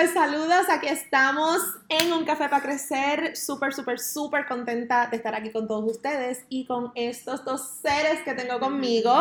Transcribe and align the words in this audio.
Pues 0.00 0.14
saludos, 0.14 0.70
aquí 0.70 0.86
estamos 0.86 1.58
en 1.90 2.10
Un 2.14 2.24
Café 2.24 2.48
para 2.48 2.62
Crecer, 2.62 3.36
súper, 3.36 3.74
súper, 3.74 3.98
súper 3.98 4.46
contenta 4.46 5.06
de 5.08 5.18
estar 5.18 5.34
aquí 5.34 5.50
con 5.50 5.68
todos 5.68 5.84
ustedes 5.94 6.46
y 6.48 6.64
con 6.64 6.90
estos 6.94 7.44
dos 7.44 7.60
seres 7.82 8.22
que 8.24 8.32
tengo 8.32 8.58
conmigo, 8.58 9.12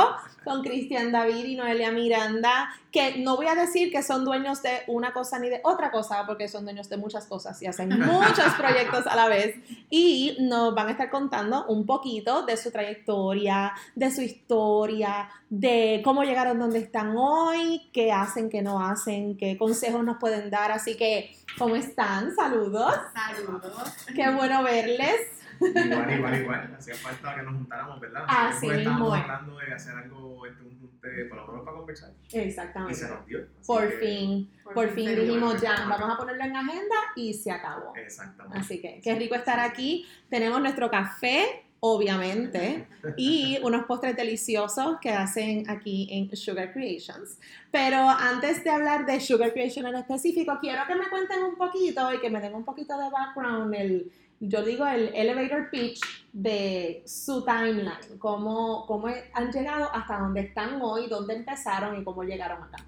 con 0.46 0.64
Cristian 0.64 1.12
David 1.12 1.44
y 1.44 1.56
Noelia 1.58 1.92
Miranda, 1.92 2.70
que 2.92 3.20
no 3.20 3.36
voy 3.36 3.48
a 3.48 3.56
decir 3.56 3.92
que 3.92 4.02
son 4.02 4.26
dueños 4.26 4.62
de 4.64 4.82
una 4.88 5.14
cosa 5.14 5.38
ni 5.40 5.50
de 5.50 5.62
otra 5.64 5.92
cosa, 5.92 6.26
porque 6.26 6.48
son 6.48 6.64
dueños 6.64 6.90
de 6.90 6.98
muchas 6.98 7.26
cosas 7.28 7.62
y 7.62 7.68
hacen 7.68 7.90
muchos 8.00 8.54
proyectos 8.58 9.06
a 9.08 9.16
la 9.16 9.28
vez. 9.28 9.56
Y 9.90 10.38
nos 10.40 10.74
van 10.74 10.88
a 10.88 10.92
estar 10.92 11.10
contando 11.10 11.66
un 11.68 11.86
poquito 11.86 12.46
de 12.46 12.58
su 12.58 12.72
trayectoria, 12.72 13.74
de 13.96 14.12
su 14.12 14.22
historia, 14.22 15.30
de 15.50 16.02
cómo 16.04 16.24
llegaron 16.24 16.60
donde 16.60 16.80
están 16.80 17.16
hoy, 17.16 17.90
qué 17.94 18.12
hacen, 18.12 18.50
qué 18.50 18.62
no 18.62 18.84
hacen, 18.84 19.38
qué 19.38 19.58
consejos 19.58 20.04
nos 20.04 20.18
pueden 20.18 20.50
dar. 20.50 20.72
Así 20.72 20.98
que, 20.98 21.36
¿cómo 21.58 21.76
están? 21.76 22.36
Saludos. 22.36 22.96
Saludos. 23.14 23.94
Qué 24.16 24.30
bueno 24.32 24.64
verles. 24.64 25.39
Igual, 25.60 26.14
igual, 26.14 26.42
igual. 26.42 26.76
Hacía 26.78 26.96
falta 26.96 27.36
que 27.36 27.42
nos 27.44 27.56
juntáramos, 27.56 28.00
¿verdad? 28.00 28.24
Porque 28.52 28.68
mismo 28.78 28.80
estábamos 28.80 29.18
es. 29.18 29.24
hablando 29.24 29.58
de 29.58 29.74
hacer 29.74 29.96
algo, 29.98 30.46
este, 30.46 30.64
un 30.64 30.80
junte, 30.80 31.26
por 31.26 31.38
lo 31.38 31.48
menos 31.48 31.66
para 31.66 31.78
conversar. 31.78 32.12
Y 32.32 32.38
Exactamente. 32.40 32.94
se 32.96 33.10
nos 33.10 33.26
dio. 33.26 33.40
Por 33.66 33.90
que- 33.90 33.98
fin, 33.98 34.52
Por 34.64 34.74
por, 34.74 34.90
fin 34.90 35.16
dijimos 35.16 35.62
ya, 35.62 35.86
vamos 35.90 36.14
a 36.14 36.18
ponerlo 36.18 36.44
en 36.44 36.56
agenda 36.56 36.96
y 37.16 37.34
se 37.34 37.52
acabó. 37.52 37.94
Exactamente. 37.96 38.58
Así 38.60 38.82
que 38.82 39.02
qué 39.04 39.16
rico 39.16 39.36
estar 39.36 39.60
aquí. 39.60 40.06
Tenemos 40.30 40.62
nuestro 40.62 40.90
café, 40.90 41.66
obviamente, 41.82 42.88
y 43.18 43.58
unos 43.64 43.86
postres 43.86 44.16
deliciosos 44.16 44.98
que 45.02 45.10
hacen 45.12 45.70
aquí 45.70 46.08
en 46.12 46.36
Sugar 46.36 46.72
Creations. 46.74 47.40
Pero 47.72 47.98
antes 48.10 48.64
de 48.64 48.70
hablar 48.70 49.06
de 49.06 49.20
Sugar 49.20 49.52
Creation 49.54 49.86
en 49.88 49.96
específico, 49.96 50.58
quiero 50.62 50.82
que 50.88 50.96
me 50.96 51.08
cuenten 51.10 51.44
un 51.44 51.56
poquito 51.56 52.14
y 52.14 52.20
que 52.20 52.30
me 52.30 52.40
den 52.42 52.54
un 52.56 52.64
poquito 52.66 52.98
de 52.98 53.10
background, 53.10 53.74
el, 53.76 54.12
yo 54.40 54.64
digo 54.64 54.86
el 54.88 55.14
elevator 55.14 55.70
pitch 55.70 56.00
de 56.32 57.04
su 57.06 57.44
timeline, 57.44 58.18
cómo, 58.18 58.86
cómo 58.88 59.08
han 59.08 59.52
llegado 59.52 59.94
hasta 59.94 60.20
donde 60.20 60.42
están 60.42 60.80
hoy, 60.82 61.08
dónde 61.08 61.36
empezaron 61.36 62.00
y 62.00 62.04
cómo 62.04 62.24
llegaron 62.24 62.64
acá. 62.64 62.86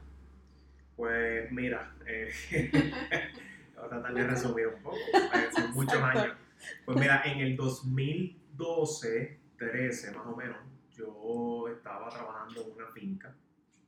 Pues 0.95 1.51
mira, 1.51 1.93
eh, 2.05 2.31
voy 3.75 3.85
a 3.85 3.89
tratar 3.89 4.13
de 4.13 4.27
resumir 4.27 4.67
un 4.67 4.81
poco. 4.81 4.97
eh, 5.13 5.49
Son 5.53 5.73
muchos 5.73 6.01
años. 6.01 6.37
Pues 6.85 6.97
mira, 6.97 7.23
en 7.25 7.39
el 7.39 7.57
2012, 7.57 9.39
13 9.57 10.11
más 10.11 10.25
o 10.27 10.35
menos, 10.35 10.57
yo 10.95 11.67
estaba 11.75 12.09
trabajando 12.09 12.61
en 12.61 12.71
una 12.71 12.87
finca, 12.91 13.35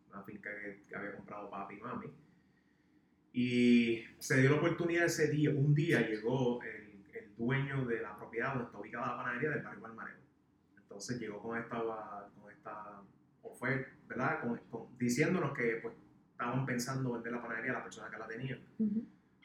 una 0.10 0.24
finca 0.24 0.50
que, 0.90 0.96
había 0.96 1.16
comprado 1.16 1.50
papi 1.50 1.76
y 1.76 1.80
mami. 1.80 2.08
Y 3.34 4.04
se 4.20 4.42
dio 4.42 4.52
la 4.52 4.58
oportunidad 4.58 5.06
ese 5.06 5.30
día, 5.30 5.52
un 5.52 5.74
día 5.74 6.02
llegó 6.02 6.60
el 7.38 7.46
dueño 7.46 7.86
de 7.86 8.02
la 8.02 8.16
propiedad 8.16 8.50
donde 8.54 8.66
está 8.66 8.78
ubicada 8.80 9.08
la 9.08 9.18
panadería 9.18 9.50
del 9.52 9.64
barrio 9.64 9.82
Balmareo. 9.82 10.18
Entonces 10.78 11.20
llegó 11.20 11.42
con 11.42 11.58
esta, 11.58 11.78
con 12.40 12.52
esta 12.52 13.02
oferta, 13.44 13.90
¿verdad? 14.08 14.42
Con- 14.42 14.58
con- 14.70 14.98
diciéndonos 14.98 15.54
que 15.58 15.80
pues 15.82 15.96
estaban 16.32 16.66
pensando 16.66 17.14
vender 17.14 17.32
la 17.34 17.42
panadería 17.42 17.72
a 17.72 17.76
la 17.76 17.84
persona 17.84 18.10
que 18.10 18.18
la 18.18 18.28
tenía. 18.28 18.60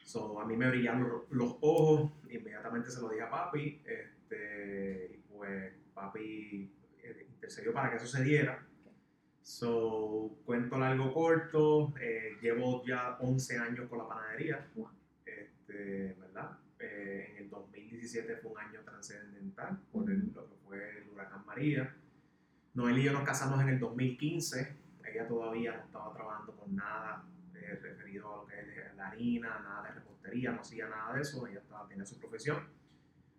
So, 0.03 0.39
a 0.41 0.45
mí 0.45 0.55
me 0.57 0.69
brillaron 0.69 1.23
los, 1.29 1.57
ojos, 1.61 2.11
inmediatamente 2.29 2.89
se 2.89 2.99
lo 3.01 3.09
dije 3.09 3.21
a 3.23 3.29
papi, 3.29 3.81
este, 3.85 5.11
y 5.13 5.17
pues 5.31 5.71
papi 5.93 6.71
eh, 7.03 7.27
intercedió 7.29 7.71
para 7.73 7.91
que 7.91 7.97
eso 7.97 8.07
se 8.07 8.23
diera. 8.23 8.65
So, 9.43 10.37
cuento 10.45 10.77
largo 10.77 11.13
corto, 11.13 11.93
eh, 11.99 12.37
llevo 12.41 12.83
ya 12.85 13.17
11 13.19 13.57
años 13.57 13.87
con 13.89 13.99
la 13.99 14.07
panadería, 14.07 14.67
Wow. 14.75 14.89
este, 15.25 16.15
¿verdad? 16.19 16.57
Eh, 16.79 17.31
en 17.31 17.37
el 17.43 17.49
2017 17.89 18.35
fue 18.37 18.51
un 18.51 18.59
año 18.59 18.79
trascendental 18.85 19.79
por 19.91 20.09
el- 20.09 20.31
lo 20.33 20.47
que 20.47 20.55
fue 20.65 20.97
el 20.99 21.09
huracán 21.09 21.43
María. 21.45 21.95
Noel 22.75 22.99
y 22.99 23.03
yo 23.03 23.13
nos 23.13 23.23
casamos 23.23 23.59
en 23.61 23.69
el 23.69 23.79
2015, 23.79 24.77
ella 25.03 25.27
todavía 25.27 25.75
no 25.75 25.83
estaba 25.85 26.13
trabajando 26.13 26.53
con 26.55 26.75
nada 26.75 27.25
eh, 27.55 27.79
referido 27.81 28.31
a 28.33 28.37
lo 28.37 28.47
que 28.47 28.59
es 28.59 28.95
la 28.95 29.07
harina, 29.07 29.59
nada 29.59 29.83
de 29.87 29.91
repostería, 29.95 30.51
no 30.51 30.61
hacía 30.61 30.87
nada 30.87 31.13
de 31.15 31.21
eso, 31.21 31.45
ella 31.47 31.59
estaba, 31.59 31.87
tenía 31.87 32.05
su 32.05 32.17
profesión 32.19 32.57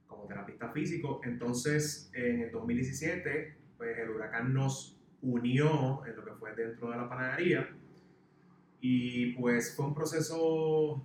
como 0.07 0.27
terapista 0.27 0.69
físico. 0.71 1.21
Entonces, 1.25 2.11
en 2.13 2.41
el 2.43 2.51
2017, 2.51 3.57
pues 3.79 3.99
el 3.99 4.11
huracán 4.11 4.53
nos 4.53 4.97
unió 5.23 6.05
en 6.07 6.17
lo 6.17 6.25
que 6.25 6.33
fue 6.33 6.55
dentro 6.55 6.91
de 6.91 6.97
la 6.97 7.09
panadería 7.09 7.69
y 8.81 9.33
pues 9.35 9.75
fue 9.77 9.87
un 9.87 9.95
proceso 9.95 11.05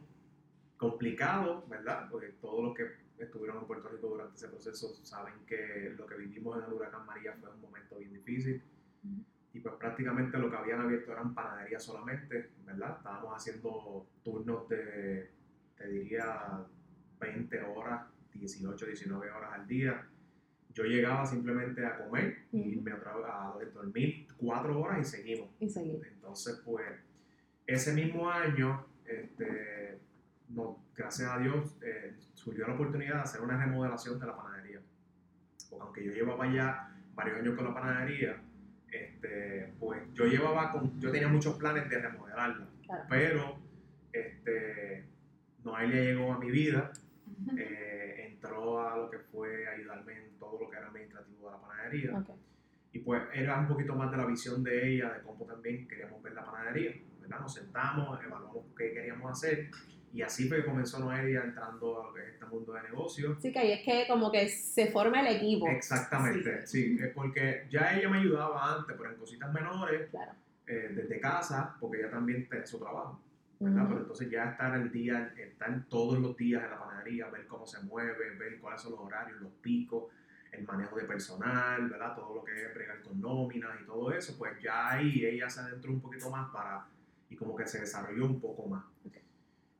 complicado, 0.78 1.66
¿verdad? 1.70 2.08
Porque 2.10 2.28
todos 2.42 2.64
los 2.64 2.76
que 2.76 3.05
estuvieron 3.20 3.60
en 3.60 3.68
Puerto 3.68 3.88
Rico 3.90 4.08
durante 4.10 4.36
ese 4.36 4.48
proceso 4.50 4.94
saben 5.04 5.34
que 5.46 5.94
lo 5.98 6.06
que 6.06 6.16
vivimos 6.16 6.58
en 6.58 6.66
el 6.66 6.74
huracán 6.74 7.06
María 7.06 7.34
fue 7.40 7.50
un 7.50 7.62
momento 7.62 7.98
bien 7.98 8.14
difícil 8.14 8.62
y 9.54 9.60
pues 9.62 9.76
prácticamente 9.76 10.38
lo 10.38 10.50
que 10.50 10.58
habían 10.58 10.82
abierto 10.82 11.14
eran 11.14 11.34
panaderías 11.34 11.82
solamente, 11.82 12.50
¿verdad? 12.66 12.98
Estábamos 12.98 13.38
haciendo 13.38 14.06
turnos 14.22 14.68
de, 14.68 15.32
te 15.78 15.88
diría, 15.88 16.66
20 17.22 17.62
horas, 17.62 18.06
18, 18.34 18.86
19 18.86 19.32
horas 19.32 19.54
al 19.54 19.66
día. 19.66 20.10
Yo 20.74 20.84
llegaba 20.84 21.26
simplemente 21.26 21.86
a 21.86 21.98
comer 21.98 22.48
y 22.52 22.76
Ujú. 22.76 22.82
me 22.82 22.94
otra 22.94 23.14
a 23.14 23.58
dormir 23.74 24.28
4 24.36 24.78
horas 24.78 25.00
y 25.00 25.04
seguimos. 25.06 25.50
Y 25.62 25.70
seguimos. 25.70 26.06
Entonces, 26.06 26.62
pues, 26.66 26.86
ese 27.66 27.94
mismo 27.94 28.30
año, 28.30 28.86
este, 29.06 30.00
no, 30.50 30.84
gracias 30.94 31.32
a 31.32 31.40
Dios, 31.40 31.78
eh, 31.82 32.14
surgió 32.46 32.68
la 32.68 32.76
oportunidad 32.76 33.16
de 33.16 33.22
hacer 33.22 33.42
una 33.42 33.58
remodelación 33.58 34.20
de 34.20 34.28
la 34.28 34.36
panadería. 34.38 34.80
Porque 35.70 35.84
aunque 35.84 36.06
yo 36.06 36.12
llevaba 36.14 36.48
ya 36.54 36.96
varios 37.16 37.40
años 37.40 37.56
con 37.56 37.66
la 37.66 37.74
panadería, 37.74 38.38
este, 38.92 39.74
pues 39.80 40.02
yo 40.14 40.26
llevaba 40.26 40.72
con, 40.72 41.00
yo 41.02 41.12
tenía 41.12 41.28
muchos 41.28 41.58
planes 41.58 41.90
de 41.90 42.00
remodelarla, 42.00 42.68
Claro. 42.86 43.04
pero 43.10 43.58
este, 44.14 45.06
Noelia 45.64 46.02
llegó 46.04 46.34
a 46.34 46.40
mi 46.40 46.52
vida, 46.52 46.92
eh, 47.58 48.28
entró 48.32 48.88
a 48.88 48.96
lo 48.96 49.10
que 49.10 49.18
fue 49.18 49.68
ayudarme 49.68 50.14
en 50.18 50.38
todo 50.38 50.60
lo 50.62 50.70
que 50.70 50.78
era 50.78 50.88
administrativo 50.88 51.48
de 51.50 51.52
la 51.56 51.62
panadería. 51.62 52.18
Ok. 52.20 52.30
Y 52.94 53.00
pues 53.00 53.24
era 53.34 53.60
un 53.60 53.68
poquito 53.68 53.96
más 53.96 54.12
de 54.12 54.18
la 54.18 54.26
visión 54.26 54.64
de 54.64 54.88
ella, 54.94 55.12
de 55.14 55.22
cómo 55.24 55.46
también 55.46 55.88
queríamos 55.88 56.22
ver 56.22 56.34
la 56.34 56.46
panadería, 56.46 56.94
¿verdad? 57.20 57.40
Nos 57.42 57.54
sentamos, 57.56 58.24
evaluamos 58.24 58.68
qué 58.78 58.94
queríamos 58.94 59.32
hacer 59.32 59.70
y 60.16 60.22
así 60.22 60.48
fue 60.48 60.58
que 60.58 60.66
comenzó 60.66 60.98
Noelia 61.00 61.42
entrando 61.44 62.02
a 62.02 62.08
lo 62.08 62.14
que 62.14 62.22
es 62.22 62.28
este 62.36 62.46
mundo 62.46 62.72
de 62.74 62.84
negocios. 62.84 63.38
Sí, 63.42 63.52
que 63.52 63.60
ahí 63.60 63.72
es 63.74 63.82
que 63.84 64.06
como 64.08 64.32
que 64.32 64.48
se 64.48 64.88
forma 64.92 65.20
el 65.20 65.36
equipo. 65.36 65.68
Exactamente, 65.68 66.66
sí, 66.66 66.98
es 67.02 67.10
porque 67.14 67.68
ya 67.70 67.98
ella 67.98 68.08
me 68.10 68.20
ayudaba 68.20 68.76
antes, 68.78 68.96
pero 68.98 69.12
en 69.12 69.18
cositas 69.18 69.52
menores, 69.54 70.10
Claro. 70.10 70.32
eh, 70.68 70.92
desde 70.96 71.20
casa, 71.20 71.76
porque 71.82 72.00
ella 72.00 72.10
también 72.12 72.48
tenía 72.48 72.66
su 72.66 72.80
trabajo, 72.80 73.20
¿verdad? 73.60 73.86
Pero 73.90 74.00
entonces 74.02 74.30
ya 74.32 74.52
estar 74.52 74.74
el 74.78 74.90
día, 74.92 75.34
estar 75.38 75.84
todos 75.90 76.18
los 76.20 76.38
días 76.38 76.64
en 76.64 76.70
la 76.72 76.80
panadería, 76.80 77.28
ver 77.30 77.46
cómo 77.48 77.68
se 77.68 77.82
mueve, 77.84 78.36
ver 78.38 78.58
cuáles 78.60 78.82
son 78.82 78.92
los 78.94 79.02
horarios, 79.02 79.42
los 79.42 79.52
picos, 79.62 80.06
el 80.54 80.64
manejo 80.66 80.96
de 80.96 81.04
personal, 81.04 81.90
¿verdad? 81.90 82.16
Todo 82.16 82.36
lo 82.36 82.44
que 82.46 82.54
es 82.54 82.74
bregar 82.74 83.02
con 83.02 83.20
nóminas 83.20 83.72
y 83.82 83.86
todo 83.86 84.14
eso, 84.14 84.38
pues 84.38 84.54
ya 84.64 84.92
ahí 84.94 85.26
ella 85.26 85.50
se 85.50 85.60
adentró 85.60 85.92
un 85.92 86.00
poquito 86.00 86.30
más 86.30 86.50
para, 86.54 86.86
y 87.30 87.36
como 87.36 87.54
que 87.54 87.68
se 87.68 87.82
desarrolló 87.82 88.26
un 88.26 88.40
poco 88.40 88.66
más. 88.70 88.86
Ok. 89.06 89.18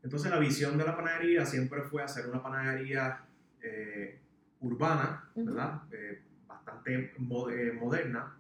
Entonces 0.06 0.30
la 0.32 0.38
visión 0.40 0.78
de 0.78 0.86
la 0.86 0.96
panadería 0.96 1.46
siempre 1.46 1.82
fue 1.82 2.04
hacer 2.04 2.28
una 2.28 2.42
panadería 2.42 3.20
eh, 3.62 4.20
urbana. 4.62 5.30
¿verdad? 5.36 5.82
Eh, 5.92 6.22
bastante 6.48 6.98
bastante 6.98 7.14
mo- 7.18 7.50
eh, 7.50 7.72
moderna, 7.74 8.38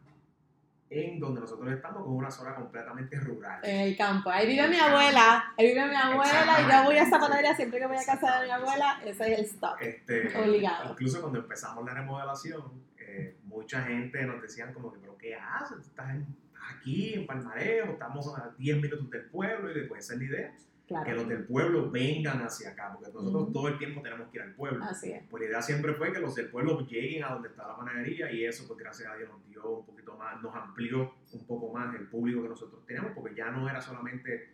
en 0.89 1.19
donde 1.19 1.41
nosotros 1.41 1.71
estamos 1.73 2.03
con 2.03 2.13
una 2.15 2.29
zona 2.29 2.53
completamente 2.55 3.19
rural. 3.19 3.59
En 3.63 3.81
el 3.81 3.97
campo. 3.97 4.29
Ahí 4.29 4.47
vive 4.47 4.67
mi 4.67 4.77
abuela. 4.77 5.45
Ahí 5.57 5.67
vive 5.73 5.87
mi 5.87 5.95
abuela. 5.95 6.45
Y 6.59 6.71
yo 6.71 6.83
voy 6.85 6.97
a 6.97 7.03
esa 7.03 7.19
panadería 7.19 7.55
siempre 7.55 7.79
que 7.79 7.87
voy 7.87 7.97
a 7.97 8.05
casa 8.05 8.39
de 8.39 8.45
mi 8.45 8.51
abuela. 8.51 9.01
Ese 9.03 9.33
es 9.33 9.39
el 9.39 9.45
stop. 9.45 9.81
Este, 9.81 10.37
Obligado. 10.37 10.91
Incluso 10.91 11.19
cuando 11.21 11.39
empezamos 11.39 11.83
la 11.85 11.93
remodelación, 11.95 12.63
eh, 12.99 13.37
mucha 13.45 13.81
gente 13.83 14.23
nos 14.25 14.41
decían 14.41 14.71
como 14.73 14.93
que, 14.93 14.99
pero 14.99 15.17
¿qué 15.17 15.35
haces? 15.35 15.79
Estás 15.87 16.11
en- 16.11 16.27
aquí 16.75 17.13
en 17.15 17.25
Palmareo, 17.27 17.85
estamos 17.93 18.27
a 18.37 18.51
10 18.57 18.77
minutos 18.81 19.09
del 19.09 19.25
pueblo 19.25 19.71
y 19.71 19.73
después 19.79 20.03
esa 20.05 20.13
es 20.13 20.19
la 20.19 20.25
idea, 20.25 20.53
que 20.87 21.13
los 21.13 21.27
del 21.27 21.45
pueblo 21.45 21.89
vengan 21.89 22.41
hacia 22.41 22.71
acá, 22.71 22.93
porque 22.93 23.11
nosotros 23.11 23.51
todo 23.51 23.67
el 23.69 23.77
tiempo 23.77 24.01
tenemos 24.01 24.29
que 24.29 24.37
ir 24.37 24.43
al 24.43 24.53
pueblo. 24.53 24.83
Así 24.83 25.11
es. 25.11 25.23
Pues 25.29 25.41
la 25.41 25.49
idea 25.49 25.61
siempre 25.61 25.93
fue 25.93 26.13
que 26.13 26.19
los 26.19 26.35
del 26.35 26.49
pueblo 26.49 26.85
lleguen 26.85 27.23
a 27.23 27.29
donde 27.29 27.49
está 27.49 27.67
la 27.67 27.75
panadería 27.75 28.31
y 28.31 28.45
eso, 28.45 28.67
pues 28.67 28.79
gracias 28.79 29.11
a 29.11 29.15
Dios 29.15 29.29
nos 29.29 29.45
dio 29.47 29.67
un 29.79 29.85
poquito 29.85 30.15
más, 30.15 30.41
nos 30.41 30.55
amplió 30.55 31.15
un 31.33 31.45
poco 31.45 31.73
más 31.73 31.95
el 31.95 32.07
público 32.07 32.43
que 32.43 32.49
nosotros 32.49 32.85
tenemos, 32.85 33.11
porque 33.13 33.33
ya 33.33 33.49
no 33.49 33.67
era 33.67 33.81
solamente 33.81 34.53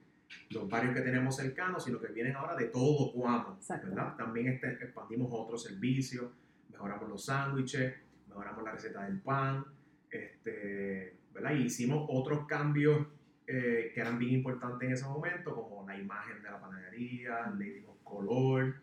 los 0.52 0.70
barrios 0.70 0.96
que 0.96 1.02
tenemos 1.02 1.36
cercanos, 1.36 1.84
sino 1.84 2.00
que 2.00 2.08
vienen 2.08 2.36
ahora 2.36 2.56
de 2.56 2.66
todo 2.66 3.12
Cuamo, 3.12 3.56
Exacto. 3.58 3.90
¿verdad? 3.90 4.16
También 4.16 4.48
este, 4.48 4.72
expandimos 4.72 5.28
otros 5.32 5.64
servicios, 5.64 6.32
mejoramos 6.70 7.10
los 7.10 7.26
sándwiches, 7.26 7.94
mejoramos 8.30 8.64
la 8.64 8.72
receta 8.72 9.04
del 9.04 9.20
pan, 9.20 9.66
este, 10.10 11.18
¿verdad? 11.34 11.56
Y 11.56 11.64
hicimos 11.64 12.06
otros 12.10 12.48
cambios 12.48 13.08
eh, 13.54 13.92
que 13.94 14.00
eran 14.00 14.18
bien 14.18 14.36
importantes 14.36 14.88
en 14.88 14.94
ese 14.94 15.06
momento, 15.06 15.54
como 15.54 15.86
la 15.88 15.98
imagen 15.98 16.42
de 16.42 16.50
la 16.50 16.60
panadería, 16.62 17.52
le 17.58 17.66
dimos 17.66 17.98
color, 18.04 18.76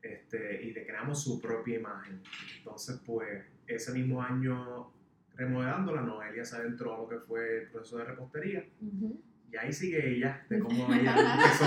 este, 0.00 0.62
y 0.62 0.72
le 0.72 0.86
creamos 0.86 1.22
su 1.24 1.40
propia 1.40 1.78
imagen. 1.80 2.22
Entonces, 2.58 3.00
pues, 3.04 3.44
ese 3.66 3.92
mismo 3.92 4.22
año 4.22 4.92
remodelándola, 5.34 6.02
Noelia 6.02 6.44
se 6.44 6.56
adentró 6.56 6.94
a 6.94 6.98
lo 6.98 7.08
que 7.08 7.18
fue 7.18 7.62
el 7.62 7.68
proceso 7.70 7.98
de 7.98 8.04
repostería, 8.04 8.64
Ujú. 8.80 9.20
y 9.52 9.56
ahí 9.56 9.72
sigue 9.72 10.16
ella, 10.16 10.46
de 10.48 10.58
cómo 10.60 10.92
ella 10.94 11.12
empezó, 11.34 11.64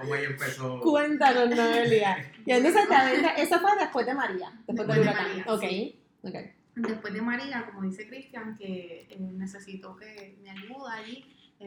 cómo 0.00 0.14
ella 0.16 0.28
empezó. 0.28 0.80
Cuéntanos, 0.80 1.48
Noelia. 1.56 2.32
Y 2.44 2.52
entonces 2.52 2.88
también, 2.88 3.24
eso 3.36 3.60
fue 3.60 3.70
después 3.78 4.04
de 4.06 4.14
María. 4.14 4.50
Después, 4.66 4.76
Después 4.78 4.88
del 4.88 5.04
de 5.04 5.10
huracán. 5.10 5.28
María, 5.28 5.44
Ok. 5.52 5.60
sí. 5.60 6.00
Ok. 6.22 6.34
Después 6.76 7.12
de 7.14 7.22
María, 7.22 7.66
como 7.66 7.82
dice 7.82 8.06
Cristian, 8.08 8.56
que 8.56 9.06
eh, 9.10 9.18
necesitó 9.20 9.94
que 9.96 10.38
me 10.42 10.50
ayuda 10.50 10.94
allí, 10.94 11.24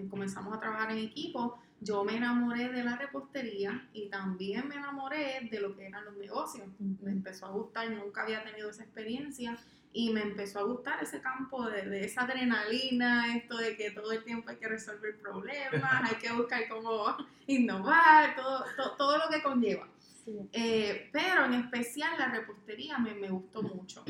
comenzamos 0.10 0.56
a 0.56 0.60
trabajar 0.60 0.92
en 0.92 1.00
equipo, 1.00 1.60
yo 1.80 2.04
me 2.04 2.16
enamoré 2.16 2.70
de 2.70 2.84
la 2.84 2.96
repostería 2.96 3.88
y 3.94 4.08
también 4.08 4.68
me 4.68 4.76
enamoré 4.76 5.48
de 5.52 5.60
lo 5.60 5.76
que 5.76 5.88
eran 5.88 6.06
los 6.06 6.16
negocios. 6.18 6.68
Me 7.02 7.12
empezó 7.12 7.48
a 7.48 7.50
gustar, 7.52 7.90
nunca 7.92 8.24
había 8.24 8.44
tenido 8.44 8.70
esa 8.70 8.84
experiencia 8.84 9.58
y 9.94 10.12
me 10.14 10.22
empezó 10.22 10.60
a 10.60 10.64
gustar 10.64 11.04
ese 11.04 11.20
campo 11.22 11.68
de, 11.68 11.90
de 11.90 12.06
esa 12.06 12.22
adrenalina, 12.22 13.36
esto 13.36 13.58
de 13.58 13.76
que 13.76 13.92
todo 13.92 14.12
el 14.12 14.24
tiempo 14.24 14.50
hay 14.50 14.58
que 14.58 14.68
resolver 14.70 15.20
problemas, 15.20 15.82
hay 16.12 16.16
que 16.22 16.32
buscar 16.32 16.68
cómo 16.70 17.18
innovar, 17.48 18.36
todo, 18.36 18.64
to- 18.78 18.96
todo 18.98 19.18
lo 19.18 19.24
que 19.30 19.42
conlleva. 19.42 19.88
Sí. 20.24 20.38
Eh, 20.54 21.10
pero 21.12 21.46
en 21.46 21.56
especial 21.56 22.12
la 22.20 22.28
repostería 22.30 23.00
me, 23.00 23.16
me 23.16 23.30
gustó 23.32 23.64
mucho. 23.64 24.06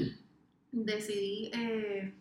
Decidí 0.73 1.51
eh, 1.53 2.13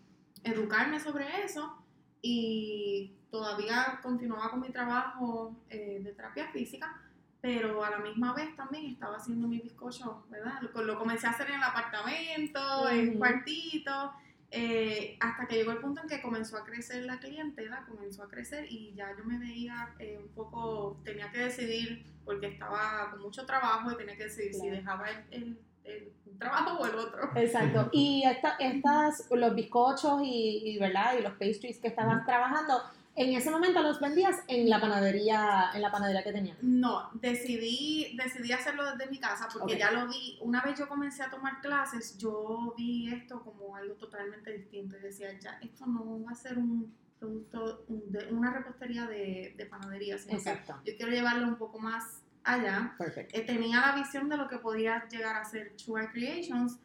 educarme 0.45 0.99
sobre 1.01 1.27
eso 1.45 1.77
y 2.23 3.13
todavía 3.31 4.01
continuaba 4.03 4.51
con 4.51 4.61
mi 4.61 4.71
trabajo 4.71 5.55
eh, 5.69 6.01
de 6.03 6.13
terapia 6.13 6.49
física, 6.49 7.01
pero 7.41 7.83
a 7.85 7.91
la 7.91 7.99
misma 7.99 8.35
vez 8.35 8.55
también 8.57 8.87
estaba 8.87 9.17
haciendo 9.17 9.49
mi 9.49 9.59
bizcocho, 9.61 10.25
¿verdad? 10.31 10.61
Lo, 10.75 10.83
lo 10.83 10.99
comencé 10.99 11.27
a 11.27 11.31
hacer 11.31 11.49
en 11.49 11.55
el 11.57 11.63
apartamento, 11.63 12.89
en 12.91 13.11
Ujú. 13.11 13.19
cuartito, 13.19 14.13
eh, 14.51 15.17
hasta 15.21 15.47
que 15.47 15.55
llegó 15.57 15.71
el 15.73 15.79
punto 15.79 16.03
en 16.03 16.09
que 16.09 16.21
comenzó 16.21 16.57
a 16.59 16.65
crecer 16.65 17.05
la 17.05 17.19
clientela, 17.19 17.85
comenzó 17.89 18.25
a 18.25 18.29
crecer 18.29 18.67
y 18.71 18.93
ya 18.95 19.17
yo 19.17 19.25
me 19.25 19.39
veía 19.39 19.95
eh, 20.01 20.19
un 20.21 20.29
poco, 20.35 20.99
tenía 21.05 21.31
que 21.31 21.39
decidir, 21.39 22.05
porque 22.25 22.49
estaba 22.49 23.11
con 23.11 23.23
mucho 23.23 23.47
trabajo 23.47 23.91
y 23.93 23.97
tenía 23.97 24.17
que 24.17 24.25
decidir 24.25 24.53
si 24.55 24.61
Claro. 24.61 24.77
dejaba 24.77 25.09
el, 25.11 25.25
el- 25.31 25.59
el 25.85 26.39
trabajo 26.39 26.79
o 26.79 26.87
el 26.87 26.95
otro. 26.95 27.31
Exacto. 27.37 27.89
Y 27.93 28.23
esta, 28.25 28.57
estas, 28.61 29.27
los 29.31 29.55
bizcochos 29.55 30.21
y, 30.23 30.63
y, 30.75 30.79
¿verdad? 30.79 31.15
Y 31.19 31.23
los 31.23 31.33
pastries 31.33 31.79
que 31.79 31.89
estabas 31.89 32.25
trabajando, 32.27 32.81
en 33.17 33.35
ese 33.35 33.51
momento 33.51 33.83
los 33.83 34.01
vendías 34.01 34.37
en 34.49 34.71
la 34.71 34.81
panadería, 34.81 35.71
en 35.75 35.83
la 35.83 35.91
panadería 35.91 36.23
que 36.23 36.33
tenías. 36.33 36.57
No, 36.63 37.11
decidí, 37.15 38.17
decidí 38.17 38.53
hacerlo 38.53 38.85
desde 38.91 39.11
mi 39.11 39.19
casa 39.19 39.49
porque 39.53 39.77
ya 39.79 39.91
lo 39.91 40.07
vi, 40.09 40.39
una 40.41 40.63
vez 40.63 40.79
yo 40.79 40.89
comencé 40.89 41.23
a 41.23 41.31
tomar 41.31 41.61
clases, 41.61 42.17
yo 42.19 42.73
vi 42.77 43.13
esto 43.13 43.43
como 43.43 43.75
algo 43.77 43.95
totalmente 43.95 44.53
distinto 44.57 44.97
y 44.97 45.01
decía, 45.01 45.39
ya, 45.39 45.59
esto 45.61 45.87
no 45.87 46.23
va 46.25 46.33
a 46.33 46.35
ser 46.35 46.57
un 46.59 46.95
producto, 47.19 47.85
un- 47.89 48.11
de, 48.11 48.33
una 48.33 48.53
repostería 48.53 49.07
de, 49.07 49.55
de 49.57 49.67
panadería, 49.67 50.17
sino 50.17 50.31
que 50.31 50.37
Exacto. 50.37 50.77
yo 50.87 50.97
quiero 50.97 51.13
llevarlo 51.13 51.47
un 51.49 51.57
poco 51.57 51.79
más 51.79 52.23
allá. 52.45 52.95
Perfecto. 52.97 53.37
Eh, 53.39 53.43
tenía 53.43 53.81
la 53.81 53.95
visión 53.97 54.29
de 54.31 54.37
lo 54.39 54.49
que 54.49 54.59
podía 54.59 55.07
llegar 55.09 55.37
a 55.37 55.45
ser 55.45 55.73
Sugar 55.77 56.11
Creations, 56.13 56.79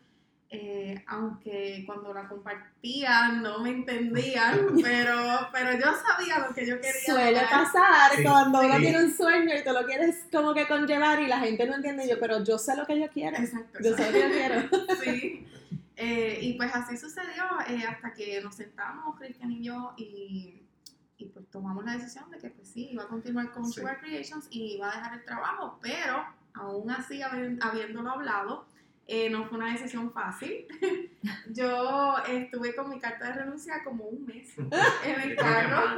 eh, 0.50 1.03
aunque 1.07 1.83
cuando 1.86 2.13
la 2.13 2.27
compartían 2.27 3.42
no 3.42 3.59
me 3.59 3.69
entendían, 3.71 4.68
pero, 4.83 5.50
pero 5.51 5.71
yo 5.74 5.92
sabía 6.07 6.39
lo 6.47 6.53
que 6.53 6.65
yo 6.65 6.75
quería. 6.80 7.01
Suele 7.06 7.42
pasar 7.42 8.12
Sí, 8.15 8.24
cuando 8.24 8.59
uno 8.62 8.77
tiene 8.77 9.03
un 9.03 9.13
sueño 9.15 9.56
y 9.56 9.63
tú 9.63 9.71
lo 9.71 9.86
quieres 9.86 10.25
como 10.31 10.53
que 10.53 10.68
conllevar 10.68 11.19
y 11.21 11.27
la 11.27 11.39
gente 11.39 11.65
no 11.65 11.75
entiende. 11.75 12.07
Yo, 12.07 12.19
pero 12.19 12.44
yo 12.44 12.57
sé 12.57 12.75
lo 12.75 12.86
que 12.86 13.00
yo 13.00 13.09
quiero. 13.09 13.38
Exacto, 13.38 13.80
Yo 13.83 13.95
sé 13.95 14.06
lo 14.06 14.12
que 14.12 14.21
yo 14.21 14.30
quiero. 14.30 14.95
Sí. 15.03 15.47
Eh, 15.97 16.39
y 16.42 16.53
pues 16.56 16.75
así 16.75 16.98
sucedió 16.98 17.44
eh, 17.69 17.86
hasta 17.88 18.13
que 18.13 18.41
nos 18.41 18.56
sentamos, 18.56 19.18
Cristian 19.18 19.50
y 19.51 19.63
yo, 19.63 19.94
y, 19.95 20.62
y 21.18 21.25
pues 21.27 21.50
tomamos 21.50 21.86
la 21.86 21.94
decisión 21.94 22.30
de 22.31 22.38
que 22.38 22.50
pues 22.50 22.68
sí, 22.68 22.89
iba 22.91 23.03
a 23.03 23.07
continuar 23.07 23.51
con 23.51 23.65
Sí. 23.65 23.80
Sugar 23.80 24.00
Creations 24.01 24.48
y 24.51 24.74
iba 24.75 24.91
a 24.91 24.95
dejar 24.98 25.13
el 25.13 25.24
trabajo, 25.24 25.80
pero 25.81 26.25
aún 26.53 26.91
así, 26.91 27.21
habi- 27.21 27.57
habiéndolo 27.62 28.12
hablado, 28.12 28.65
eh, 29.07 29.29
no 29.29 29.45
fue 29.45 29.57
una 29.57 29.71
decisión 29.71 30.11
fácil. 30.11 30.65
yo 31.49 32.17
estuve 32.27 32.75
con 32.75 32.89
mi 32.89 32.99
carta 32.99 33.27
de 33.27 33.33
renuncia 33.33 33.83
como 33.83 34.05
un 34.05 34.25
mes 34.25 34.57
en 34.57 35.21
el 35.21 35.35
carro. 35.35 35.95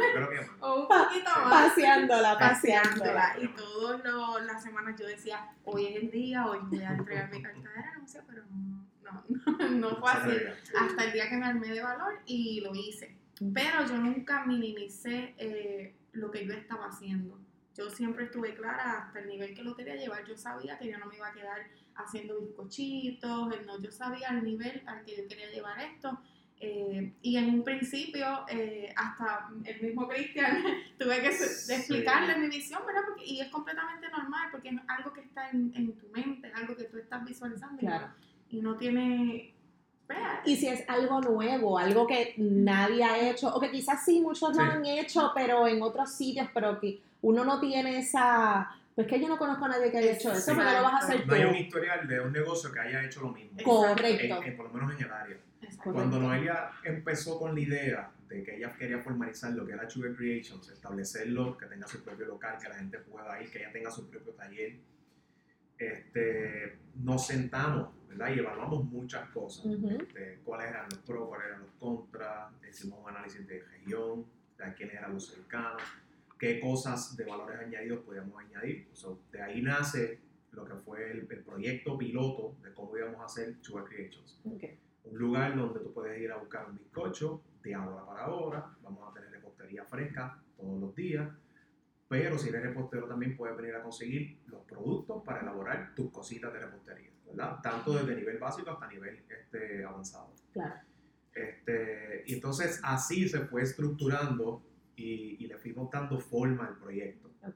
O 0.60 0.82
un 0.82 0.88
poquito 0.88 1.30
más 1.46 1.70
Paseándola, 1.70 2.38
paseándola. 2.38 3.36
Y 3.42 3.48
todas 3.50 4.46
las 4.46 4.62
semanas 4.62 5.00
yo 5.00 5.08
decía, 5.08 5.50
hoy 5.64 5.86
es 5.86 6.04
el 6.04 6.12
día, 6.12 6.46
hoy 6.46 6.60
voy 6.64 6.82
a 6.82 6.92
entregar 6.92 7.32
mi 7.32 7.42
carta 7.42 7.70
de 7.70 7.82
renuncia, 7.82 8.24
pero 8.28 8.44
no, 8.52 9.24
no, 9.58 9.70
no 9.70 9.96
fue 9.98 10.12
así. 10.12 10.32
Hasta 10.78 11.04
el 11.06 11.14
día 11.14 11.30
que 11.30 11.38
me 11.38 11.46
armé 11.46 11.70
de 11.70 11.82
valor 11.82 12.20
y 12.26 12.60
lo 12.62 12.76
hice. 12.76 13.16
Pero 13.54 13.86
yo 13.86 13.98
nunca 13.98 14.46
minimicé 14.46 15.34
eh, 15.38 15.96
lo 16.12 16.32
que 16.32 16.46
yo 16.46 16.54
estaba 16.54 16.88
haciendo. 16.88 17.40
Yo 17.78 17.90
siempre 17.90 18.26
estuve 18.26 18.56
clara 18.56 19.04
hasta 19.06 19.20
el 19.20 19.28
nivel 19.28 19.54
que 19.54 19.62
lo 19.64 19.76
quería 19.76 19.96
llevar. 19.96 20.26
Yo 20.26 20.36
sabía 20.36 20.78
que 20.80 20.90
yo 20.90 20.98
no 20.98 21.06
me 21.06 21.16
iba 21.18 21.28
a 21.28 21.34
quedar 21.34 21.60
haciendo 21.96 22.40
bizcochitos, 22.42 23.50
no, 23.66 23.82
yo 23.82 23.92
sabía 23.92 24.30
el 24.30 24.44
nivel 24.44 24.82
al 24.86 25.04
que 25.06 25.16
yo 25.18 25.28
quería 25.28 25.50
llevar 25.52 25.80
esto. 25.80 26.20
eh, 26.60 27.14
y 27.22 27.38
en 27.38 27.50
un 27.54 27.64
principio, 27.64 28.26
eh, 28.50 28.92
hasta 28.96 29.48
el 29.64 29.80
mismo 29.80 30.08
Cristian, 30.08 30.64
tuve 30.98 31.22
que 31.22 31.32
Sí. 31.32 31.72
explicarle 31.72 32.36
mi 32.40 32.48
visión, 32.50 32.82
¿verdad? 32.88 33.02
Porque, 33.08 33.26
y 33.26 33.42
es 33.42 33.50
completamente 33.50 34.10
normal, 34.10 34.48
porque 34.52 34.70
es 34.70 34.76
algo 34.88 35.14
que 35.14 35.22
está 35.22 35.52
en, 35.52 35.72
en 35.76 35.92
tu 36.00 36.08
mente, 36.10 36.48
es 36.48 36.56
algo 36.56 36.76
que 36.76 36.86
tú 36.86 36.98
estás 36.98 37.24
visualizando 37.24 37.80
y 37.80 37.86
no- 37.86 37.92
Claro. 37.92 38.14
y 38.50 38.62
no 38.62 38.76
tiene... 38.76 39.54
Y 40.46 40.56
si 40.56 40.68
es 40.68 40.84
algo 40.90 41.22
nuevo, 41.22 41.78
algo 41.78 42.08
que 42.08 42.34
nadie 42.38 43.04
ha 43.04 43.30
hecho, 43.30 43.54
o 43.54 43.60
que 43.60 43.70
quizás 43.70 44.04
sí 44.04 44.20
muchos 44.22 44.56
lo 44.56 44.64
Sí. 44.64 44.70
han 44.72 44.84
hecho, 44.86 45.32
pero 45.36 45.68
en 45.68 45.82
otros 45.84 46.12
sitios, 46.14 46.48
pero 46.56 46.80
que 46.80 47.02
uno 47.22 47.44
no 47.44 47.60
tiene 47.60 48.00
esa. 48.00 48.70
Pues 48.96 49.06
que 49.08 49.20
yo 49.22 49.28
no 49.28 49.38
conozco 49.38 49.66
a 49.66 49.70
nadie 49.70 49.92
que 49.92 49.98
haya 50.00 50.14
hecho 50.14 50.32
eso, 50.32 50.56
porque 50.56 50.72
lo 50.72 50.82
vas 50.84 50.94
a 50.94 50.98
hacer 51.06 51.28
No 51.28 51.34
hay 51.36 51.44
un 51.44 51.52
tú. 51.52 51.58
historial 51.58 52.08
de 52.08 52.20
un 52.20 52.34
negocio 52.34 52.72
que 52.72 52.80
haya 52.80 53.04
hecho 53.06 53.22
lo 53.22 53.30
mismo. 53.32 53.58
Correcto. 53.64 54.38
En- 54.38 54.44
en- 54.44 54.58
por 54.58 54.66
lo 54.68 54.74
menos 54.74 54.96
en 55.00 55.06
el 55.06 55.12
área. 55.14 55.38
Cuando. 55.84 56.20
Noelia 56.20 56.72
empezó 56.84 57.38
con 57.38 57.54
la 57.54 57.60
idea 57.62 58.12
de 58.28 58.44
que 58.44 58.56
ella 58.58 58.74
quería 58.74 59.00
formalizar 59.00 59.52
lo 59.52 59.66
que 59.68 59.74
era 59.74 59.88
Sugar 59.90 60.16
Creations, 60.16 60.68
establecerlo, 60.70 61.58
que 61.58 61.66
tenga 61.68 61.88
su 61.88 62.04
propio 62.04 62.26
local, 62.26 62.58
que 62.62 62.70
la 62.70 62.76
gente 62.76 62.98
pueda 63.00 63.40
ir, 63.42 63.52
que 63.52 63.60
ella 63.60 63.72
tenga 63.72 63.92
su 63.92 64.10
propio 64.10 64.34
taller, 64.34 64.78
este, 65.78 66.78
nos 66.96 67.28
sentamos 67.28 67.90
¿verdad? 68.10 68.30
y 68.36 68.40
evaluamos 68.40 68.84
muchas 68.86 69.30
cosas. 69.30 69.66
Este, 70.00 70.40
cuáles 70.44 70.70
eran 70.72 70.86
los 70.90 71.00
pros, 71.00 71.28
cuáles 71.28 71.48
eran 71.48 71.60
los 71.62 71.72
contras, 71.80 72.52
hicimos 72.70 73.00
un 73.04 73.10
análisis 73.10 73.48
de 73.48 73.60
región, 73.62 74.26
de 74.58 74.74
quiénes 74.74 74.96
eran 74.96 75.14
los 75.14 75.28
cercanos, 75.28 75.82
qué 76.38 76.60
cosas 76.60 77.16
de 77.16 77.26
valores 77.26 77.60
añadidos 77.60 78.04
podíamos 78.06 78.40
añadir. 78.40 78.88
So, 78.94 79.20
de 79.32 79.42
ahí 79.42 79.62
nace 79.62 80.20
lo 80.52 80.66
que 80.66 80.76
fue 80.76 81.12
el, 81.12 81.28
el 81.30 81.44
proyecto 81.44 81.98
piloto 81.98 82.56
de 82.64 82.74
cómo 82.74 82.98
íbamos 82.98 83.22
a 83.22 83.26
hacer 83.26 83.56
Sugar 83.62 83.86
Creations 83.86 84.40
Ok. 84.46 84.64
un 85.04 85.18
lugar 85.20 85.56
donde 85.56 85.80
tú 85.82 85.94
puedes 85.94 86.20
ir 86.20 86.32
a 86.32 86.38
buscar 86.38 86.70
un 86.70 86.78
bizcocho 86.78 87.42
de 87.64 87.74
ahora 87.76 88.06
para 88.06 88.24
ahora. 88.26 88.76
Vamos 88.82 89.10
a 89.10 89.14
tener 89.14 89.30
repostería 89.32 89.84
fresca 89.86 90.42
todos 90.58 90.80
los 90.80 90.96
días. 90.96 91.30
Pero 92.10 92.38
si 92.38 92.48
eres 92.50 92.64
repostero 92.64 93.06
también 93.08 93.36
puedes 93.36 93.58
venir 93.58 93.76
a 93.76 93.84
conseguir 93.84 94.40
los 94.48 94.62
productos 94.64 95.24
para 95.26 95.42
elaborar 95.42 95.94
tus 95.94 96.10
cositas 96.10 96.54
de 96.54 96.60
repostería, 96.60 97.12
¿verdad? 97.26 97.60
Tanto 97.62 97.94
desde 97.94 98.16
nivel 98.16 98.38
básico 98.38 98.72
hasta 98.72 98.88
nivel 98.88 99.24
este, 99.30 99.84
avanzado. 99.84 100.34
Claro. 100.54 100.76
Este, 101.34 102.24
y 102.26 102.36
entonces 102.36 102.80
así 102.82 103.28
se 103.28 103.42
fue 103.42 103.62
estructurando 103.64 104.64
y, 104.98 105.38
y 105.44 105.48
le 105.48 105.58
fuimos 105.58 105.90
dando 105.90 106.20
forma 106.20 106.68
al 106.68 106.78
proyecto. 106.78 107.30
Ok. 107.48 107.56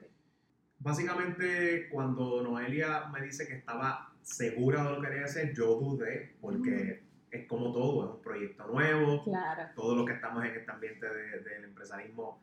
Básicamente, 0.80 1.90
cuando 1.90 2.42
Noelia 2.42 3.08
me 3.14 3.22
dice 3.22 3.48
que 3.48 3.56
estaba 3.56 4.14
segura 4.22 4.84
de 4.84 4.90
lo 4.92 5.02
que 5.02 5.08
quería 5.10 5.26
hacer, 5.26 5.54
yo 5.54 5.76
dudé, 5.80 6.36
porque 6.42 7.04
es 7.30 7.48
como 7.48 7.72
todo, 7.72 8.06
es 8.10 8.16
un 8.16 8.22
proyecto 8.22 8.68
nuevo, 8.68 9.24
Claro. 9.24 9.70
todo 9.76 9.96
lo 9.96 10.06
que 10.06 10.14
estamos 10.14 10.44
en 10.46 10.56
este 10.56 10.72
ambiente 10.72 11.08
de- 11.08 11.40
del 11.42 11.64
empresarismo, 11.66 12.42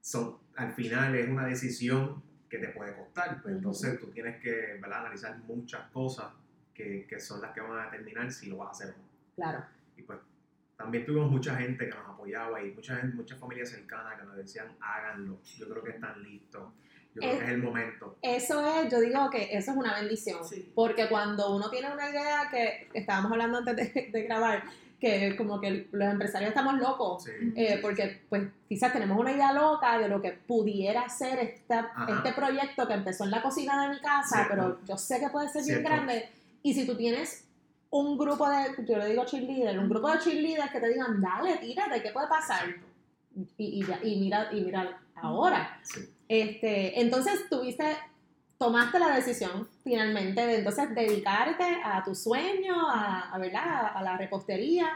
son, 0.00 0.36
al 0.56 0.72
final 0.72 1.14
es 1.14 1.28
una 1.28 1.46
decisión 1.46 2.22
que 2.48 2.58
te 2.58 2.68
puede 2.68 2.94
costar. 2.96 3.42
Pues 3.42 3.46
Ujú. 3.52 3.56
Entonces 3.58 3.98
tú 4.00 4.06
tienes 4.10 4.40
que 4.42 4.78
¿verdad? 4.80 5.00
analizar 5.00 5.38
muchas 5.40 5.90
cosas 5.90 6.32
que, 6.74 7.06
que 7.06 7.18
son 7.20 7.40
las 7.40 7.52
que 7.52 7.60
van 7.60 7.78
a 7.78 7.90
determinar 7.90 8.30
si 8.32 8.48
lo 8.48 8.58
vas 8.58 8.68
a 8.68 8.70
hacer 8.70 8.94
o 8.94 8.98
no. 8.98 9.08
Claro. 9.34 9.64
Y 9.96 10.02
pues 10.02 10.18
también 10.78 11.04
tuvimos 11.04 11.30
mucha 11.30 11.56
gente 11.56 11.86
que 11.88 11.94
nos 11.94 12.08
apoyaba 12.08 12.62
y 12.62 12.70
mucha 12.70 12.96
gente, 12.96 13.16
muchas 13.16 13.38
familias 13.38 13.68
cercanas 13.68 14.18
que 14.18 14.24
nos 14.26 14.36
decían 14.36 14.68
háganlo. 14.80 15.38
Yo 15.58 15.68
creo 15.68 15.82
que 15.82 15.90
están 15.90 16.22
listos. 16.22 16.72
Yo 17.14 17.20
creo 17.20 17.32
Es- 17.32 17.38
que 17.40 17.44
es 17.46 17.50
el 17.50 17.62
momento. 17.62 18.16
Eso 18.22 18.64
es, 18.80 18.90
yo 18.90 19.00
digo 19.00 19.28
que 19.28 19.48
eso 19.56 19.72
es 19.72 19.76
una 19.76 19.94
bendición. 20.00 20.44
Sí. 20.44 20.70
Porque 20.74 21.08
cuando 21.08 21.54
uno 21.56 21.68
tiene 21.68 21.90
una 21.92 22.08
idea 22.08 22.48
que 22.50 22.88
estábamos 22.94 23.32
hablando 23.32 23.58
antes 23.58 23.92
de, 23.92 24.10
de 24.12 24.22
grabar, 24.22 24.62
que 25.00 25.34
como 25.36 25.60
que 25.60 25.88
los 25.90 26.08
empresarios 26.12 26.50
estamos 26.50 26.78
locos, 26.78 27.24
Sí. 27.24 27.32
eh, 27.56 27.78
porque 27.82 28.22
pues 28.28 28.46
quizás 28.68 28.92
tenemos 28.92 29.18
una 29.18 29.32
idea 29.32 29.52
loca 29.52 29.98
de 29.98 30.08
lo 30.08 30.22
que 30.22 30.30
pudiera 30.32 31.08
ser 31.08 31.40
esta, 31.40 31.90
este 32.08 32.32
proyecto 32.34 32.86
que 32.86 32.94
empezó 32.94 33.24
en 33.24 33.32
la 33.32 33.42
cocina 33.42 33.82
de 33.88 33.94
mi 33.96 34.00
casa, 34.00 34.44
Cierto. 34.44 34.50
pero 34.54 34.78
yo 34.86 34.96
sé 34.96 35.18
que 35.18 35.28
puede 35.30 35.48
ser 35.48 35.64
bien 35.64 35.78
Cierto. 35.78 35.88
grande. 35.90 36.28
Y 36.62 36.74
si 36.74 36.86
tú 36.86 36.96
tienes 36.96 37.47
un 37.90 38.18
grupo 38.18 38.48
de, 38.48 38.84
yo 38.86 38.98
le 38.98 39.06
digo 39.06 39.24
cheerleader, 39.24 39.78
un 39.78 39.88
grupo 39.88 40.10
de 40.10 40.18
cheerleaders 40.18 40.70
que 40.70 40.80
te 40.80 40.88
digan, 40.88 41.20
dale, 41.20 41.56
tírate, 41.56 42.02
¿qué 42.02 42.10
puede 42.10 42.28
pasar? 42.28 42.66
Y, 43.34 43.48
y, 43.80 43.84
ya- 43.86 44.00
y 44.02 44.16
mira, 44.20 44.48
y 44.52 44.60
mira 44.60 45.00
ahora. 45.16 45.80
Sí. 45.82 46.00
Este, 46.28 47.00
entonces 47.00 47.48
tuviste, 47.48 47.96
tomaste 48.58 48.98
la 48.98 49.14
decisión 49.14 49.68
finalmente 49.84 50.44
de 50.46 50.58
entonces 50.58 50.94
dedicarte 50.94 51.64
a 51.82 52.02
tu 52.04 52.14
sueño, 52.14 52.74
a, 52.90 53.30
a, 53.32 53.38
¿verdad? 53.38 53.92
a 53.94 54.02
la 54.02 54.16
repostería 54.18 54.88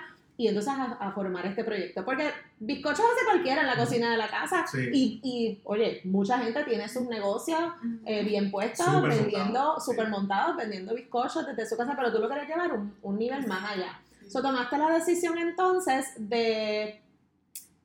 y 0.43 0.49
entonces 0.49 0.73
a, 0.73 0.93
a 0.95 1.13
formar 1.13 1.47
este 1.47 1.63
proyecto. 1.65 2.05
Porque 2.05 2.31
bizcochos 2.59 3.01
hace 3.01 3.25
cualquiera 3.25 3.61
en 3.63 3.67
la 3.69 3.77
cocina 3.77 4.11
de 4.11 4.17
la 4.17 4.29
casa 4.29 4.65
Sí. 4.67 4.89
y, 4.93 5.21
y, 5.23 5.61
oye, 5.65 6.01
mucha 6.05 6.39
gente 6.39 6.65
tiene 6.65 6.89
sus 6.89 7.07
negocios 7.09 7.61
eh, 8.05 8.25
bien 8.25 8.51
puestos, 8.51 8.87
vendiendo, 9.03 9.45
montado, 9.45 9.81
súper 9.81 10.07
sí. 10.07 10.11
montados, 10.11 10.57
vendiendo 10.57 10.95
bizcochos 10.95 11.47
desde 11.47 11.69
su 11.69 11.77
casa, 11.77 11.95
pero 11.97 12.13
tú 12.13 12.19
lo 12.19 12.29
quieres 12.29 12.49
llevar 12.49 12.73
un, 12.73 12.95
un 13.03 13.19
nivel 13.19 13.47
más 13.47 13.73
allá. 13.73 14.01
Sí. 14.21 14.31
So, 14.31 14.43
tomaste 14.43 14.79
la 14.79 14.91
decisión 14.91 15.39
entonces 15.39 16.07
de 16.17 17.01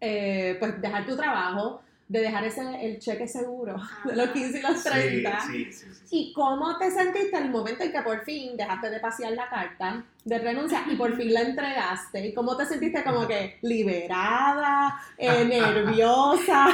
eh, 0.02 0.56
pues 0.60 0.82
dejar 0.82 1.06
tu 1.06 1.16
trabajo, 1.16 1.82
de 2.10 2.22
dejar 2.22 2.46
ese, 2.46 2.62
el 2.86 3.00
cheque 3.00 3.28
seguro 3.28 3.76
de 4.06 4.16
los 4.16 4.30
15 4.30 4.60
y 4.60 4.62
los 4.62 4.84
30. 4.84 5.40
Sí, 5.42 5.72
sí, 5.74 5.86
sí. 5.94 6.06
¿Y 6.12 6.34
cómo 6.34 6.78
te 6.78 6.90
sentiste 6.90 7.38
el 7.38 7.50
momento 7.50 7.84
en 7.84 7.92
que 7.92 8.02
por 8.02 8.24
fin 8.24 8.56
dejaste 8.56 8.90
de 8.90 9.00
pasear 9.00 9.34
la 9.34 9.50
carta 9.50 10.04
de 10.24 10.40
renuncia 10.40 10.84
y 10.90 10.96
por 10.96 11.16
fin 11.18 11.34
la 11.34 11.42
entregaste? 11.42 12.28
¿Y 12.28 12.34
cómo 12.34 12.56
te 12.56 12.66
sentiste 12.66 13.04
como 13.04 13.28
que 13.28 13.58
liberada, 13.62 15.02
eh, 15.18 15.44
nerviosa? 15.50 16.68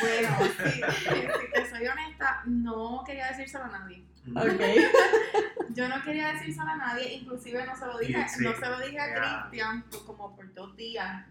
Bueno, 0.00 0.36
sí, 0.58 0.70
si 0.70 1.52
te 1.52 1.70
soy 1.70 1.86
honesta, 1.86 2.42
no 2.44 3.02
quería 3.06 3.28
decírselo 3.28 3.64
a 3.64 3.68
nadie. 3.68 4.04
Ok. 4.36 4.60
Yo 5.74 5.88
no 5.88 6.02
quería 6.02 6.32
decírselo 6.34 6.68
a 6.70 6.76
nadie, 6.76 7.14
inclusive 7.14 7.64
no 7.64 7.74
se 7.74 7.86
lo 7.86 7.98
dije, 7.98 8.18
no 8.40 8.54
se 8.54 8.66
lo 8.66 8.80
dije 8.80 8.98
a. 9.00 9.14
Cristian 9.48 9.82
pues, 9.90 10.02
como 10.02 10.36
por 10.36 10.52
dos 10.52 10.76
días 10.76 11.24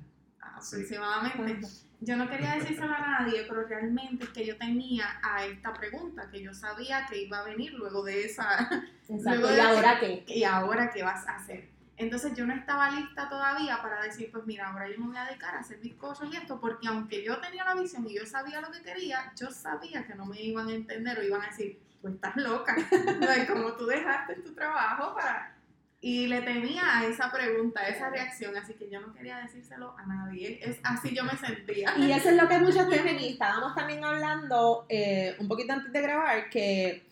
Sí. 0.60 0.78
aproximadamente. 0.78 1.68
Yo 2.00 2.16
no 2.16 2.30
quería 2.30 2.56
decírselo 2.56 2.94
a 2.94 3.00
nadie, 3.00 3.46
pero 3.48 3.64
realmente 3.66 4.26
es 4.26 4.30
que 4.30 4.46
yo 4.46 4.58
tenía 4.58 5.20
a 5.24 5.46
esta 5.46 5.74
pregunta 5.74 6.30
que 6.32 6.42
yo 6.42 6.54
sabía 6.54 7.06
que 7.08 7.24
iba 7.24 7.40
a 7.40 7.44
venir 7.44 7.74
luego 7.74 8.04
de 8.04 8.26
esa 8.26 8.70
Exacto. 9.10 9.40
Luego 9.40 9.52
¿Y 9.52 9.56
de 9.56 9.62
ahora 9.62 10.00
qué? 10.00 10.24
¿y 10.28 10.44
ahora 10.44 10.92
qué 10.92 11.04
vas 11.04 11.28
a 11.28 11.38
hacer? 11.38 11.70
Entonces 11.98 12.36
yo 12.36 12.46
no 12.46 12.54
estaba 12.54 12.92
lista 12.92 13.28
todavía 13.28 13.82
para 13.82 14.04
decir, 14.04 14.30
pues 14.32 14.46
mira, 14.46 14.68
ahora 14.68 14.88
yo 14.88 15.00
me 15.00 15.08
voy 15.08 15.18
a 15.18 15.26
dedicar 15.26 15.56
a 15.56 15.60
hacer 15.60 15.80
bizcochos 15.80 16.32
y 16.32 16.38
esto, 16.38 16.60
porque 16.60 16.88
aunque 16.88 17.24
yo 17.24 17.40
tenía 17.40 17.66
la 17.66 17.74
visión 17.74 18.06
y 18.08 18.14
yo 18.14 18.26
sabía 18.28 18.62
lo 18.62 18.70
que 18.72 18.84
quería, 18.84 19.34
yo 19.36 19.50
sabía 19.50 20.06
que 20.06 20.14
no 20.14 20.28
me 20.28 20.40
iban 20.40 20.68
a 20.68 20.76
entender 20.76 21.18
o 21.18 21.24
iban 21.24 21.42
a 21.42 21.48
decir, 21.48 21.80
tú 22.00 22.10
estás 22.10 22.36
loca, 22.36 22.76
como 23.52 23.74
tú 23.74 23.88
dejaste 23.88 24.36
tu 24.36 24.54
trabajo 24.54 25.16
para... 25.16 25.57
Y 26.00 26.28
le 26.28 26.42
temía 26.42 27.00
a 27.00 27.06
esa 27.06 27.32
pregunta, 27.32 27.82
a 27.82 27.88
esa 27.88 28.10
reacción, 28.10 28.56
así 28.56 28.76
que 28.76 28.88
yo 28.90 29.02
no 29.02 29.12
quería 29.14 29.38
decírselo 29.40 29.96
a 29.98 30.06
nadie, 30.06 30.60
es 30.62 30.80
así 30.84 31.16
yo 31.16 31.24
me 31.24 31.36
sentía. 31.36 31.94
Y 31.98 32.12
eso 32.12 32.30
es 32.30 32.36
lo 32.36 32.48
que 32.48 32.58
muchos 32.60 32.88
temen 32.88 33.20
y 33.20 33.30
estábamos 33.30 33.74
también 33.74 34.04
hablando 34.04 34.86
eh, 34.90 35.36
un 35.40 35.48
poquito 35.48 35.74
antes 35.74 35.92
de 35.92 36.02
grabar 36.02 36.50
que 36.50 37.08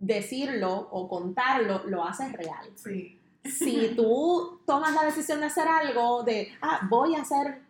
decirlo 0.00 0.88
o 0.90 1.08
contarlo 1.08 1.84
lo 1.86 2.04
haces 2.04 2.32
real. 2.32 2.70
Sí, 2.74 3.20
Si 3.44 3.92
tú 3.96 4.60
tomas 4.66 4.92
la 4.92 5.04
decisión 5.04 5.38
de 5.38 5.46
hacer 5.46 5.68
algo, 5.68 6.24
de, 6.24 6.52
ah, 6.62 6.80
voy 6.90 7.14
a 7.14 7.22
hacer 7.22 7.60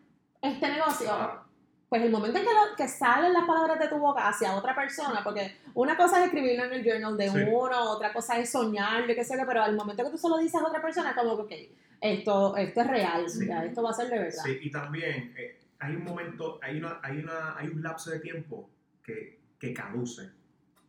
este 0.40 0.68
negocio. 0.68 1.45
Pues 1.88 2.02
el 2.02 2.10
momento 2.10 2.38
en 2.38 2.44
que, 2.44 2.50
lo- 2.52 2.76
que 2.76 2.88
salen 2.88 3.32
las 3.32 3.44
palabras 3.44 3.78
de 3.78 3.88
tu 3.88 3.96
boca 3.98 4.28
hacia 4.28 4.56
otra 4.56 4.74
persona, 4.74 5.22
porque 5.22 5.56
una 5.74 5.96
cosa 5.96 6.18
es 6.20 6.26
escribirlo 6.26 6.64
en 6.64 6.72
el 6.72 6.84
journal 6.84 7.16
de 7.16 7.30
Sí. 7.30 7.38
uno, 7.48 7.90
otra 7.92 8.12
cosa 8.12 8.38
es 8.38 8.50
soñarlo, 8.50 9.06
qué 9.14 9.24
sé 9.24 9.36
yo, 9.38 9.46
pero 9.46 9.62
al 9.62 9.76
momento 9.76 10.04
que 10.04 10.10
tú 10.10 10.18
solo 10.18 10.38
dices 10.38 10.60
a 10.60 10.66
otra 10.66 10.82
persona, 10.82 11.14
como 11.14 11.46
que, 11.46 11.70
ok, 11.70 11.78
esto, 12.00 12.56
esto 12.56 12.80
es 12.80 12.86
real, 12.88 13.30
Sí. 13.30 13.46
ya, 13.46 13.64
esto 13.64 13.82
va 13.82 13.90
a 13.90 13.94
ser 13.94 14.10
de 14.10 14.18
verdad. 14.18 14.42
Sí, 14.44 14.58
y 14.62 14.70
también 14.70 15.32
eh, 15.38 15.60
hay 15.78 15.94
un 15.94 16.04
momento, 16.04 16.58
hay, 16.62 16.78
una, 16.78 16.98
hay, 17.02 17.18
una, 17.18 17.56
hay 17.56 17.68
un 17.68 17.82
lapso 17.82 18.10
de 18.10 18.18
tiempo 18.20 18.68
que, 19.04 19.38
que 19.58 19.72
caduce, 19.72 20.30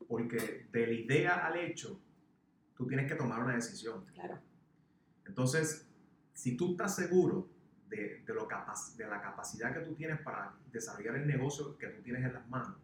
porque 0.07 0.65
de 0.71 0.87
la 0.87 0.93
idea 0.93 1.45
al 1.45 1.57
hecho, 1.57 1.99
tú 2.75 2.87
tienes 2.87 3.07
que 3.07 3.15
tomar 3.15 3.43
una 3.43 3.53
decisión. 3.55 4.03
Claro. 4.15 4.39
Entonces, 5.25 5.87
si 6.33 6.55
tú 6.57 6.71
estás 6.71 6.95
seguro 6.95 7.47
de, 7.89 8.21
de, 8.25 8.33
lo 8.33 8.47
capac- 8.47 8.95
de 8.95 9.07
la 9.07 9.21
capacidad 9.21 9.73
que 9.73 9.79
tú 9.81 9.93
tienes 9.95 10.19
para 10.21 10.53
desarrollar 10.71 11.15
el 11.15 11.27
negocio 11.27 11.77
que 11.77 11.87
tú 11.87 12.01
tienes 12.01 12.23
en 12.25 12.33
las 12.33 12.47
manos 12.49 12.75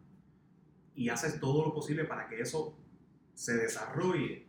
y 0.94 1.08
haces 1.08 1.40
todo 1.40 1.64
lo 1.66 1.74
posible 1.74 2.04
para 2.04 2.28
que 2.28 2.40
eso 2.40 2.78
se 3.34 3.56
desarrolle, 3.56 4.46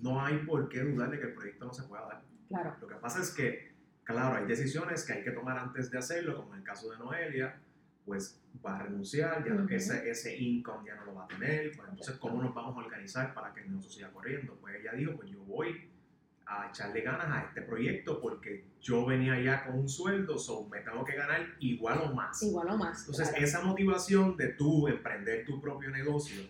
no 0.00 0.24
hay 0.24 0.38
por 0.38 0.68
qué 0.68 0.80
dudar 0.80 1.10
de 1.10 1.18
que 1.18 1.26
el 1.26 1.34
proyecto 1.34 1.64
no 1.66 1.72
se 1.74 1.82
pueda 1.84 2.06
dar. 2.06 2.22
Claro. 2.48 2.76
Lo 2.80 2.86
que 2.86 2.94
pasa 2.96 3.20
es 3.20 3.30
que, 3.32 3.72
claro, 4.04 4.36
hay 4.36 4.46
decisiones 4.46 5.04
que 5.04 5.14
hay 5.14 5.24
que 5.24 5.32
tomar 5.32 5.58
antes 5.58 5.90
de 5.90 5.98
hacerlo, 5.98 6.36
como 6.36 6.52
en 6.54 6.60
el 6.60 6.64
caso 6.64 6.90
de 6.90 6.98
Noelia, 6.98 7.58
pues 8.04 8.40
va 8.64 8.76
a 8.78 8.82
renunciar, 8.84 9.44
ya 9.44 9.54
no- 9.54 9.64
Ujú. 9.64 9.74
ese, 9.74 10.08
ese 10.08 10.36
income 10.36 10.86
ya 10.86 10.94
no 10.94 11.06
lo 11.06 11.14
va 11.14 11.24
a 11.24 11.28
tener, 11.28 11.72
pues 11.76 11.88
entonces 11.88 12.16
cómo 12.18 12.40
nos 12.42 12.54
vamos 12.54 12.76
a 12.76 12.80
organizar 12.86 13.34
para 13.34 13.52
que 13.52 13.60
el 13.62 13.70
negocio 13.70 13.90
siga 13.90 14.10
corriendo. 14.12 14.54
Pues 14.60 14.76
ella 14.76 14.92
dijo, 14.92 15.16
pues 15.16 15.28
yo 15.30 15.40
voy 15.44 15.90
a 16.46 16.68
echarle 16.68 17.00
ganas 17.00 17.28
a 17.30 17.46
este 17.48 17.62
proyecto 17.62 18.20
porque 18.20 18.64
yo 18.80 19.06
venía 19.06 19.40
ya 19.40 19.64
con 19.64 19.78
un 19.78 19.88
sueldo, 19.88 20.38
so 20.38 20.66
me 20.68 20.80
tengo 20.80 21.04
que 21.04 21.14
ganar 21.14 21.40
igual 21.58 22.02
o 22.04 22.14
más. 22.14 22.42
Igual 22.42 22.68
o 22.70 22.76
más. 22.76 23.00
Entonces, 23.00 23.30
claro. 23.30 23.44
esa 23.44 23.62
motivación 23.62 24.36
de 24.36 24.48
tú 24.48 24.88
emprender 24.88 25.44
tu 25.46 25.60
propio 25.60 25.90
negocio 25.90 26.42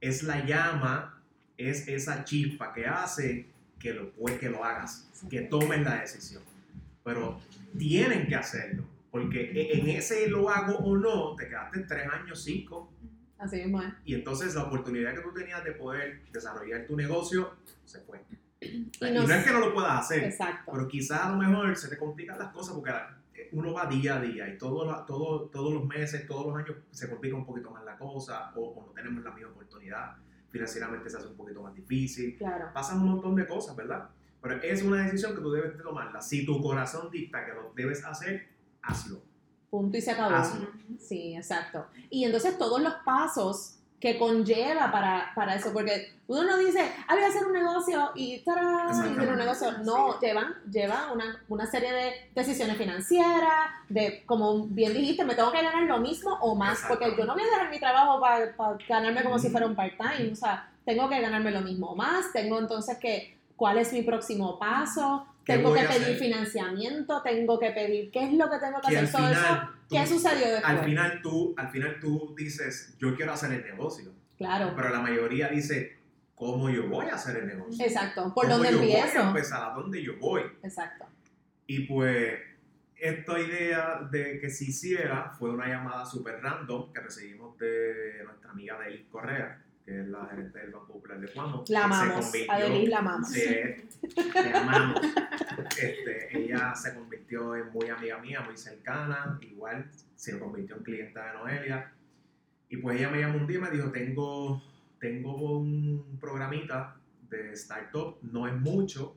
es 0.00 0.22
la 0.22 0.44
llama, 0.44 1.22
es 1.56 1.88
esa 1.88 2.24
chispa 2.24 2.72
que 2.72 2.86
hace 2.86 3.46
que 3.78 3.94
lo, 3.94 4.12
pues, 4.12 4.38
que 4.38 4.48
lo 4.50 4.64
hagas, 4.64 5.08
que 5.28 5.40
tomen 5.42 5.84
la 5.84 6.00
decisión. 6.00 6.42
Pero 7.02 7.40
tienen 7.78 8.28
que 8.28 8.36
hacerlo, 8.36 8.84
porque 9.10 9.50
e- 9.50 9.78
en 9.78 9.88
ese 9.88 10.28
lo 10.28 10.48
hago 10.50 10.76
o 10.78 10.96
no, 10.96 11.34
te 11.34 11.48
quedaste 11.48 11.80
tres 11.80 12.06
años, 12.06 12.42
cinco, 12.42 12.92
Así 13.38 13.60
es. 13.60 13.72
y 14.04 14.14
entonces 14.14 14.54
la 14.54 14.64
oportunidad 14.64 15.14
que 15.14 15.22
tú 15.22 15.32
tenías 15.32 15.64
de 15.64 15.72
poder 15.72 16.20
desarrollar 16.30 16.86
tu 16.86 16.94
negocio 16.94 17.54
se 17.86 18.00
fue. 18.00 18.20
Y, 18.62 18.90
no 19.00 19.26
no 19.26 19.34
es 19.34 19.44
que 19.44 19.52
no 19.52 19.60
lo 19.60 19.72
puedas 19.74 20.00
hacer, 20.00 20.24
Exacto. 20.24 20.70
pero 20.72 20.86
quizás 20.86 21.20
a 21.22 21.30
lo 21.30 21.36
mejor 21.36 21.74
se 21.76 21.88
te 21.88 21.96
complican 21.96 22.38
las 22.38 22.52
cosas 22.52 22.74
porque 22.74 22.90
eh, 23.34 23.48
uno 23.52 23.72
va 23.72 23.86
día 23.86 24.16
a 24.16 24.20
día 24.20 24.48
y 24.48 24.58
todo, 24.58 24.84
la- 24.84 25.04
todo, 25.06 25.48
todos 25.48 25.72
los 25.72 25.86
meses, 25.86 26.26
todos 26.26 26.46
los 26.46 26.56
años 26.56 26.76
se 26.90 27.08
complica 27.08 27.34
un 27.36 27.46
poquito 27.46 27.70
más 27.70 27.82
la 27.84 27.96
cosa 27.96 28.52
o, 28.56 28.60
o 28.68 28.86
no 28.86 28.92
tenemos 28.92 29.24
la 29.24 29.30
misma 29.30 29.50
oportunidad, 29.52 30.14
financieramente 30.50 31.08
se 31.08 31.16
hace 31.16 31.28
un 31.28 31.36
poquito 31.36 31.62
más 31.62 31.74
difícil, 31.74 32.36
Claro. 32.36 32.66
pasan 32.74 33.00
un 33.00 33.08
montón 33.12 33.34
de 33.34 33.46
cosas, 33.46 33.74
¿verdad? 33.76 34.08
Pero 34.42 34.60
es 34.62 34.82
una 34.82 35.04
decisión 35.04 35.34
que 35.34 35.40
tú 35.40 35.50
debes 35.52 35.76
de 35.76 35.82
tomarla. 35.82 36.20
Si 36.20 36.44
tu 36.46 36.60
corazón 36.62 37.10
dicta 37.10 37.44
que 37.44 37.52
lo 37.52 37.72
debes 37.74 38.04
hacer, 38.04 38.48
hazlo. 38.82 39.22
Punto 39.70 39.96
y 39.96 40.00
se 40.00 40.10
acabó. 40.10 40.34
Hazlo. 40.34 40.66
Sí, 40.98 41.34
exacto. 41.36 41.86
Y 42.08 42.24
entonces 42.24 42.56
todos 42.58 42.80
los 42.82 42.94
pasos 43.04 43.79
que 44.00 44.18
conlleva 44.18 44.90
para, 44.90 45.30
para 45.34 45.54
eso, 45.56 45.72
porque 45.74 46.14
uno 46.26 46.42
no 46.44 46.56
dice, 46.56 46.80
ah, 47.06 47.14
voy 47.14 47.22
a 47.22 47.26
hacer 47.26 47.44
un 47.44 47.52
negocio 47.52 48.10
y 48.14 48.38
¡tarán! 48.38 48.88
y 48.88 48.90
hacer 48.90 49.28
un 49.28 49.36
negocio. 49.36 49.72
No, 49.84 50.18
llevan, 50.18 50.54
llevan 50.70 51.10
una, 51.12 51.42
una 51.48 51.66
serie 51.66 51.92
de 51.92 52.12
decisiones 52.34 52.78
financieras, 52.78 53.70
de, 53.90 54.22
como 54.24 54.64
bien 54.68 54.94
dijiste, 54.94 55.22
me 55.24 55.34
tengo 55.34 55.52
que 55.52 55.62
ganar 55.62 55.82
lo 55.82 55.98
mismo 55.98 56.32
o 56.40 56.54
más, 56.54 56.80
Exacto. 56.80 56.98
porque 56.98 57.14
yo 57.16 57.26
no 57.26 57.34
voy 57.34 57.42
a 57.42 57.46
dejar 57.46 57.70
mi 57.70 57.78
trabajo 57.78 58.20
para 58.20 58.54
ganarme 58.88 59.22
como 59.22 59.38
si 59.38 59.50
fuera 59.50 59.66
un 59.66 59.76
part-time, 59.76 60.32
o 60.32 60.36
sea, 60.36 60.70
tengo 60.86 61.08
que 61.10 61.20
ganarme 61.20 61.50
lo 61.50 61.60
mismo 61.60 61.88
o 61.88 61.94
más, 61.94 62.32
tengo 62.32 62.58
entonces 62.58 62.96
que, 62.98 63.36
¿cuál 63.54 63.76
es 63.76 63.92
mi 63.92 64.00
próximo 64.00 64.58
paso? 64.58 65.26
¿Qué 65.50 65.56
tengo 65.58 65.74
que 65.74 65.80
pedir 65.80 66.02
hacer? 66.02 66.16
financiamiento, 66.18 67.22
tengo 67.22 67.58
que 67.58 67.70
pedir, 67.70 68.10
¿qué 68.10 68.24
es 68.24 68.32
lo 68.34 68.50
que 68.50 68.58
tengo 68.58 68.80
que 68.80 68.88
Que 68.88 68.98
hacer? 68.98 68.98
al 68.98 69.08
So, 69.08 69.18
eso- 69.18 69.40
final, 69.40 69.68
tú- 69.88 69.94
¿Qué 69.96 70.06
sucedió 70.06 70.46
después? 70.52 70.64
al 70.64 70.84
final 70.84 71.20
tú, 71.22 71.54
al 71.56 71.68
final 71.70 71.96
tú 72.00 72.34
dices, 72.36 72.96
yo 72.98 73.14
quiero 73.16 73.32
hacer 73.32 73.52
el 73.52 73.62
negocio, 73.64 74.12
claro, 74.38 74.72
pero 74.76 74.88
la 74.90 75.00
mayoría 75.00 75.48
dice, 75.48 75.98
¿cómo 76.34 76.70
yo 76.70 76.88
voy 76.88 77.06
a 77.06 77.14
hacer 77.14 77.36
el 77.38 77.46
negocio? 77.48 77.84
exacto, 77.84 78.32
¿por 78.34 78.44
¿Cómo 78.46 78.56
dónde 78.56 78.72
yo 78.72 78.78
Voy 78.78 78.92
a 78.92 78.98
empiezo? 79.04 79.26
empezar, 79.28 79.62
¿a 79.70 79.74
dónde 79.74 80.02
yo 80.02 80.16
voy? 80.18 80.42
Exacto, 80.62 81.06
Y 81.66 81.80
pues 81.86 82.38
esta 82.96 83.38
idea 83.40 84.00
de 84.10 84.38
que 84.40 84.50
se 84.50 84.64
hiciera 84.64 85.30
fue 85.38 85.50
una 85.50 85.66
llamada 85.68 86.04
súper 86.04 86.40
random 86.42 86.92
que 86.92 87.00
recibimos 87.00 87.56
de 87.58 88.22
nuestra 88.24 88.50
amiga 88.50 88.78
Delis 88.78 89.06
Correa, 89.10 89.62
que 89.84 90.00
es 90.00 90.08
la 90.08 90.26
gerente 90.26 90.58
del 90.58 90.70
Banco 90.70 90.94
Popular 90.94 91.20
de 91.20 91.28
Cuamo. 91.32 91.64
la 91.68 91.84
amamos, 91.84 92.32
Adelis 92.48 92.88
la 92.88 92.98
amamos. 92.98 93.28
Sí, 93.28 93.44
te 94.32 94.54
amamos. 94.54 95.00
Este, 95.70 96.38
ella 96.38 96.74
se 96.74 96.94
convirtió 96.94 97.56
en 97.56 97.70
muy 97.72 97.88
amiga 97.88 98.18
mía, 98.18 98.40
muy 98.40 98.56
cercana, 98.56 99.38
igual 99.42 99.90
se 100.14 100.38
convirtió 100.38 100.76
en 100.76 100.82
clienta 100.82 101.26
de 101.26 101.38
Noelia. 101.38 101.92
Y 102.68 102.76
pues 102.76 102.98
ella 102.98 103.10
me 103.10 103.20
llamó 103.20 103.38
un 103.38 103.46
día 103.46 103.58
y 103.58 103.62
me 103.62 103.70
dijo, 103.70 103.90
tengo, 103.90 104.62
tengo 104.98 105.58
un 105.58 106.18
programita 106.20 106.96
de 107.28 107.52
startup, 107.52 108.18
no 108.22 108.46
es 108.46 108.54
mucho, 108.54 109.16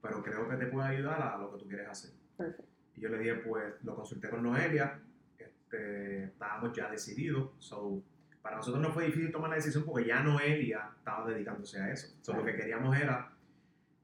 pero 0.00 0.22
creo 0.22 0.48
que 0.48 0.56
te 0.56 0.66
puede 0.66 0.88
ayudar 0.88 1.20
a 1.20 1.36
lo 1.36 1.52
que 1.52 1.58
tú 1.58 1.68
quieres 1.68 1.88
hacer. 1.88 2.10
Perfecto. 2.36 2.64
Y 2.96 3.00
yo 3.00 3.08
le 3.10 3.18
dije, 3.18 3.34
pues 3.34 3.74
lo 3.84 3.94
consulté 3.94 4.28
con 4.28 4.42
Noelia, 4.42 5.00
este, 5.38 6.24
estábamos 6.24 6.76
ya 6.76 6.90
decididos, 6.90 7.50
so, 7.58 8.02
para 8.48 8.56
nosotros 8.56 8.82
no 8.82 8.90
fue 8.90 9.04
difícil 9.06 9.30
tomar 9.30 9.50
la 9.50 9.56
decisión 9.56 9.84
porque 9.84 10.06
ya 10.06 10.20
Noelia 10.20 10.88
estaba 10.96 11.28
dedicándose 11.28 11.78
a 11.82 11.90
eso. 11.92 12.08
So, 12.22 12.32
Lo 12.32 12.42
que 12.44 12.56
queríamos 12.56 12.96
era 12.96 13.30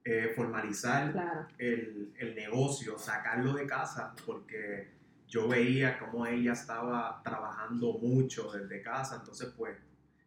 eh, 0.05 0.33
formalizar 0.37 1.13
Claro, 1.13 1.47
el, 1.57 2.13
el 2.19 2.35
negocio, 2.35 2.99
sacarlo 2.99 3.55
de 3.55 3.67
casa, 3.67 4.15
porque 4.27 4.93
yo 5.27 5.49
veía 5.49 5.99
cómo 5.99 6.27
ella 6.27 6.53
estaba 6.53 7.23
trabajando 7.25 7.95
mucho 8.03 8.53
desde 8.53 8.83
casa, 8.83 9.17
entonces 9.17 9.51
pues 9.57 9.79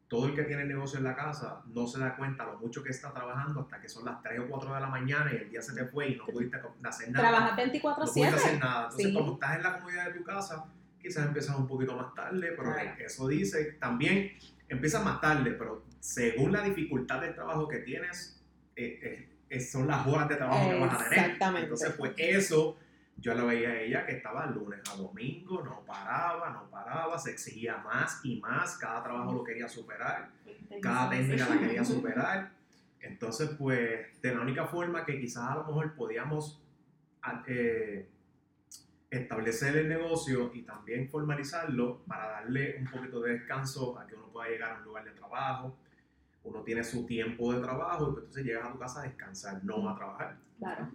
todo 0.08 0.26
el 0.28 0.34
que 0.34 0.44
tiene 0.46 0.64
negocio 0.66 0.98
en 0.98 1.04
la 1.04 1.16
casa 1.16 1.62
no 1.68 1.86
se 1.86 2.00
da 2.00 2.16
cuenta 2.16 2.44
lo 2.46 2.58
mucho 2.58 2.82
que 2.82 2.90
está 2.90 3.14
trabajando 3.14 3.60
hasta 3.62 3.80
que 3.80 3.88
son 3.88 4.06
las 4.06 4.20
3 4.24 4.40
o 4.40 4.48
4 4.48 4.74
de 4.74 4.80
la 4.82 4.88
mañana 4.88 5.32
y 5.32 5.36
el 5.36 5.50
día 5.52 5.62
se 5.62 5.76
te 5.76 5.86
fue 5.86 6.10
y 6.10 6.16
no 6.16 6.26
pudiste 6.26 6.58
hacer 6.84 7.12
nada. 7.12 7.30
trabajas 7.30 7.52
no 7.52 7.56
pudiste 7.72 7.88
hacer 8.26 8.54
24/7. 8.56 8.60
nada. 8.60 8.84
Entonces, 8.86 9.06
Sí. 9.06 9.14
como 9.14 9.34
estás 9.34 9.56
en 9.58 9.64
la 9.64 9.78
comodidad 9.78 10.06
de 10.06 10.14
tu 10.14 10.24
casa, 10.24 10.66
quizás 11.02 11.26
empiezas 11.26 11.56
un 11.58 11.68
poquito 11.68 11.96
más 11.96 12.14
tarde, 12.14 12.54
pero 12.56 12.76
eso 13.00 13.28
dice 13.28 13.74
también 13.80 14.32
empiezas 14.68 15.04
más 15.04 15.22
tarde, 15.22 15.52
pero 15.52 15.86
según 16.00 16.52
la 16.52 16.62
dificultad 16.64 17.22
del 17.22 17.34
trabajo 17.34 17.68
que 17.68 17.80
tienes, 17.80 18.42
eh, 18.76 19.30
eh, 19.50 19.60
son 19.60 19.88
las 19.88 20.06
horas 20.06 20.28
de 20.30 20.36
trabajo 20.36 20.70
que 20.70 20.80
vas 20.80 20.94
a 20.94 20.98
tener. 21.04 21.20
Exactamente. 21.20 21.64
Entonces, 21.64 21.94
pues 21.98 22.14
eso 22.18 22.78
yo 23.18 23.34
la 23.34 23.44
veía 23.44 23.70
a 23.70 23.82
ella 23.82 24.06
que 24.06 24.14
estaba 24.14 24.46
lunes 24.48 24.82
a 24.92 24.96
domingo, 24.96 25.64
no 25.64 25.84
paraba, 25.86 26.52
no 26.52 26.70
paraba, 26.70 27.18
se 27.18 27.32
exigía 27.32 27.78
más 27.78 28.20
y 28.24 28.40
más, 28.40 28.78
cada 28.78 29.04
trabajo 29.04 29.34
lo 29.34 29.44
quería 29.44 29.68
superar 29.68 30.30
cada 30.82 31.10
técnica 31.10 31.50
la 31.50 31.60
quería 31.60 31.86
superar. 31.86 32.52
Entonces, 33.02 33.52
pues, 33.58 34.22
de 34.22 34.36
la 34.36 34.42
única 34.42 34.66
forma 34.66 35.06
que 35.06 35.20
quizás 35.20 35.50
a 35.50 35.56
lo 35.56 35.66
mejor 35.66 35.96
podíamos 35.96 36.62
eh, 37.48 38.08
establecer 39.10 39.78
el 39.78 39.88
negocio 39.90 40.52
y 40.54 40.64
también 40.64 41.08
formalizarlo 41.10 42.04
para 42.06 42.28
darle 42.30 42.78
un 42.80 42.86
poquito 42.92 43.22
de 43.22 43.34
descanso 43.34 43.98
a 43.98 44.06
que 44.06 44.16
uno 44.16 44.28
pueda 44.32 44.50
llegar 44.50 44.72
a 44.76 44.78
un 44.80 44.84
lugar 44.86 45.06
de 45.06 45.12
trabajo. 45.12 45.78
Uno 46.44 46.62
tiene 46.64 46.84
su 46.84 47.06
tiempo 47.06 47.54
de 47.54 47.62
trabajo 47.62 48.04
y 48.10 48.12
pues, 48.14 48.18
entonces 48.26 48.46
llegas 48.46 48.66
a 48.68 48.72
tu 48.74 48.80
casa 48.80 49.02
a 49.02 49.04
descansar, 49.04 49.64
no 49.64 49.90
a 49.90 49.96
trabajar. 49.96 50.38
Claro, 50.60 50.92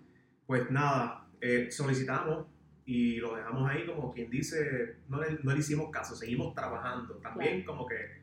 Pues 0.47 0.71
nada, 0.71 1.27
eh, 1.41 1.69
solicitamos 1.71 2.47
y 2.85 3.17
lo 3.17 3.37
dejamos 3.37 3.71
ahí 3.71 3.87
como 3.87 4.13
quien 4.13 4.29
dice, 4.31 4.97
no 5.09 5.21
le, 5.21 5.39
no 5.43 5.53
le 5.53 5.59
hicimos 5.59 5.91
caso, 5.91 6.15
seguimos 6.17 6.55
trabajando. 6.55 7.15
También 7.17 7.65
como 7.65 7.87
que 7.87 8.23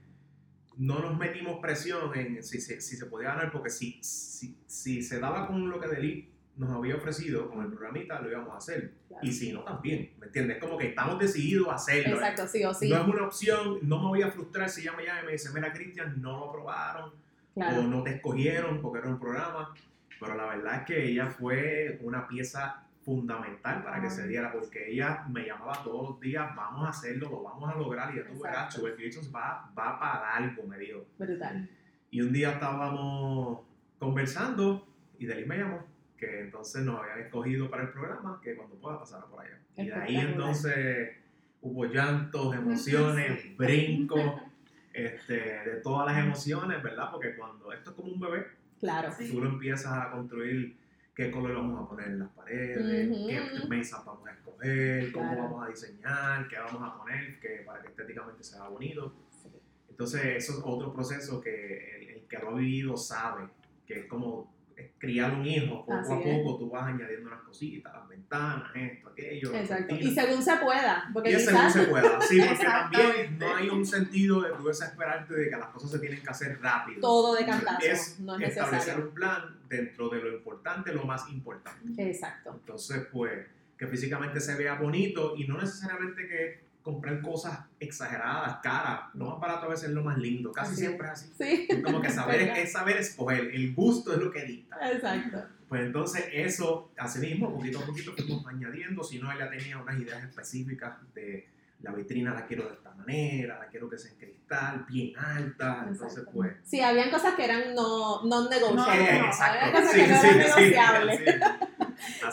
no 0.77 0.99
nos 0.99 1.17
metimos 1.17 1.59
presión 1.61 2.15
en 2.17 2.43
si, 2.43 2.59
se- 2.61 2.79
si 2.81 2.95
se 2.95 3.05
podía 3.07 3.29
ganar, 3.29 3.51
porque 3.51 3.69
si, 3.69 3.99
si, 4.03 4.57
si 4.67 5.01
se 5.01 5.19
daba 5.19 5.47
con 5.47 5.69
lo 5.69 5.79
que 5.79 5.87
Deli 5.87 6.31
nos 6.59 6.69
había 6.71 6.95
ofrecido 6.97 7.49
con 7.49 7.61
el 7.63 7.69
programita, 7.69 8.19
lo 8.19 8.29
íbamos 8.29 8.53
a 8.53 8.57
hacer. 8.57 8.91
claro. 9.07 9.25
Y 9.25 9.31
si 9.31 9.53
no, 9.53 9.63
también, 9.63 10.11
¿me 10.19 10.25
entiendes? 10.27 10.57
Como 10.57 10.77
que 10.77 10.87
estamos 10.87 11.17
decididos 11.17 11.69
a 11.69 11.75
hacerlo. 11.75 12.15
Exacto, 12.15 12.47
sí 12.47 12.63
o 12.65 12.73
sí. 12.73 12.89
No 12.89 12.97
es 13.01 13.07
una 13.07 13.23
opción, 13.25 13.79
no 13.81 13.97
me 13.99 14.07
voy 14.09 14.21
a 14.21 14.29
frustrar 14.29 14.69
si 14.69 14.81
ella 14.81 14.91
me 14.95 15.05
llama 15.05 15.21
y 15.23 15.25
me 15.27 15.31
dice, 15.31 15.49
mira 15.53 15.71
Cristian, 15.71 16.21
no 16.21 16.37
lo 16.37 16.49
aprobaron, 16.49 17.09
o 17.09 17.13
Claro, 17.55 17.83
no 17.83 18.03
te 18.03 18.15
escogieron 18.15 18.81
porque 18.81 18.99
era 18.99 19.07
un 19.07 19.19
programa, 19.19 19.73
pero 20.19 20.35
la 20.35 20.45
verdad 20.47 20.75
es 20.75 20.81
que 20.85 21.09
ella 21.09 21.27
fue 21.27 21.97
una 22.03 22.27
pieza 22.27 22.83
fundamental 23.03 23.81
para 23.81 24.01
que 24.01 24.09
se 24.09 24.27
diera, 24.27 24.51
porque 24.51 24.91
ella 24.91 25.23
me 25.29 25.45
llamaba 25.45 25.81
todos 25.83 26.09
los 26.09 26.19
días, 26.19 26.53
vamos 26.55 26.85
a 26.85 26.89
hacerlo, 26.89 27.29
lo 27.29 27.41
vamos 27.41 27.73
a 27.73 27.75
lograr, 27.77 28.13
y 28.13 28.17
ya 28.17 28.27
tú 28.27 28.33
verás, 28.41 28.65
Exacto. 28.65 28.79
Sugar 28.79 28.95
Creations 28.95 29.33
va, 29.33 29.71
va 29.77 29.97
para 29.97 30.35
algo, 30.35 30.63
me 30.63 30.77
dijo. 30.77 31.05
brutal. 31.17 31.69
Y 32.11 32.21
un 32.21 32.33
día 32.33 32.51
estábamos 32.51 33.61
conversando 33.97 34.85
y 35.17 35.25
de 35.25 35.33
ahí 35.33 35.45
me 35.45 35.57
llamó, 35.57 35.85
que 36.19 36.41
entonces 36.41 36.84
nos 36.84 36.99
habían 36.99 37.19
escogido 37.19 37.69
para 37.69 37.84
el 37.84 37.89
programa, 37.89 38.39
que 38.43 38.55
cuando 38.55 38.75
pueda 38.75 38.99
pasar 38.99 39.25
por 39.25 39.41
allá. 39.41 39.58
Y 39.77 39.86
de 39.88 39.93
ahí 39.93 40.17
entonces 40.17 41.15
hubo 41.62 41.86
llantos, 41.86 42.55
emociones, 42.55 43.41
Sí. 43.41 43.55
brincos, 43.58 44.41
este, 44.93 45.34
de 45.34 45.75
todas 45.84 46.08
las 46.13 46.23
emociones, 46.25 46.82
¿verdad? 46.84 47.10
Porque 47.12 47.36
cuando 47.36 47.71
esto 47.71 47.91
es 47.91 47.95
como 47.95 48.12
un 48.12 48.19
bebé, 48.19 48.45
Claro, 48.79 49.12
Sí. 49.12 49.29
tú 49.29 49.41
lo 49.41 49.49
empiezas 49.49 49.91
a 49.91 50.10
construir 50.12 50.77
qué 51.13 51.29
color 51.32 51.53
vamos 51.55 51.84
a 51.86 51.89
poner 51.89 52.08
en 52.08 52.19
las 52.19 52.29
paredes, 52.29 53.10
Ujú. 53.12 53.27
qué 53.27 53.67
mesas 53.67 54.05
vamos 54.05 54.25
a 54.25 54.32
escoger, 54.32 55.12
cómo 55.12 55.25
Claro. 55.34 55.43
vamos 55.43 55.65
a 55.65 55.69
diseñar, 55.69 56.47
qué 56.47 56.58
vamos 56.60 56.82
a 56.82 56.97
poner 56.97 57.39
que, 57.41 57.49
para 57.65 57.82
que 57.82 57.89
estéticamente 57.89 58.41
sea 58.41 58.69
bonito. 58.69 59.13
Sí. 59.32 59.49
Entonces, 59.89 60.23
eso 60.38 60.53
es 60.53 60.62
otro 60.63 60.93
proceso 60.93 61.41
que 61.41 61.97
el, 61.97 62.10
el 62.10 62.21
que 62.27 62.38
lo 62.38 62.51
ha 62.51 62.53
vivido 62.53 62.95
sabe, 62.95 63.49
que 63.86 63.99
es 63.99 64.05
como 64.05 64.49
criar 64.97 65.33
un 65.33 65.45
hijo, 65.45 65.85
poco 65.85 65.93
Así 65.93 66.11
a 66.13 66.19
es. 66.19 66.37
poco 66.43 66.57
tú 66.59 66.69
vas 66.69 66.87
añadiendo 66.87 67.27
unas 67.27 67.41
cositas, 67.41 67.93
las 67.93 68.07
ventanas, 68.07 68.69
esto, 68.75 69.09
aquello. 69.09 69.51
las 69.51 69.61
exacto. 69.61 69.95
Y 69.95 70.11
según 70.13 70.41
se 70.43 70.55
pueda, 70.57 71.09
porque 71.13 71.31
Y 71.31 71.33
es 71.35 71.45
según 71.45 71.59
quizás 71.61 71.73
se 71.73 71.83
pueda, 71.83 72.21
sí, 72.21 72.41
porque 72.47 72.65
también 72.65 73.39
no 73.39 73.55
hay 73.55 73.69
un 73.69 73.85
sentido 73.85 74.41
de 74.41 74.51
tú 74.51 74.67
desesperarte 74.67 75.33
de 75.33 75.49
que 75.49 75.55
las 75.57 75.67
cosas 75.69 75.91
se 75.91 75.99
tienen 75.99 76.21
que 76.21 76.29
hacer 76.29 76.59
rápido. 76.61 77.01
todo 77.01 77.35
de 77.35 77.45
cantazo, 77.45 77.77
Es 77.85 78.19
no 78.19 78.35
es 78.37 78.49
establecer 78.49 78.79
necesario. 78.79 79.05
un 79.07 79.13
plan 79.13 79.57
dentro 79.67 80.09
de 80.09 80.19
lo 80.21 80.33
importante, 80.35 80.93
lo 80.93 81.03
más 81.03 81.29
importante. 81.29 82.09
Exacto, 82.09 82.51
Entonces, 82.53 83.07
pues, 83.11 83.47
que 83.77 83.87
físicamente 83.87 84.39
se 84.41 84.55
vea 84.55 84.75
bonito 84.75 85.35
y 85.37 85.47
no 85.47 85.57
necesariamente 85.57 86.27
que 86.27 86.68
comprar 86.83 87.21
cosas 87.21 87.59
exageradas, 87.79 88.59
caras. 88.61 89.13
Lo 89.13 89.25
más 89.25 89.39
barato 89.39 89.65
a 89.65 89.69
veces 89.69 89.89
es 89.89 89.95
lo 89.95 90.03
más 90.03 90.17
lindo, 90.17 90.51
casi 90.51 90.75
siempre 90.75 91.07
es 91.07 91.13
así. 91.13 91.31
sí, 91.37 91.81
como 91.81 92.01
que 92.01 92.09
saber 92.09 92.41
es 92.41 92.71
saber 92.71 92.97
escoger, 92.97 93.53
el 93.53 93.73
gusto 93.73 94.13
es 94.13 94.19
lo 94.19 94.31
que 94.31 94.43
dicta. 94.43 94.91
exacto. 94.91 95.43
Pues 95.67 95.83
entonces 95.83 96.25
eso, 96.33 96.91
así 96.97 97.19
mismo, 97.19 97.53
poquito 97.53 97.79
a 97.79 97.85
poquito 97.85 98.13
fuimos 98.13 98.45
añadiendo, 98.47 99.03
si 99.03 99.19
no, 99.19 99.31
ella 99.31 99.49
tenía 99.49 99.77
unas 99.77 99.99
ideas 99.99 100.23
específicas 100.23 100.95
de 101.13 101.47
la 101.81 101.91
vitrina 101.93 102.33
la 102.33 102.45
quiero 102.45 102.67
de 102.67 102.73
esta 102.73 102.91
manera, 102.91 103.59
la 103.59 103.67
quiero 103.67 103.89
que 103.89 103.97
sea 103.97 104.11
en 104.11 104.17
cristal, 104.17 104.85
bien 104.89 105.17
alta, 105.17 105.85
entonces 105.87 106.19
Exacto. 106.19 106.31
pues... 106.33 106.53
Sí, 106.63 106.81
habían 106.81 107.09
cosas 107.09 107.35
que 107.35 107.45
eran 107.45 107.73
no 107.73 108.23
non-negotiables. 108.23 109.09
Eh, 109.09 109.19
no, 109.19 109.25
exacto, 109.25 109.65
había 109.65 109.79
cosas 109.79 109.91
sí, 109.91 110.01
que 110.01 110.07
no 110.07 110.13
eran 110.13 110.31
sí, 110.31 110.37
negociables. 110.37 111.19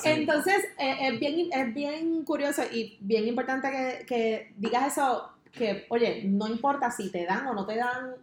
sí. 0.02 0.08
Entonces, 0.08 0.64
eh, 0.78 0.96
es, 1.00 1.20
bien, 1.20 1.48
es 1.52 1.74
bien 1.74 2.24
curioso 2.24 2.62
y 2.70 2.98
bien 3.00 3.26
importante 3.28 3.70
que, 3.70 4.06
que 4.06 4.52
digas 4.56 4.92
eso, 4.92 5.32
que, 5.52 5.86
oye, 5.90 6.24
no 6.24 6.48
importa 6.48 6.90
si 6.90 7.10
te 7.10 7.24
dan 7.24 7.46
o 7.46 7.54
no 7.54 7.66
te 7.66 7.76
dan 7.76 8.14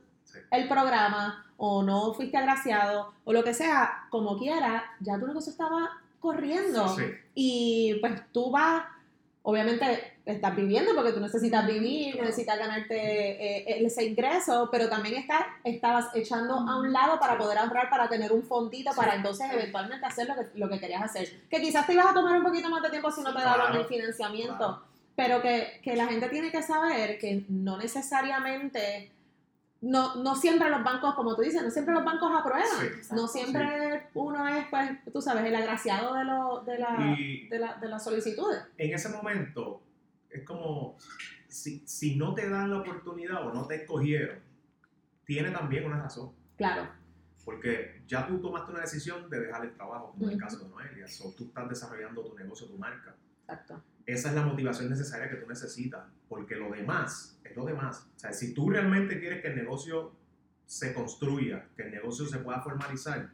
el 0.52 0.68
programa 0.68 1.46
o 1.58 1.84
no 1.84 2.14
fuiste 2.14 2.38
agraciado 2.38 3.14
o 3.24 3.34
lo 3.34 3.44
que 3.44 3.54
sea, 3.54 4.08
como 4.10 4.38
quiera, 4.38 4.84
ya 5.00 5.20
tu 5.20 5.28
negocio 5.28 5.52
estaba 5.52 6.02
corriendo. 6.20 6.88
Sí. 6.90 7.04
Y 7.36 7.96
pues 8.02 8.22
tú 8.32 8.52
vas, 8.52 8.84
obviamente 9.46 10.14
estás 10.26 10.56
viviendo 10.56 10.96
porque 10.96 11.12
tú 11.12 11.20
necesitas 11.20 11.68
vivir, 11.68 12.16
necesitas 12.20 12.58
ganarte 12.58 12.96
eh, 12.96 13.86
ese 13.86 14.06
ingreso, 14.06 14.70
pero 14.72 14.88
también 14.88 15.16
estás, 15.16 15.44
estabas 15.66 16.08
echando 16.16 16.56
a 16.56 16.80
un 16.80 16.94
lado 16.94 17.20
para 17.20 17.38
poder 17.38 17.58
ahorrar, 17.58 17.90
para 17.90 18.08
tener 18.08 18.32
un 18.32 18.42
fondito, 18.44 18.92
Sí. 18.92 18.98
para 18.98 19.16
entonces 19.16 19.48
eventualmente 19.52 20.06
hacer 20.06 20.28
lo 20.30 20.36
que, 20.36 20.48
lo 20.56 20.70
que 20.70 20.80
querías 20.80 21.02
hacer. 21.04 21.30
Que 21.50 21.60
quizás 21.62 21.86
te 21.86 21.94
ibas 21.94 22.06
a 22.08 22.14
tomar 22.14 22.38
un 22.38 22.44
poquito 22.44 22.70
más 22.70 22.82
de 22.82 22.90
tiempo 22.90 23.12
si 23.12 23.22
no 23.22 23.34
te 23.36 23.42
daban 23.42 23.68
Claro. 23.68 23.82
el 23.82 23.86
financiamiento, 23.88 24.56
Claro. 24.58 24.84
pero 25.16 25.42
que, 25.42 25.82
que 25.84 25.96
la 25.98 26.06
gente 26.08 26.30
tiene 26.30 26.50
que 26.52 26.64
saber 26.64 27.18
que 27.20 27.44
no 27.50 27.78
necesariamente... 27.78 29.12
No, 29.84 30.16
no 30.16 30.34
siempre 30.36 30.70
los 30.70 30.82
bancos, 30.82 31.14
como 31.14 31.36
tú 31.36 31.42
dices, 31.42 31.62
no 31.62 31.70
siempre 31.70 31.94
los 31.94 32.06
bancos 32.06 32.32
aprueban. 32.34 32.66
Sí. 32.80 33.14
No 33.14 33.28
siempre 33.28 34.08
uno 34.14 34.48
es, 34.48 34.66
pues, 34.70 34.92
tú 35.12 35.22
sabes, 35.22 35.44
el 35.44 35.56
agraciado 35.56 36.14
de, 36.16 36.24
lo, 36.24 36.62
de, 36.62 36.80
la, 36.80 37.18
de, 37.50 37.60
la, 37.60 37.76
de 37.76 37.90
las 37.90 38.02
solicitudes. 38.02 38.64
en 38.78 38.94
ese 38.94 39.10
momento 39.10 39.82
es 40.30 40.44
como 40.46 40.98
si, 41.50 41.84
si 41.86 42.16
no 42.16 42.34
te 42.34 42.50
dan 42.50 42.72
la 42.72 42.80
oportunidad 42.80 43.46
o 43.46 43.54
no 43.54 43.68
te 43.68 43.76
escogieron, 43.76 44.40
tiene 45.26 45.52
también 45.52 45.86
una 45.86 46.02
razón. 46.02 46.32
Claro, 46.56 46.88
Porque 47.44 48.04
ya 48.08 48.26
tú 48.26 48.40
tomaste 48.40 48.72
una 48.72 48.82
decisión 48.82 49.30
de 49.30 49.42
dejar 49.42 49.66
el 49.66 49.74
trabajo, 49.74 50.12
como 50.12 50.28
en 50.28 50.34
el 50.34 50.40
caso 50.40 50.60
de 50.60 50.70
Noelia. 50.70 51.06
O 51.26 51.32
tú 51.32 51.46
estás 51.46 51.68
desarrollando 51.68 52.24
tu 52.24 52.36
negocio, 52.36 52.68
tu 52.68 52.78
marca. 52.78 53.16
Exacto. 53.42 53.82
Esa 54.06 54.30
es 54.30 54.36
la 54.36 54.44
motivación 54.44 54.90
necesaria 54.90 55.30
que 55.30 55.38
tú 55.38 55.48
necesitas. 55.48 56.04
Porque 56.30 56.56
lo 56.56 56.72
demás 56.72 57.40
es 57.44 57.56
lo 57.56 57.66
demás. 57.66 58.08
O 58.16 58.20
sea, 58.20 58.34
si 58.34 58.54
tú 58.54 58.70
realmente 58.70 59.20
quieres 59.20 59.42
que 59.42 59.48
el 59.50 59.56
negocio 59.56 60.12
se 60.66 60.94
construya, 60.94 61.66
que 61.76 61.84
el 61.84 61.92
negocio 61.92 62.26
se 62.26 62.40
pueda 62.40 62.62
formalizar, 62.62 63.30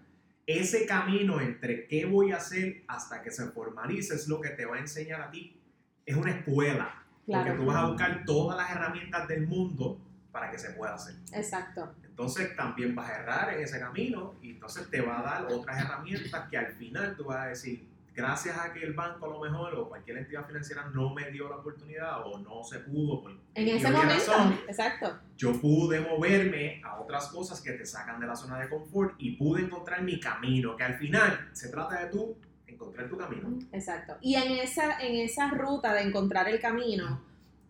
ese 0.45 0.85
camino 0.85 1.39
entre 1.39 1.87
qué 1.87 2.05
voy 2.05 2.31
a 2.31 2.37
hacer 2.37 2.83
hasta 2.87 3.21
que 3.21 3.31
se 3.31 3.45
formalice 3.51 4.15
es 4.15 4.27
lo 4.27 4.41
que 4.41 4.49
te 4.49 4.65
va 4.65 4.77
a 4.77 4.79
enseñar 4.79 5.21
a 5.21 5.29
ti. 5.31 5.59
Es 6.05 6.15
una 6.15 6.31
escuela. 6.31 6.95
Porque 7.25 7.43
Claro. 7.43 7.55
tú 7.59 7.65
vas 7.67 7.75
a 7.77 7.85
buscar 7.87 8.23
todas 8.25 8.57
las 8.57 8.71
herramientas 8.71 9.27
del 9.27 9.45
mundo 9.45 9.99
para 10.31 10.49
que 10.49 10.57
se 10.57 10.71
pueda 10.71 10.95
hacer. 10.95 11.15
Exacto. 11.33 11.93
Entonces 12.03 12.55
también 12.55 12.95
vas 12.95 13.09
a 13.09 13.19
errar 13.19 13.53
en 13.53 13.63
ese 13.63 13.79
camino 13.79 14.33
y 14.41 14.51
entonces 14.51 14.89
te 14.89 15.01
va 15.01 15.19
a 15.19 15.23
dar 15.23 15.45
otras 15.51 15.79
herramientas 15.83 16.49
que 16.49 16.57
al 16.57 16.73
final 16.73 17.15
tú 17.15 17.25
vas 17.25 17.37
a 17.45 17.49
decir, 17.49 17.87
gracias 18.15 18.57
a 18.57 18.73
que 18.73 18.83
el 18.83 18.93
banco 18.93 19.25
a 19.25 19.29
lo 19.29 19.39
mejor 19.39 19.75
o 19.75 19.89
cualquier 19.89 20.17
entidad 20.17 20.45
financiera 20.45 20.85
no 20.93 21.13
me 21.13 21.31
dio 21.31 21.49
la 21.49 21.57
oportunidad 21.57 22.25
o 22.25 22.39
no 22.39 22.63
se 22.63 22.79
pudo 22.79 23.21
por 23.21 23.31
En 23.53 23.67
ese 23.67 23.89
momento, 23.89 24.13
razón, 24.13 24.59
exacto. 24.67 25.19
yo 25.37 25.59
pude 25.59 25.99
moverme 25.99 26.81
a 26.83 26.99
otras 26.99 27.27
cosas 27.27 27.61
que 27.61 27.71
te 27.73 27.85
sacan 27.85 28.19
de 28.19 28.27
la 28.27 28.35
zona 28.35 28.59
de 28.59 28.69
confort 28.69 29.15
y 29.17 29.35
pude 29.37 29.61
encontrar 29.61 30.01
mi 30.01 30.19
camino, 30.19 30.75
que 30.75 30.83
al 30.83 30.95
final 30.95 31.49
se 31.53 31.69
trata 31.69 32.03
de 32.03 32.11
tú 32.11 32.37
encontrar 32.67 33.09
tu 33.09 33.17
camino. 33.17 33.59
Exacto. 33.71 34.17
Y 34.21 34.35
en 34.35 34.51
esa, 34.53 34.99
en 34.99 35.15
esa 35.15 35.49
ruta 35.49 35.93
de 35.93 36.01
encontrar 36.01 36.47
el 36.47 36.59
camino, 36.59 37.21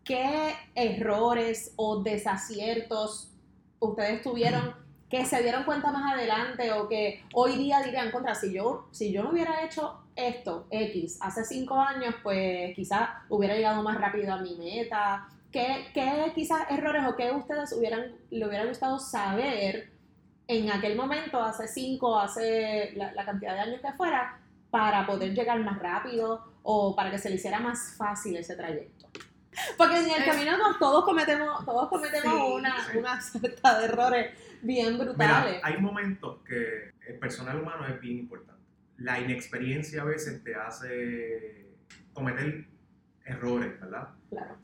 ¿qué 0.04 0.54
errores 0.76 1.74
o 1.76 2.04
desaciertos 2.04 3.32
ustedes 3.80 4.22
tuvieron 4.22 4.76
que 5.10 5.26
se 5.26 5.42
dieron 5.42 5.64
cuenta 5.64 5.92
más 5.92 6.14
adelante 6.14 6.72
o 6.72 6.88
que 6.88 7.24
hoy 7.34 7.58
día 7.58 7.82
dirían 7.82 8.12
contra, 8.12 8.36
si 8.36 8.54
yo, 8.54 8.88
si 8.92 9.12
yo 9.12 9.24
no 9.24 9.32
hubiera 9.32 9.64
hecho 9.66 10.02
esto, 10.16 10.68
X, 10.70 11.18
hace 11.22 11.44
cinco 11.44 11.80
años, 11.80 12.14
pues 12.22 12.76
quizás 12.76 13.10
hubiera 13.28 13.56
llegado 13.56 13.82
más 13.82 13.98
rápido 14.00 14.34
a 14.34 14.38
mi 14.38 14.56
meta? 14.56 15.28
¿Qué, 15.52 15.88
qué 15.94 16.32
quizás 16.36 16.70
errores 16.70 17.04
o 17.08 17.16
qué 17.16 17.32
ustedes 17.32 17.74
hubieran, 17.74 18.14
le 18.30 18.48
hubiera 18.48 18.66
gustado 18.66 19.00
saber 19.00 19.92
en 20.48 20.72
aquel 20.72 20.96
momento, 20.96 21.42
hace 21.42 21.68
cinco, 21.68 22.20
hace 22.20 22.92
la, 22.96 23.12
la 23.14 23.26
cantidad 23.26 23.54
de 23.56 23.62
años 23.62 23.82
que 23.82 23.92
fuera, 23.94 24.40
para 24.70 25.08
poder 25.08 25.34
llegar 25.34 25.60
más 25.62 25.80
rápido 25.80 26.44
o 26.62 26.96
para 26.96 27.10
que 27.10 27.18
se 27.18 27.30
le 27.30 27.36
hiciera 27.36 27.60
más 27.60 27.96
fácil 27.98 28.36
ese 28.38 28.56
trayecto. 28.56 29.08
Porque 29.78 29.98
en 30.00 30.10
el 30.12 30.26
camino 30.26 30.58
no, 30.58 30.78
todos 30.78 31.04
cometemos, 31.06 31.66
todos 31.66 31.90
cometemos 31.90 32.34
Sí, 32.34 32.54
una, 32.54 32.86
sí. 32.92 32.98
una 32.98 33.22
suerte 33.22 33.62
de 33.80 33.86
errores 33.86 34.38
bien 34.62 34.94
Mira, 34.94 35.06
brutales. 35.06 35.60
hay 35.64 35.78
momentos 35.82 36.42
que 36.44 36.92
el 37.08 37.20
personal 37.20 37.60
humano 37.60 37.88
es 37.88 38.00
bien 38.00 38.20
importante. 38.20 38.62
La 38.98 39.20
inexperiencia 39.20 40.02
a 40.02 40.06
veces 40.06 40.44
te 40.44 40.56
hace 40.56 41.68
cometer 42.14 42.68
errores, 43.26 43.80
¿verdad? 43.80 44.10
Claro. 44.30 44.58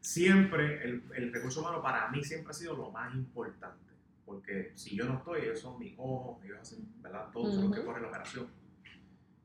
Siempre, 0.00 0.82
el, 0.84 1.02
el 1.14 1.32
recurso 1.32 1.60
humano 1.60 1.82
para 1.82 2.08
mí 2.08 2.24
siempre 2.24 2.50
ha 2.50 2.54
sido 2.54 2.76
lo 2.76 2.90
más 2.90 3.14
importante. 3.14 3.90
Porque 4.24 4.72
si 4.76 4.96
yo 4.96 5.04
no 5.06 5.18
estoy, 5.18 5.42
ellos 5.42 5.60
son 5.60 5.78
mis 5.78 5.94
ojos, 5.98 6.42
ellos 6.44 6.58
hacen, 6.60 6.86
¿verdad? 7.02 7.26
Todos 7.32 7.54
son 7.54 7.64
los 7.68 7.78
que 7.78 7.84
corren 7.84 8.02
la 8.04 8.08
operación. 8.08 8.46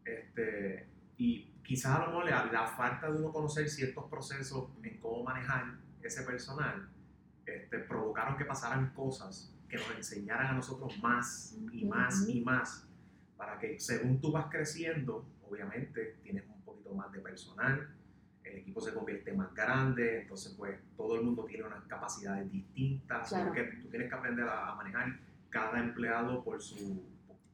Este, 0.06 0.88
y 1.18 1.52
quizás 1.66 1.96
a 1.96 2.00
lo 2.00 2.08
mejor 2.08 2.26
la, 2.30 2.46
la 2.52 2.68
falta 2.68 3.12
de 3.12 3.18
uno 3.20 3.32
conocer 3.32 3.68
ciertos 3.70 4.06
procesos 4.10 4.70
en 4.84 5.00
cómo 5.00 5.24
manejar 5.24 5.76
ese 6.02 6.24
personal 6.24 6.88
este, 7.46 7.80
provocaron 7.80 8.38
que 8.38 8.46
pasaran 8.46 8.92
cosas 8.94 9.52
que 9.68 9.78
nos 9.78 9.90
enseñaran 9.96 10.48
a 10.48 10.54
nosotros 10.54 10.98
más 11.02 11.58
y 11.72 11.86
más 11.86 12.28
y 12.30 12.42
más 12.42 12.88
para 13.38 13.58
que 13.60 13.80
según 13.80 14.22
tú 14.22 14.32
vas 14.32 14.46
creciendo, 14.50 15.26
obviamente 15.50 16.18
tienes 16.24 16.46
un 16.48 16.62
poquito 16.62 16.94
más 16.94 17.12
de 17.12 17.20
personal, 17.20 17.90
el 18.44 18.58
equipo 18.58 18.80
se 18.80 18.94
convierte 18.94 19.34
más 19.34 19.54
grande, 19.54 20.22
entonces 20.22 20.54
pues 20.58 20.80
todo 20.96 21.16
el 21.16 21.24
mundo 21.24 21.44
tiene 21.46 21.64
unas 21.66 21.84
capacidades 21.86 22.50
distintas, 22.52 23.28
Claro. 23.30 23.48
porque 23.48 23.64
tú 23.82 23.90
tienes 23.90 24.08
que 24.10 24.16
aprender 24.16 24.48
a, 24.48 24.72
a 24.72 24.76
manejar 24.76 25.20
cada 25.50 25.80
empleado 25.80 26.44
por 26.44 26.62
su... 26.62 27.04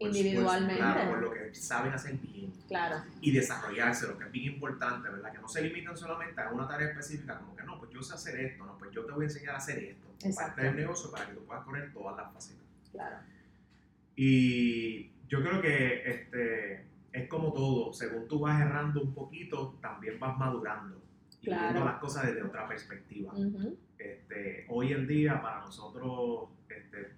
por 0.07 0.15
Individualmente. 0.17 0.75
claro, 0.77 1.09
por 1.11 1.21
lo 1.21 1.31
que 1.33 1.53
saben 1.55 1.93
hacer 1.93 2.15
bien 2.17 2.51
Claro. 2.67 3.03
y 3.21 3.31
desarrollarse, 3.31 4.07
lo 4.07 4.17
que 4.17 4.25
es 4.25 4.31
bien 4.31 4.53
importante, 4.53 5.09
¿verdad? 5.09 5.31
Que 5.31 5.37
no 5.39 5.47
se 5.47 5.61
limitan 5.61 5.95
solamente 5.97 6.39
a 6.41 6.49
una 6.51 6.67
tarea 6.67 6.89
específica, 6.89 7.37
como 7.39 7.55
que 7.55 7.63
no, 7.63 7.77
pues 7.79 7.91
yo 7.91 8.01
sé 8.01 8.13
hacer 8.13 8.39
esto, 8.39 8.65
no, 8.65 8.77
pues 8.77 8.91
yo 8.91 9.05
te 9.05 9.11
voy 9.11 9.23
a 9.23 9.27
enseñar 9.27 9.55
a 9.55 9.57
hacer 9.57 9.79
esto, 9.83 10.07
Exacto. 10.23 10.41
parte 10.55 10.63
del 10.63 10.75
negocio 10.75 11.11
para 11.11 11.27
que 11.27 11.33
tú 11.33 11.43
puedas 11.45 11.63
correr 11.63 11.91
todas 11.93 12.17
las 12.17 12.33
facetas. 12.33 12.63
Claro. 12.91 13.17
Y 14.15 15.11
yo 15.27 15.41
creo 15.41 15.61
que 15.61 16.09
este, 16.09 16.85
es 17.13 17.27
como 17.29 17.53
todo, 17.53 17.93
según 17.93 18.27
tú 18.27 18.39
vas 18.39 18.61
errando 18.61 19.01
un 19.01 19.13
poquito, 19.13 19.77
también 19.81 20.19
vas 20.19 20.37
madurando 20.37 21.01
y 21.41 21.45
Claro. 21.45 21.61
viendo 21.73 21.85
las 21.85 21.99
cosas 21.99 22.27
desde 22.27 22.43
otra 22.43 22.67
perspectiva. 22.67 23.33
Ujú. 23.33 23.77
Este, 23.97 24.65
hoy 24.69 24.93
en 24.93 25.07
día 25.07 25.41
para 25.41 25.59
nosotros 25.61 26.49
este, 26.69 27.11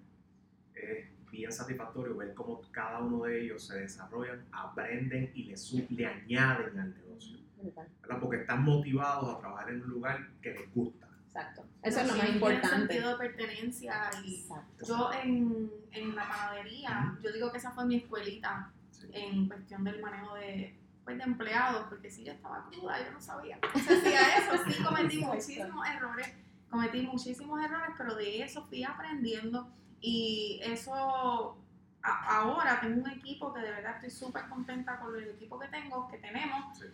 es 0.74 1.06
bien 1.34 1.52
satisfactorio 1.52 2.16
ver 2.16 2.34
cómo 2.34 2.60
cada 2.70 3.00
uno 3.00 3.24
de 3.24 3.42
ellos 3.42 3.66
se 3.66 3.78
desarrollan, 3.80 4.44
aprenden 4.52 5.30
y 5.34 5.44
le, 5.44 5.56
le 5.90 6.06
añaden 6.06 6.78
al 6.78 6.94
negocio. 6.94 7.38
¿verdad? 7.62 7.86
porque 8.20 8.36
están 8.42 8.62
motivados 8.62 9.34
a 9.34 9.40
trabajar 9.40 9.70
en 9.70 9.80
un 9.82 9.88
lugar 9.88 10.28
que 10.42 10.50
les 10.52 10.74
gusta. 10.74 11.08
Exacto. 11.26 11.64
Eso 11.82 12.00
es 12.00 12.06
lo 12.08 12.12
Sí, 12.12 12.18
más 12.18 12.28
importante. 12.30 12.68
sentido 12.76 13.10
de 13.10 13.16
pertenencia 13.28 14.10
y 14.22 14.34
Exacto. 14.42 14.84
yo 14.86 15.10
en, 15.22 15.70
en 15.92 16.14
la 16.14 16.28
panadería, 16.28 17.18
yo 17.22 17.32
digo 17.32 17.50
que 17.50 17.56
esa 17.58 17.70
fue 17.72 17.86
mi 17.86 17.96
escuelita 17.96 18.70
Sí. 18.90 19.08
en 19.12 19.48
cuestión 19.48 19.82
del 19.82 20.00
manejo 20.02 20.34
de, 20.36 20.76
pues, 21.04 21.16
de 21.18 21.24
empleados, 21.24 21.86
porque 21.88 22.10
si 22.10 22.22
yo 22.24 22.32
estaba 22.32 22.68
cruda, 22.70 23.02
yo 23.04 23.12
no 23.12 23.20
sabía 23.20 23.58
cómo 23.60 23.82
se 23.84 23.94
hacía 23.96 24.20
eso, 24.38 24.62
sí 24.70 24.82
cometí 24.82 25.18
muchísimos 25.24 25.88
errores, 25.88 26.32
cometí 26.70 27.02
muchísimos 27.02 27.64
errores, 27.64 27.94
pero 27.98 28.14
de 28.14 28.42
eso 28.42 28.62
fui 28.66 28.84
aprendiendo 28.84 29.68
y 30.06 30.60
eso 30.62 31.56
a- 32.02 32.36
ahora 32.38 32.78
tengo 32.80 33.00
un 33.02 33.10
equipo 33.10 33.54
que 33.54 33.60
de 33.62 33.70
verdad 33.70 33.94
estoy 33.96 34.10
súper 34.10 34.46
contenta 34.50 34.98
con 34.98 35.16
el 35.16 35.30
equipo 35.30 35.58
que 35.58 35.68
tengo, 35.68 36.06
que 36.08 36.18
tenemos, 36.18 36.78
Sí. 36.78 36.84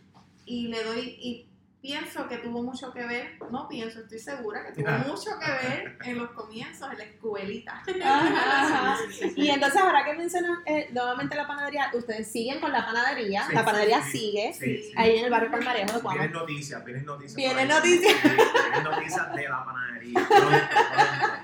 y 0.46 0.68
le 0.68 0.84
doy, 0.84 1.00
y 1.20 1.46
pienso 1.82 2.28
que 2.28 2.36
tuvo 2.38 2.62
mucho 2.62 2.92
que 2.92 3.04
ver, 3.06 3.38
no 3.50 3.66
pienso, 3.66 4.00
estoy 4.00 4.18
segura 4.20 4.64
que 4.66 4.72
tuvo 4.72 4.88
Ajá. 4.88 5.04
mucho 5.08 5.30
que 5.40 5.50
ver 5.50 5.98
en 6.04 6.18
los 6.18 6.30
comienzos, 6.30 6.92
en 6.92 6.98
la 6.98 7.04
escuelita. 7.04 7.82
Ajá. 8.04 8.96
Y 9.34 9.48
entonces, 9.50 9.80
ahora 9.80 10.04
que 10.04 10.12
mencionan 10.14 10.58
eh, 10.66 10.88
nuevamente 10.92 11.34
la 11.34 11.46
panadería, 11.48 11.90
ustedes 11.94 12.30
siguen 12.30 12.60
con 12.60 12.70
la 12.70 12.84
panadería, 12.86 13.46
Sí, 13.48 13.54
la 13.54 13.64
panadería 13.64 14.02
sí, 14.02 14.10
sigue 14.12 14.52
Sí, 14.52 14.82
sí. 14.84 14.92
ahí 14.96 15.18
en 15.18 15.24
el 15.24 15.30
barrio 15.32 15.50
Palmarejo 15.50 15.94
de 15.94 16.00
Cuamo. 16.02 16.18
Vienen 16.18 16.32
noticias, 16.38 16.84
vienen 16.84 17.04
noticias. 17.06 17.34
Vienen 17.36 17.66
noticias. 17.68 18.22
Vienen 18.22 18.84
noticias 18.84 19.34
de 19.34 19.48
la 19.48 19.64
panadería. 19.64 20.20
Pronto, 20.28 20.48
pronto. 20.50 21.39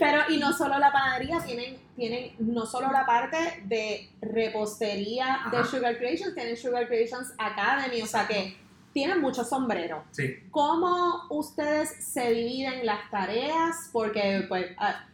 Pero, 0.00 0.22
y 0.30 0.38
no 0.38 0.52
solo 0.52 0.78
la 0.78 0.90
panadería, 0.90 1.38
tienen, 1.40 1.78
tienen 1.94 2.32
no 2.38 2.66
solo 2.66 2.90
la 2.90 3.06
parte 3.06 3.62
de 3.66 4.10
repostería 4.20 5.40
de. 5.52 5.64
Sugar 5.64 5.96
Creations, 5.98 6.34
tienen 6.34 6.56
Sugar 6.56 6.86
Creations 6.88 7.32
Academy, 7.38 8.02
o 8.02 8.06
sea 8.06 8.26
que 8.26 8.56
tienen 8.92 9.20
muchos 9.20 9.48
sombreros. 9.48 10.02
Sí, 10.10 10.36
¿Cómo 10.50 11.26
ustedes 11.30 11.90
se 12.04 12.30
dividen 12.32 12.84
las 12.84 13.08
tareas? 13.10 13.88
Porque, 13.92 14.44
pues, 14.48 14.66
ah, 14.78 15.04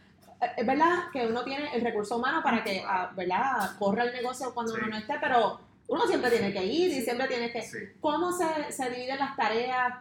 es 0.55 0.65
verdad 0.65 1.09
que 1.13 1.27
uno 1.27 1.43
tiene 1.43 1.69
el 1.75 1.81
recurso 1.81 2.17
humano 2.17 2.41
para 2.41 2.63
que, 2.63 2.83
ah, 2.87 3.11
¿verdad?, 3.15 3.77
corra 3.77 4.03
el 4.05 4.13
negocio 4.13 4.53
cuando 4.53 4.73
Sí. 4.73 4.79
uno 4.81 4.89
no 4.91 4.97
esté, 4.97 5.15
pero 5.19 5.59
uno 5.87 6.07
siempre 6.07 6.31
tiene 6.31 6.51
que 6.53 6.63
ir 6.65 6.91
y 6.91 7.01
siempre 7.01 7.27
tiene 7.27 7.51
que... 7.51 7.61
sí. 7.61 7.77
¿Cómo 8.01 8.31
se, 8.31 8.71
se 8.71 8.89
dividen 8.89 9.19
las 9.19 9.35
tareas? 9.35 9.93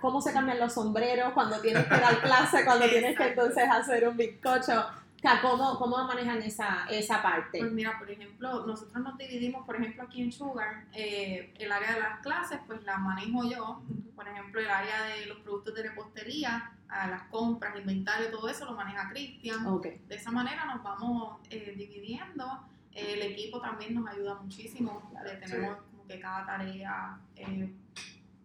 ¿Cómo 0.00 0.20
se 0.20 0.32
cambian 0.32 0.58
los 0.58 0.74
sombreros 0.74 1.32
cuando 1.32 1.60
tienes 1.60 1.84
que 1.84 1.96
dar 1.96 2.20
clase, 2.20 2.64
cuando 2.64 2.88
tienes 2.88 3.16
que 3.16 3.28
entonces 3.28 3.64
hacer 3.70 4.06
un 4.08 4.16
bizcocho? 4.16 4.78
O 4.80 5.22
sea, 5.22 5.40
¿Cómo, 5.42 5.78
cómo 5.78 6.02
manejan 6.06 6.40
esa, 6.42 6.86
esa 6.90 7.22
parte? 7.22 7.58
Pues 7.58 7.72
mira, 7.72 7.98
por 7.98 8.10
ejemplo, 8.10 8.66
nosotros 8.66 9.02
nos 9.02 9.18
dividimos, 9.18 9.66
por 9.66 9.76
ejemplo, 9.76 10.02
aquí 10.02 10.22
en 10.22 10.32
Sugar, 10.32 10.84
eh, 10.94 11.52
el 11.58 11.70
área 11.70 11.92
de 11.92 12.00
las 12.00 12.20
clases, 12.20 12.58
pues 12.66 12.82
la 12.84 12.96
manejo 12.96 13.44
yo. 13.44 13.82
Por 14.16 14.26
ejemplo, 14.26 14.60
el 14.60 14.70
área 14.70 15.02
de 15.02 15.26
los 15.26 15.38
productos 15.40 15.74
de 15.74 15.82
repostería, 15.82 16.72
a 16.88 17.06
las 17.08 17.22
compras, 17.24 17.76
inventario, 17.78 18.30
todo 18.30 18.48
eso 18.48 18.64
lo 18.64 18.72
maneja 18.72 19.08
Cristian. 19.10 19.66
Ok, 19.66 19.86
De 20.08 20.16
esa 20.16 20.30
manera 20.30 20.64
nos 20.64 20.82
vamos 20.82 21.38
eh, 21.50 21.74
dividiendo. 21.76 22.64
El 22.92 23.22
equipo 23.22 23.60
también 23.60 23.94
nos 23.94 24.08
ayuda 24.08 24.34
muchísimo. 24.34 25.10
Le 25.24 25.36
tenemos 25.36 25.76
como 25.90 26.06
que 26.06 26.18
cada 26.18 26.44
tarea 26.44 27.18
eh, 27.36 27.72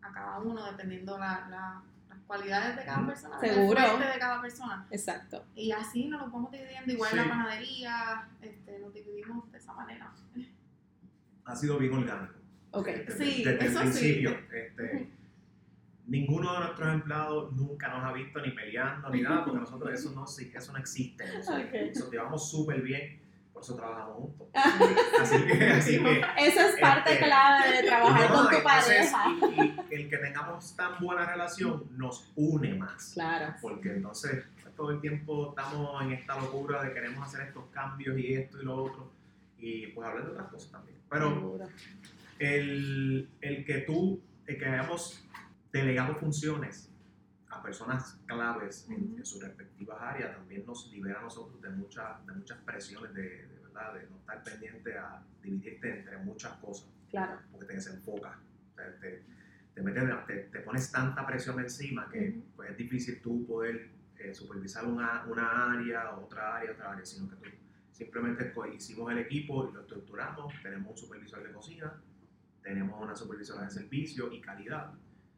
a 0.10 0.13
cada 0.13 0.39
uno, 0.39 0.63
dependiendo 0.65 1.18
la, 1.18 1.48
la- 1.50 1.82
las 2.10 2.20
cualidades 2.28 2.76
de 2.78 2.86
cada 2.86 3.06
persona, 3.06 3.39
Seguro. 3.39 3.82
de 3.82 4.20
cada 4.20 4.41
persona. 4.41 4.88
exacto. 4.89 5.44
Y 5.56 5.72
así 5.72 6.06
nos 6.08 6.22
los 6.22 6.32
vamos 6.32 6.52
dividiendo, 6.52 6.91
igual 6.94 7.12
Sí. 7.12 7.18
la 7.18 7.30
panadería, 7.30 8.28
este, 8.41 8.80
nos 8.80 8.94
dividimos 8.94 9.52
de 9.52 9.58
esa 9.58 9.74
manera. 9.74 10.12
Ha 11.46 11.56
sido 11.56 11.78
bien 11.78 11.94
orgánico. 11.94 12.34
Ok, 12.72 12.88
Desde, 12.88 13.26
Sí, 13.26 13.44
desde 13.44 13.65
eso 13.68 13.82
el 13.82 13.94
sí. 13.94 14.00
principio. 14.00 14.32
Este, 14.54 15.10
ninguno 16.08 16.54
de 16.54 16.60
nuestros 16.60 16.94
empleados 16.94 17.52
nunca 17.54 17.88
nos 17.89 18.04
ha 18.04 18.12
visto 18.13 18.41
ni 18.41 18.52
peleando 18.52 19.10
ni 19.10 19.22
nada, 19.22 19.44
porque 19.46 19.60
nosotros 19.60 19.91
eso 19.94 20.12
no, 20.12 20.26
sí- 20.28 20.52
eso 20.54 20.72
no 20.72 20.78
existe. 20.80 21.24
Eso, 21.39 21.54
Ok. 21.54 21.70
eso 21.74 22.12
llevamos 22.12 22.50
súper 22.50 22.82
bien. 22.82 23.22
Eso 23.65 23.75
trabajamos 23.75 24.15
juntos. 24.17 24.47
Así 25.21 25.43
que, 25.43 25.63
así 25.65 26.04
que 26.04 26.21
Eso 26.38 26.60
es 26.62 26.80
parte 26.80 27.13
Este, 27.13 27.25
clave 27.25 27.71
de 27.71 27.88
trabajar 27.88 28.30
no, 28.30 28.36
con 28.36 28.49
tu 28.49 28.56
entonces, 28.58 29.12
pareja. 29.12 29.84
Y, 29.89 29.93
y 29.93 29.95
el 29.95 30.10
que 30.10 30.17
tengamos 30.17 30.75
tan 30.75 30.99
buena 30.99 31.25
relación 31.25 31.84
nos 31.97 32.32
une 32.36 32.75
más. 32.75 33.13
Claro. 33.15 33.56
Porque 33.60 33.93
entonces 33.93 34.45
pues, 34.62 34.75
todo 34.75 34.91
el 34.91 35.01
tiempo 35.01 35.49
estamos 35.49 35.99
en 36.04 36.12
esta 36.12 36.39
locura 36.39 36.84
de 36.84 36.93
queremos 36.93 37.28
hacer 37.28 37.47
estos 37.47 37.65
cambios 37.71 38.19
y 38.19 38.36
esto 38.36 38.62
y 38.62 38.65
lo 38.65 38.84
otro. 38.84 39.12
Y 39.58 39.88
pues 39.88 40.08
hablar 40.08 40.25
de 40.25 40.32
otras 40.34 40.47
cosas 40.49 40.71
también. 40.71 40.99
Pero 41.10 41.60
el, 42.38 43.30
el 43.41 43.65
que 43.65 43.80
tú, 43.80 44.21
el 44.45 44.60
que 44.60 44.65
hayamos 44.65 45.23
delegado 45.71 46.13
funciones 46.17 46.91
a 47.49 47.63
personas 47.63 48.19
claves 48.25 48.88
en, 48.89 49.15
en 49.17 49.25
sus 49.25 49.41
respectivas 49.41 49.97
áreas 50.01 50.36
también 50.36 50.65
nos 50.65 50.91
libera 50.91 51.19
a 51.19 51.23
nosotros 51.23 51.62
de, 51.62 51.69
muchas 51.69 52.25
de 52.25 52.34
muchas 52.34 52.58
presiones 52.60 53.13
de, 53.13 53.47
de 53.47 53.55
verdad, 53.75 53.93
de 53.93 54.07
no 54.09 54.17
estar 54.17 54.43
pendiente 54.43 54.97
a 54.97 55.21
dividirte 55.41 55.99
entre 55.99 56.17
muchas 56.19 56.53
cosas 56.57 56.89
Claro. 57.09 57.39
porque 57.51 57.67
te 57.67 57.73
desenfocas. 57.73 58.38
O 58.71 58.75
sea, 58.75 58.95
te, 58.99 59.23
te, 59.73 59.81
metes- 59.81 60.25
te, 60.25 60.35
te 60.51 60.59
pones 60.59 60.91
tanta 60.91 61.25
presión 61.25 61.59
encima 61.59 62.09
que 62.09 62.41
pues, 62.55 62.71
es 62.71 62.77
difícil 62.77 63.21
tú 63.21 63.45
poder 63.45 63.89
eh, 64.17 64.33
supervisar 64.33 64.85
una, 64.85 65.25
una 65.25 65.73
área, 65.73 66.15
otra 66.15 66.57
área, 66.57 66.71
otra 66.71 66.91
área, 66.93 67.05
sino 67.05 67.29
que 67.29 67.35
tú 67.35 67.49
simplemente 67.91 68.53
hicimos 68.73 69.11
el 69.11 69.19
equipo 69.19 69.69
y 69.69 69.73
lo 69.73 69.81
estructuramos. 69.81 70.53
Tenemos 70.61 70.91
un 70.91 70.97
supervisor 70.97 71.43
de 71.43 71.51
cocina, 71.53 71.93
tenemos 72.63 73.01
una 73.01 73.15
supervisora 73.15 73.63
de 73.63 73.71
servicio 73.71 74.31
y 74.31 74.41
calidad. 74.41 74.91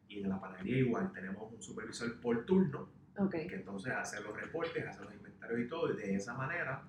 Y 0.08 0.21
en 0.23 0.30
la 0.30 0.39
panadería 0.39 0.78
igual, 0.78 1.12
tenemos 1.12 1.52
un 1.52 1.62
supervisor 1.62 2.19
por 2.21 2.45
turno 2.45 2.89
Ok. 3.17 3.32
que 3.32 3.56
entonces 3.56 3.91
hace 3.93 4.21
los 4.21 4.36
reportes, 4.39 4.86
hace 4.88 5.04
los 5.04 5.13
inventarios 5.13 5.60
y 5.60 5.67
todo, 5.67 5.91
y 5.93 5.97
de 5.97 6.15
esa 6.15 6.34
manera 6.34 6.82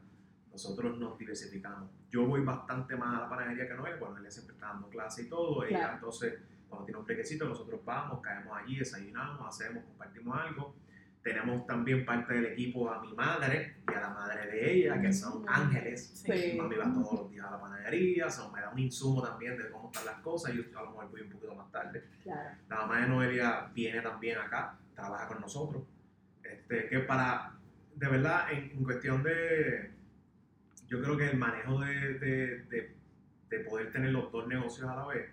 nosotros 0.59 0.99
nos 0.99 1.17
diversificamos. 1.17 1.89
Yo 2.11 2.27
voy 2.27 2.43
bastante 2.43 2.97
más 2.97 3.17
a 3.17 3.21
la 3.21 3.29
panadería 3.29 3.69
que 3.69 3.75
Noel, 3.75 3.97
bueno, 4.01 4.19
ella 4.19 4.29
siempre 4.29 4.55
está 4.55 4.67
dando 4.67 4.89
clase 4.89 5.23
y 5.23 5.29
todo, 5.29 5.63
ella 5.63 5.79
Claro. 5.79 5.95
entonces 5.95 6.35
cuando 6.69 6.85
tiene 6.85 6.99
un 6.99 7.07
brequecito 7.07 7.49
nosotros 7.49 7.81
vamos, 7.85 8.21
caemos 8.21 8.59
allí, 8.59 8.77
desayunamos, 8.77 9.47
hacemos, 9.47 9.85
compartimos 9.85 10.37
algo. 10.37 10.75
Tenemos 11.23 11.65
también 11.67 12.05
parte 12.05 12.35
del 12.35 12.47
equipo 12.47 12.91
a 12.91 13.01
mi 13.01 13.13
madre 13.15 13.77
y 13.89 13.95
a 13.95 14.01
la 14.01 14.11
madre 14.11 14.47
de 14.51 14.73
ella, 14.73 15.01
que 15.01 15.13
son 15.13 15.45
ángeles. 15.49 16.11
Sí. 16.25 16.57
Mami 16.59 16.77
va 16.77 16.93
todos 16.93 17.13
los 17.21 17.31
días 17.31 17.47
a 17.47 17.51
la 17.53 17.61
panadería, 17.61 18.29
so, 18.29 18.51
me 18.51 18.61
da 18.61 18.71
un 18.71 18.79
insumo 18.81 19.23
también 19.23 19.57
de 19.57 19.71
cómo 19.71 19.91
están 19.93 20.07
las 20.07 20.19
cosas, 20.21 20.55
yo 20.55 20.63
a 20.77 20.83
lo 20.83 20.91
mejor 20.91 21.11
voy 21.11 21.21
un 21.21 21.31
poquito 21.31 21.55
más 21.55 21.71
tarde. 21.71 22.03
Claro. 22.25 22.51
La 22.69 22.77
mamá 22.79 23.01
de 23.01 23.09
Noelia 23.09 23.71
viene 23.73 24.01
también 24.01 24.39
acá, 24.39 24.77
trabaja 24.95 25.29
con 25.29 25.41
nosotros. 25.41 25.85
Este, 26.43 26.89
que 26.89 26.99
para, 27.01 27.53
de 27.95 28.09
verdad, 28.09 28.53
en, 28.53 28.71
en 28.71 28.85
cuestión 28.85 29.23
de, 29.23 29.98
yo 30.89 31.01
creo 31.03 31.17
que 31.17 31.27
el 31.31 31.37
manejo 31.39 31.81
de, 31.81 32.15
de, 32.19 32.63
de, 32.65 32.97
de 33.51 33.59
poder 33.61 33.93
tener 33.93 34.11
los 34.11 34.31
dos 34.33 34.47
negocios 34.49 34.89
a 34.89 34.97
la 34.97 35.07
vez, 35.07 35.31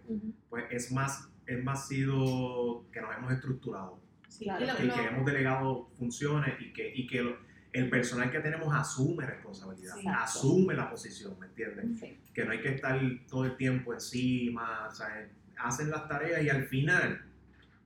pues 0.49 0.65
es 0.69 0.91
más, 0.91 1.29
es 1.47 1.63
más 1.63 1.87
sido 1.87 2.85
que 2.91 3.01
nos 3.01 3.15
hemos 3.17 3.31
estructurado, 3.33 3.99
Sí, 4.27 4.43
Claro. 4.45 4.65
y 4.65 4.87
lo- 4.87 4.93
que, 4.95 5.01
hemos 5.05 5.25
delegado 5.25 5.89
funciones 5.97 6.59
y 6.59 6.73
que, 6.73 6.93
y 6.93 7.07
que 7.07 7.21
lo- 7.21 7.37
el 7.71 7.89
personal 7.89 8.29
que 8.31 8.39
tenemos 8.39 8.73
asume 8.73 9.25
responsabilidad, 9.25 9.95
Sí. 9.95 10.07
asume 10.07 10.73
la 10.73 10.89
posición, 10.89 11.39
¿me 11.39 11.47
entiendes? 11.47 11.99
Sí. 11.99 12.17
que 12.33 12.43
no 12.43 12.51
hay 12.51 12.59
que 12.59 12.69
estar 12.75 12.99
todo 13.29 13.45
el 13.45 13.55
tiempo 13.55 13.93
encima, 13.93 14.87
o 14.89 14.91
sea, 14.91 15.25
hacen 15.57 15.89
las 15.89 16.05
tareas 16.09 16.43
y 16.43 16.49
al 16.49 16.65
final, 16.65 17.21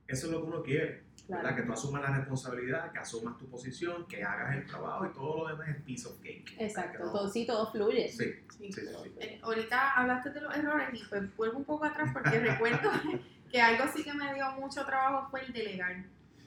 eso 0.08 0.26
es 0.26 0.32
lo 0.32 0.40
que 0.42 0.46
uno 0.48 0.62
quiere, 0.64 1.02
¿verdad? 1.30 1.40
Claro. 1.42 1.56
Que 1.56 1.62
tú 1.62 1.72
asumas 1.72 2.02
la 2.02 2.16
responsabilidad, 2.18 2.92
que 2.92 2.98
asumas 2.98 3.38
tu 3.38 3.46
posición, 3.48 4.06
que 4.06 4.22
hagas 4.24 4.54
el 4.56 4.66
trabajo 4.66 5.06
y 5.06 5.12
todo 5.12 5.38
lo 5.38 5.48
demás 5.56 5.68
es 5.76 5.82
piece 5.82 6.08
of 6.08 6.18
cake. 6.20 6.54
Exacto. 6.58 7.04
No- 7.06 7.12
Todo, 7.12 7.28
sí, 7.28 7.46
todo 7.46 7.70
fluye. 7.70 8.08
Sí, 8.08 8.24
sí. 8.24 8.32
sí, 8.58 8.72
sí, 8.72 8.80
sí. 9.04 9.12
Eh, 9.20 9.40
ahorita 9.42 9.92
hablaste 9.94 10.30
de 10.30 10.40
los 10.40 10.54
errores 10.56 10.88
y 10.92 11.04
pues 11.08 11.36
vuelvo 11.36 11.58
un 11.58 11.64
poco 11.64 11.84
atrás 11.84 12.10
porque 12.12 12.38
recuerdo 12.40 12.90
que 13.50 13.60
algo 13.60 13.84
sí 13.94 14.02
que 14.04 14.12
me 14.12 14.32
dio 14.34 14.50
mucho 14.52 14.84
trabajo 14.84 15.28
fue 15.30 15.44
el 15.44 15.52
delegar. 15.52 16.04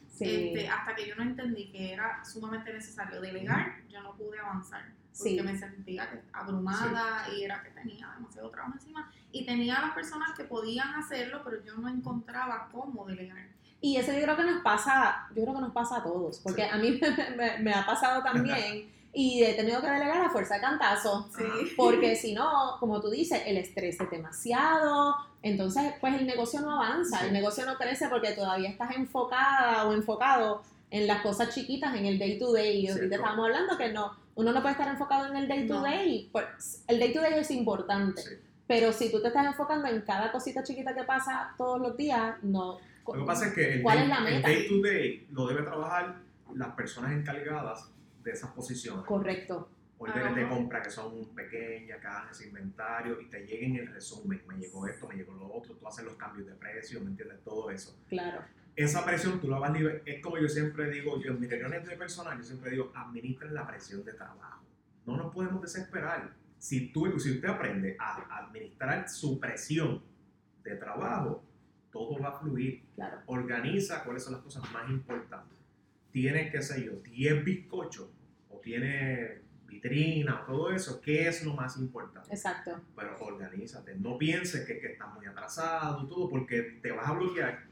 Sí. 0.10 0.50
Este, 0.56 0.70
hasta 0.70 0.94
que 0.96 1.08
yo 1.08 1.16
no 1.16 1.24
entendí 1.24 1.72
que 1.72 1.94
era 1.94 2.24
sumamente 2.24 2.72
necesario 2.72 3.20
delegar, 3.20 3.82
yo 3.90 4.02
no 4.02 4.14
pude 4.16 4.38
avanzar. 4.40 4.84
Porque 5.18 5.30
Sí. 5.30 5.42
me 5.44 5.56
sentía 5.56 6.10
abrumada 6.32 7.28
y 7.36 7.44
era 7.44 7.62
que 7.64 7.70
tenía 7.70 8.12
demasiado 8.16 8.50
trabajo 8.50 8.74
encima. 8.76 9.12
Y 9.32 9.46
tenía 9.46 9.78
a 9.78 9.82
las 9.88 9.96
personas 9.96 10.36
que 10.38 10.44
podían 10.44 10.94
hacerlo, 10.96 11.42
pero 11.44 11.64
yo 11.64 11.76
no 11.78 11.88
encontraba 11.90 12.68
cómo 12.72 13.06
delegar. 13.06 13.48
Y 13.84 13.98
eso 13.98 14.14
yo 14.14 14.22
creo 14.22 14.38
que 14.38 14.44
nos 14.46 14.62
pasa, 14.64 15.28
yo 15.36 15.44
creo 15.44 15.56
que 15.56 15.60
nos 15.62 15.74
pasa 15.74 15.98
a 15.98 16.04
todos, 16.04 16.40
porque 16.40 16.64
Sí. 16.64 16.70
a 16.72 16.78
mí 16.78 16.92
me, 17.02 17.36
me- 17.36 17.58
me 17.60 17.74
ha 17.74 17.86
pasado 17.86 18.24
también 18.24 18.90
y 19.12 19.44
he 19.44 19.54
tenido 19.56 19.82
que 19.82 19.88
delegar 19.90 20.22
a 20.26 20.30
fuerza 20.30 20.56
de 20.56 20.62
cantazo, 20.62 21.30
Sí. 21.38 21.44
porque 21.76 22.16
si 22.16 22.34
no, 22.34 22.78
como 22.80 23.02
tú 23.02 23.10
dices, 23.10 23.44
el 23.46 23.58
estrés 23.58 24.00
es 24.00 24.10
demasiado, 24.10 25.16
entonces 25.42 25.94
pues 26.00 26.16
el 26.16 26.26
negocio 26.26 26.62
no 26.62 26.72
avanza, 26.82 27.20
Sí. 27.20 27.26
el 27.28 27.34
negocio 27.34 27.66
no 27.66 27.76
crece 27.76 28.08
porque 28.08 28.32
todavía 28.32 28.70
estás 28.70 28.96
enfocada 28.96 29.86
o 29.86 29.92
enfocado 29.94 30.64
en 30.90 31.06
las 31.06 31.22
cosas 31.22 31.54
chiquitas, 31.54 31.94
en 31.96 32.06
el 32.06 32.18
day 32.18 32.40
to 32.40 32.54
day, 32.54 32.86
y 32.86 32.88
ahorita 32.90 33.16
estábamos 33.18 33.46
hablando 33.48 33.78
que 33.78 33.92
no, 33.92 34.14
uno 34.36 34.52
no 34.54 34.62
puede 34.62 34.74
estar 34.74 34.88
enfocado 34.88 35.26
en 35.28 35.36
el 35.36 35.48
day 35.50 35.68
to 35.68 35.82
day, 35.82 36.30
pues 36.32 36.84
el 36.88 37.00
day 37.00 37.12
to 37.14 37.20
day 37.20 37.34
es 37.38 37.52
importante, 37.52 38.22
pero 38.66 38.94
si 38.94 39.12
tú 39.12 39.22
te 39.22 39.28
estás 39.28 39.46
enfocando 39.46 39.88
en 39.90 40.02
cada 40.02 40.32
cosita 40.32 40.64
chiquita 40.64 40.96
que 40.96 41.04
pasa 41.04 41.54
todos 41.58 41.82
los 41.82 41.98
días, 41.98 42.36
no... 42.44 42.78
Lo 43.06 43.14
que 43.14 43.26
pasa 43.26 43.48
es 43.48 43.54
que 43.54 43.74
el 43.76 43.82
¿Cuál 43.82 44.10
day, 44.10 44.36
es 44.36 44.36
el 44.36 44.42
day 44.42 44.68
to 44.68 44.82
day 44.82 45.28
lo 45.32 45.48
debe 45.48 45.64
trabajar 45.64 46.22
las 46.56 46.70
personas 46.76 47.12
encargadas 47.12 47.92
de 48.24 48.32
esas 48.32 48.52
posiciones. 48.52 49.06
Correcto. 49.06 49.70
órdenes 49.98 50.36
de 50.36 50.48
compra 50.50 50.82
que 50.82 50.90
son 50.90 51.34
pequeñas, 51.36 52.00
ese 52.32 52.48
inventario 52.48 53.22
y 53.22 53.26
te 53.26 53.46
lleguen 53.46 53.78
el 53.78 53.88
resumen. 53.88 54.42
Me 54.48 54.58
llegó 54.58 54.88
esto, 54.88 55.08
me 55.08 55.16
llegó 55.16 55.34
lo 55.34 55.54
otro, 55.54 55.76
tú 55.76 55.88
haces 55.88 56.06
los 56.06 56.16
cambios 56.16 56.48
de 56.48 56.54
precio, 56.54 57.00
¿me 57.02 57.12
entiendes? 57.12 57.42
Todo 57.44 57.70
eso. 57.70 57.98
Claro. 58.10 58.42
Esa 58.76 59.06
presión 59.06 59.40
tú 59.40 59.48
la 59.48 59.60
vas 59.60 59.72
libre. 59.72 60.02
Es 60.06 60.22
como 60.22 60.38
yo 60.38 60.48
siempre 60.48 60.90
digo, 60.90 61.22
yo 61.22 61.32
en 61.32 61.40
mis 61.40 61.50
reuniones 61.50 61.88
de 61.88 61.96
personal, 61.96 62.38
yo 62.38 62.44
siempre 62.44 62.72
digo, 62.72 62.92
administren 62.96 63.54
la 63.54 63.68
presión 63.68 64.04
de 64.04 64.14
trabajo. 64.14 64.64
No 65.06 65.18
nos 65.18 65.34
podemos 65.34 65.62
desesperar. 65.62 66.34
Si, 66.58 66.92
tú, 66.92 67.20
si 67.20 67.32
usted 67.32 67.50
aprende 67.50 67.96
a 68.00 68.38
administrar 68.38 69.08
su 69.10 69.40
presión 69.40 70.02
de 70.64 70.76
trabajo, 70.78 71.44
todo 71.94 72.20
va 72.20 72.30
a 72.30 72.40
fluir. 72.40 72.84
Claro. 72.96 73.20
Organiza 73.28 74.04
cuáles 74.04 74.24
son 74.24 74.34
las 74.34 74.42
cosas 74.42 74.64
más 74.74 74.90
importantes. 74.90 75.58
Tienes, 76.12 76.52
qué 76.52 76.62
sé 76.62 76.84
yo, 76.86 76.94
10 77.04 77.46
bizcochos 77.46 78.10
o 78.50 78.58
tienes 78.60 79.40
vitrina 79.68 80.42
o 80.42 80.46
todo 80.46 80.72
eso. 80.72 81.00
¿Qué 81.02 81.28
es 81.28 81.44
lo 81.46 81.54
más 81.54 81.78
importante? 81.78 82.30
Exacto. 82.34 82.82
pero 82.96 83.16
organízate. 83.20 83.96
No 83.96 84.18
pienses 84.18 84.66
que, 84.68 84.80
que 84.80 84.94
estás 84.94 85.14
muy 85.16 85.26
atrasado 85.26 86.04
y 86.04 86.08
todo, 86.10 86.30
porque 86.30 86.80
te 86.82 86.92
vas 86.92 87.08
a 87.08 87.14
bloquear 87.14 87.64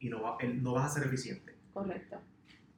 y 0.00 0.08
no, 0.08 0.22
va- 0.22 0.38
no 0.42 0.72
vas 0.72 0.90
a 0.92 0.94
ser 1.00 1.06
eficiente. 1.08 1.54
Correcto. 1.72 2.20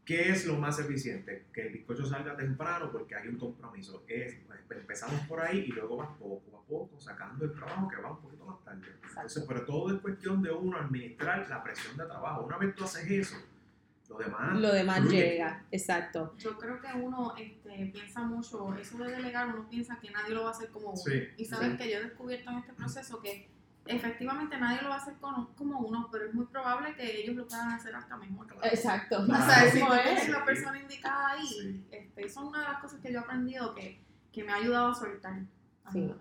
¿Qué 0.06 0.30
es 0.30 0.46
lo 0.46 0.54
más 0.54 0.78
eficiente? 0.78 1.46
Que 1.52 1.62
el 1.66 1.72
bizcocho 1.72 2.06
salga 2.06 2.36
temprano 2.36 2.90
porque 2.92 3.16
hay 3.16 3.26
un 3.26 3.36
compromiso. 3.36 4.04
Es, 4.06 4.36
pues, 4.46 4.80
empezamos 4.80 5.20
por 5.26 5.40
ahí 5.40 5.64
y 5.66 5.72
luego 5.72 5.96
vas 5.96 6.10
poco 6.16 6.56
a 6.56 6.62
poco 6.62 7.00
sacando 7.00 7.44
el 7.44 7.52
trabajo 7.52 7.88
que 7.88 7.96
va 8.00 8.12
un 8.12 8.20
poquito 8.22 8.44
más 8.46 8.62
tarde. 8.64 8.86
Entonces, 9.02 9.44
pero 9.48 9.64
todo 9.64 9.92
es 9.92 10.00
cuestión 10.00 10.40
de 10.42 10.52
uno 10.52 10.78
administrar 10.78 11.48
la 11.48 11.60
presión 11.60 11.96
de 11.96 12.04
trabajo. 12.06 12.44
Una 12.44 12.56
vez 12.56 12.72
tú 12.76 12.84
haces 12.84 13.10
eso, 13.10 13.36
lo 14.08 14.18
demás, 14.18 14.60
Lo 14.60 14.72
demás 14.72 15.00
fluye. 15.00 15.16
llega. 15.30 15.64
Exacto. 15.72 16.34
Yo 16.38 16.56
creo 16.56 16.80
que 16.80 16.86
uno 16.96 17.34
este, 17.36 17.90
piensa 17.92 18.22
mucho, 18.22 18.76
eso 18.76 18.98
de 18.98 19.10
delegar, 19.10 19.48
uno 19.48 19.68
piensa 19.68 19.98
que 20.00 20.12
nadie 20.12 20.34
lo 20.34 20.42
va 20.44 20.50
a 20.50 20.52
hacer 20.52 20.68
como 20.70 20.90
uno. 20.90 20.96
Sí, 20.96 21.20
y 21.36 21.44
sabes 21.44 21.72
sí. 21.72 21.78
que 21.78 21.90
yo 21.90 21.98
he 21.98 22.04
descubierto 22.04 22.50
en 22.52 22.58
este 22.58 22.72
proceso 22.74 23.20
que 23.20 23.48
efectivamente 23.88 24.56
nadie 24.58 24.82
lo 24.82 24.88
va 24.90 24.96
a 24.96 24.98
hacer 24.98 25.14
con- 25.18 25.46
como 25.54 25.80
uno, 25.80 26.08
pero 26.12 26.26
es 26.26 26.34
muy 26.34 26.46
probable 26.46 26.94
que 26.96 27.22
ellos 27.22 27.36
lo 27.36 27.46
puedan 27.46 27.70
hacer 27.72 27.94
hasta 27.94 28.16
mejor. 28.16 28.46
Claro. 28.46 28.62
Exacto. 28.64 29.18
O 29.20 29.26
Ah, 29.32 29.48
sea, 29.48 29.70
si 29.70 29.80
¿Cómo 29.80 29.92
tú 29.94 29.98
tienes 30.02 30.28
la 30.28 30.44
persona 30.44 30.80
indicada 30.80 31.30
ahí, 31.32 31.46
Sí. 31.46 31.86
este, 31.90 32.26
eso 32.26 32.40
es 32.40 32.46
una 32.48 32.60
de 32.60 32.64
las 32.68 32.78
cosas 32.80 33.00
que 33.00 33.12
yo 33.12 33.18
he 33.18 33.22
aprendido 33.22 33.74
que, 33.74 34.00
que 34.32 34.44
me 34.44 34.52
ha 34.52 34.56
ayudado 34.56 34.88
a 34.88 34.94
soltar. 34.94 35.40
a- 35.84 35.92
Sí. 35.92 36.12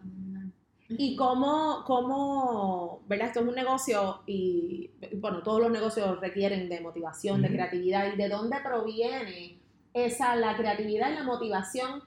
Y 0.87 1.15
cómo, 1.15 1.83
cómo, 1.85 3.01
¿verdad? 3.07 3.27
Esto 3.27 3.39
es 3.39 3.47
un 3.47 3.55
negocio 3.55 4.21
y, 4.27 4.91
bueno, 5.17 5.41
todos 5.41 5.59
los 5.59 5.71
negocios 5.71 6.19
requieren 6.21 6.69
de 6.69 6.79
motivación, 6.81 7.41
de 7.41 7.47
creatividad. 7.49 8.13
¿Y 8.13 8.17
de 8.17 8.29
dónde 8.29 8.57
proviene 8.63 9.59
esa, 9.95 10.35
la 10.35 10.55
creatividad 10.55 11.09
y 11.11 11.15
la 11.15 11.23
motivación 11.23 12.03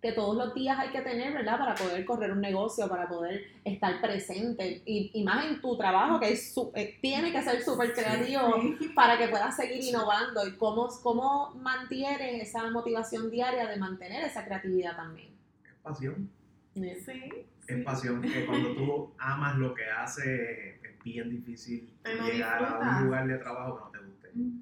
que 0.00 0.12
todos 0.12 0.36
los 0.36 0.54
días 0.54 0.78
hay 0.78 0.90
que 0.90 1.00
tener, 1.00 1.32
¿verdad? 1.34 1.58
Para 1.58 1.74
poder 1.74 2.04
correr 2.04 2.30
un 2.30 2.40
negocio, 2.40 2.88
para 2.88 3.08
poder 3.08 3.42
estar 3.64 4.00
presente. 4.00 4.80
Y, 4.86 5.10
y 5.12 5.24
más 5.24 5.44
en 5.46 5.60
tu 5.60 5.76
trabajo, 5.76 6.20
que 6.20 6.32
es 6.32 6.54
su- 6.54 6.70
eh, 6.76 6.96
tiene 7.02 7.32
que 7.32 7.42
ser 7.42 7.60
súper 7.62 7.92
creativo 7.92 8.40
Sí. 8.78 8.90
para 8.94 9.18
que 9.18 9.26
puedas 9.28 9.56
seguir 9.56 9.82
innovando. 9.82 10.46
¿Y 10.46 10.52
cómo, 10.56 10.88
cómo 11.02 11.50
mantienes 11.60 12.42
esa 12.48 12.70
motivación 12.70 13.28
diaria 13.30 13.66
de 13.66 13.76
mantener 13.76 14.22
esa 14.24 14.44
creatividad 14.44 14.94
también? 14.96 15.30
Es 15.64 15.74
pasión. 15.82 16.30
Sí, 16.74 16.88
Es 16.90 17.04
sí. 17.04 17.82
pasión 17.84 18.22
que 18.22 18.46
cuando 18.46 18.74
tú 18.76 19.12
amas 19.18 19.56
lo 19.56 19.74
que 19.74 19.84
haces 19.84 20.76
es 20.80 21.02
bien 21.02 21.28
difícil 21.30 21.92
llegar 22.04 22.64
a 22.64 22.98
un 23.00 23.04
lugar 23.06 23.26
de 23.26 23.36
trabajo 23.38 23.90
que 23.90 23.98
no 23.98 24.02
te 24.04 24.06
guste. 24.10 24.28
Mm, 24.34 24.60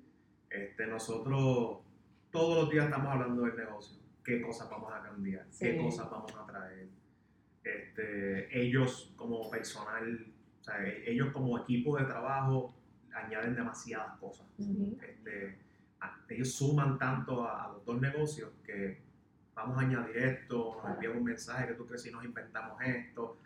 Este, 0.49 0.87
nosotros 0.87 1.79
todos 2.31 2.57
los 2.63 2.71
días 2.71 2.87
estamos 2.87 3.13
hablando 3.13 3.43
del 3.43 3.55
negocio, 3.57 3.99
qué 4.27 4.43
cosas 4.43 4.69
vamos 4.69 4.93
a 4.93 5.03
cambiar, 5.03 5.47
Sí. 5.51 5.65
qué 5.67 5.77
cosas 5.79 6.11
vamos 6.11 6.35
a 6.35 6.45
traer, 6.47 6.89
Este, 7.65 8.61
ellos 8.61 9.13
como 9.17 9.51
personal, 9.51 10.27
o 10.61 10.65
sea, 10.65 10.87
e- 10.87 11.11
ellos 11.11 11.33
como 11.33 11.59
equipo 11.59 11.97
de 11.99 12.05
trabajo 12.05 12.73
añaden 13.13 13.57
demasiadas 13.57 14.17
cosas. 14.21 14.47
Ujú. 14.59 14.97
Este, 15.03 15.59
a- 16.01 16.17
ellos 16.29 16.53
suman 16.53 16.97
tanto 16.99 17.45
a, 17.45 17.65
a 17.65 17.73
los 17.73 17.85
dos 17.85 18.01
negocios 18.01 18.51
que 18.65 19.01
vamos 19.55 19.79
a 19.79 19.81
añadir 19.81 20.17
esto, 20.17 20.81
nos 20.81 20.95
envían 20.95 21.17
un 21.19 21.25
mensaje 21.25 21.67
que 21.69 21.75
tú 21.75 21.87
crees 21.87 22.03
si 22.03 22.11
nos 22.13 22.25
inventamos 22.25 22.81
esto. 22.83 23.39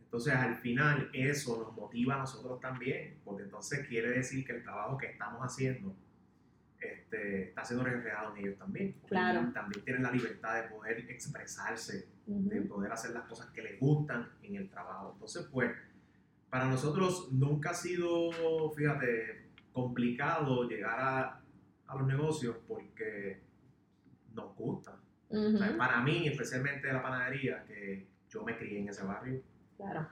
Entonces 0.00 0.34
al 0.34 0.56
final 0.56 1.10
eso 1.12 1.62
nos 1.62 1.76
motiva 1.76 2.14
a 2.16 2.18
nosotros 2.18 2.58
también, 2.60 3.18
porque 3.24 3.44
entonces 3.44 3.86
quiere 3.86 4.10
decir 4.10 4.44
que 4.44 4.52
el 4.56 4.62
trabajo 4.64 4.96
que 4.98 5.06
estamos 5.06 5.40
haciendo 5.42 5.94
este, 6.80 7.48
está 7.48 7.64
siendo 7.64 7.84
reflejado 7.84 8.34
en 8.36 8.44
ellos 8.44 8.58
también. 8.58 8.94
Claro. 9.08 9.50
También 9.52 9.84
tienen 9.84 10.02
la 10.02 10.10
libertad 10.12 10.62
de 10.62 10.68
poder 10.68 10.98
expresarse 11.10 12.08
de 12.26 12.60
poder 12.60 12.92
hacer 12.92 13.12
las 13.12 13.24
cosas 13.24 13.46
que 13.54 13.62
les 13.62 13.80
gustan 13.80 14.28
en 14.42 14.56
el 14.56 14.68
trabajo. 14.68 15.12
Entonces, 15.14 15.46
pues, 15.50 15.72
para 16.50 16.66
nosotros 16.66 17.32
nunca 17.32 17.70
ha 17.70 17.74
sido, 17.74 18.30
fíjate, 18.76 19.46
complicado 19.72 20.68
llegar 20.68 21.00
a, 21.00 21.40
a 21.86 21.96
los 21.96 22.06
negocios 22.06 22.56
porque 22.68 23.40
nos 24.34 24.54
gusta. 24.56 24.98
O 25.30 25.34
sea, 25.56 25.68
Ujú. 25.70 25.78
para 25.78 26.02
mí, 26.02 26.28
especialmente 26.28 26.92
la 26.92 27.02
panadería, 27.02 27.64
que 27.64 28.06
yo 28.28 28.44
me 28.44 28.56
crié 28.58 28.80
en 28.80 28.88
ese 28.90 29.04
barrio 29.04 29.40
Claro. 29.78 30.06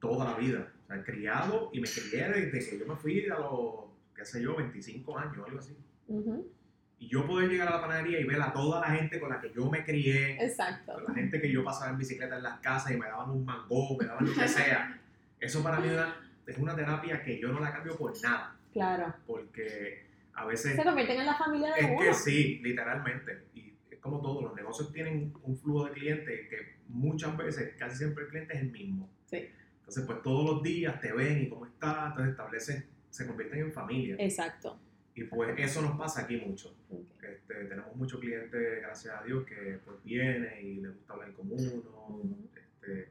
toda 0.00 0.24
la 0.32 0.38
vida. 0.38 0.72
O 0.84 0.86
sea, 0.86 1.02
criado 1.04 1.70
y 1.74 1.80
me 1.80 1.88
crié 1.88 2.28
desde 2.28 2.70
que 2.70 2.78
yo 2.78 2.86
me 2.86 2.96
fui 2.96 3.26
a 3.28 3.38
los, 3.38 3.83
qué 4.14 4.24
sé 4.24 4.42
yo, 4.42 4.56
25 4.56 5.18
años, 5.18 5.38
algo 5.46 5.58
así. 5.58 5.76
Y 6.98 7.08
yo 7.08 7.26
poder 7.26 7.50
llegar 7.50 7.68
a 7.68 7.72
la 7.72 7.80
panadería 7.80 8.20
y 8.20 8.24
ver 8.24 8.40
a 8.40 8.52
toda 8.52 8.80
la 8.80 8.86
gente 8.96 9.18
con 9.20 9.28
la 9.30 9.40
que 9.40 9.52
yo 9.52 9.68
me 9.70 9.84
crié, 9.84 10.42
Exacto. 10.44 11.00
la 11.00 11.12
gente 11.14 11.40
que 11.40 11.50
yo 11.50 11.64
pasaba 11.64 11.90
en 11.90 11.98
bicicleta 11.98 12.36
en 12.36 12.42
las 12.44 12.60
casas 12.60 12.92
y 12.92 12.96
me 12.96 13.06
daban 13.06 13.30
un 13.30 13.44
mango, 13.44 13.96
me 13.98 14.06
daban 14.06 14.24
lo 14.26 14.32
que 14.32 14.48
sea. 14.48 15.00
Eso 15.40 15.62
para 15.62 15.80
mí 15.80 15.88
era- 15.88 16.16
es 16.46 16.58
una 16.58 16.74
terapia 16.76 17.22
que 17.22 17.38
yo 17.40 17.48
no 17.48 17.60
la 17.60 17.72
cambio 17.72 17.96
por 17.96 18.12
nada, 18.22 18.56
Claro. 18.72 19.14
porque 19.26 20.04
a 20.34 20.44
veces 20.46 20.76
Se 20.76 20.84
convierten 20.84 21.20
en 21.20 21.26
la 21.26 21.34
familia 21.36 21.74
de 21.74 21.80
es 21.80 21.86
uno. 21.90 21.98
que 22.00 22.14
sí, 22.14 22.60
literalmente. 22.62 23.44
Y 23.54 23.72
es 23.90 23.98
como 23.98 24.20
todo, 24.20 24.42
los 24.42 24.54
negocios 24.54 24.92
tienen 24.92 25.32
un 25.42 25.56
flujo 25.56 25.86
de 25.86 25.92
clientes 25.92 26.48
que 26.48 26.74
muchas 26.88 27.36
veces, 27.36 27.74
casi 27.78 27.96
siempre 27.96 28.24
el 28.24 28.30
cliente 28.30 28.54
es 28.54 28.60
el 28.62 28.70
mismo. 28.70 29.08
Sí. 29.26 29.48
Entonces, 29.80 30.04
pues 30.06 30.22
todos 30.22 30.44
los 30.54 30.62
días 30.62 31.00
te 31.00 31.12
ven 31.12 31.42
y 31.42 31.48
cómo 31.48 31.66
estás, 31.66 32.08
entonces 32.10 32.30
establecen, 32.32 32.86
se 33.14 33.28
convierten 33.28 33.60
en 33.60 33.72
familia. 33.72 34.16
Exacto. 34.18 34.76
Y 35.14 35.22
pues 35.22 35.56
eso 35.56 35.80
nos 35.82 35.96
pasa 35.96 36.22
aquí 36.22 36.36
mucho. 36.36 36.74
Este, 37.22 37.54
tenemos 37.66 37.94
muchos 37.94 38.18
clientes, 38.18 38.82
gracias 38.82 39.14
a 39.14 39.22
Dios, 39.22 39.44
que 39.46 39.78
pues 39.84 40.02
vienen 40.02 40.66
y 40.66 40.80
les 40.80 40.92
gusta 40.92 41.12
hablar 41.12 41.32
con 41.34 41.52
uno. 41.52 42.36
Este, 42.56 43.10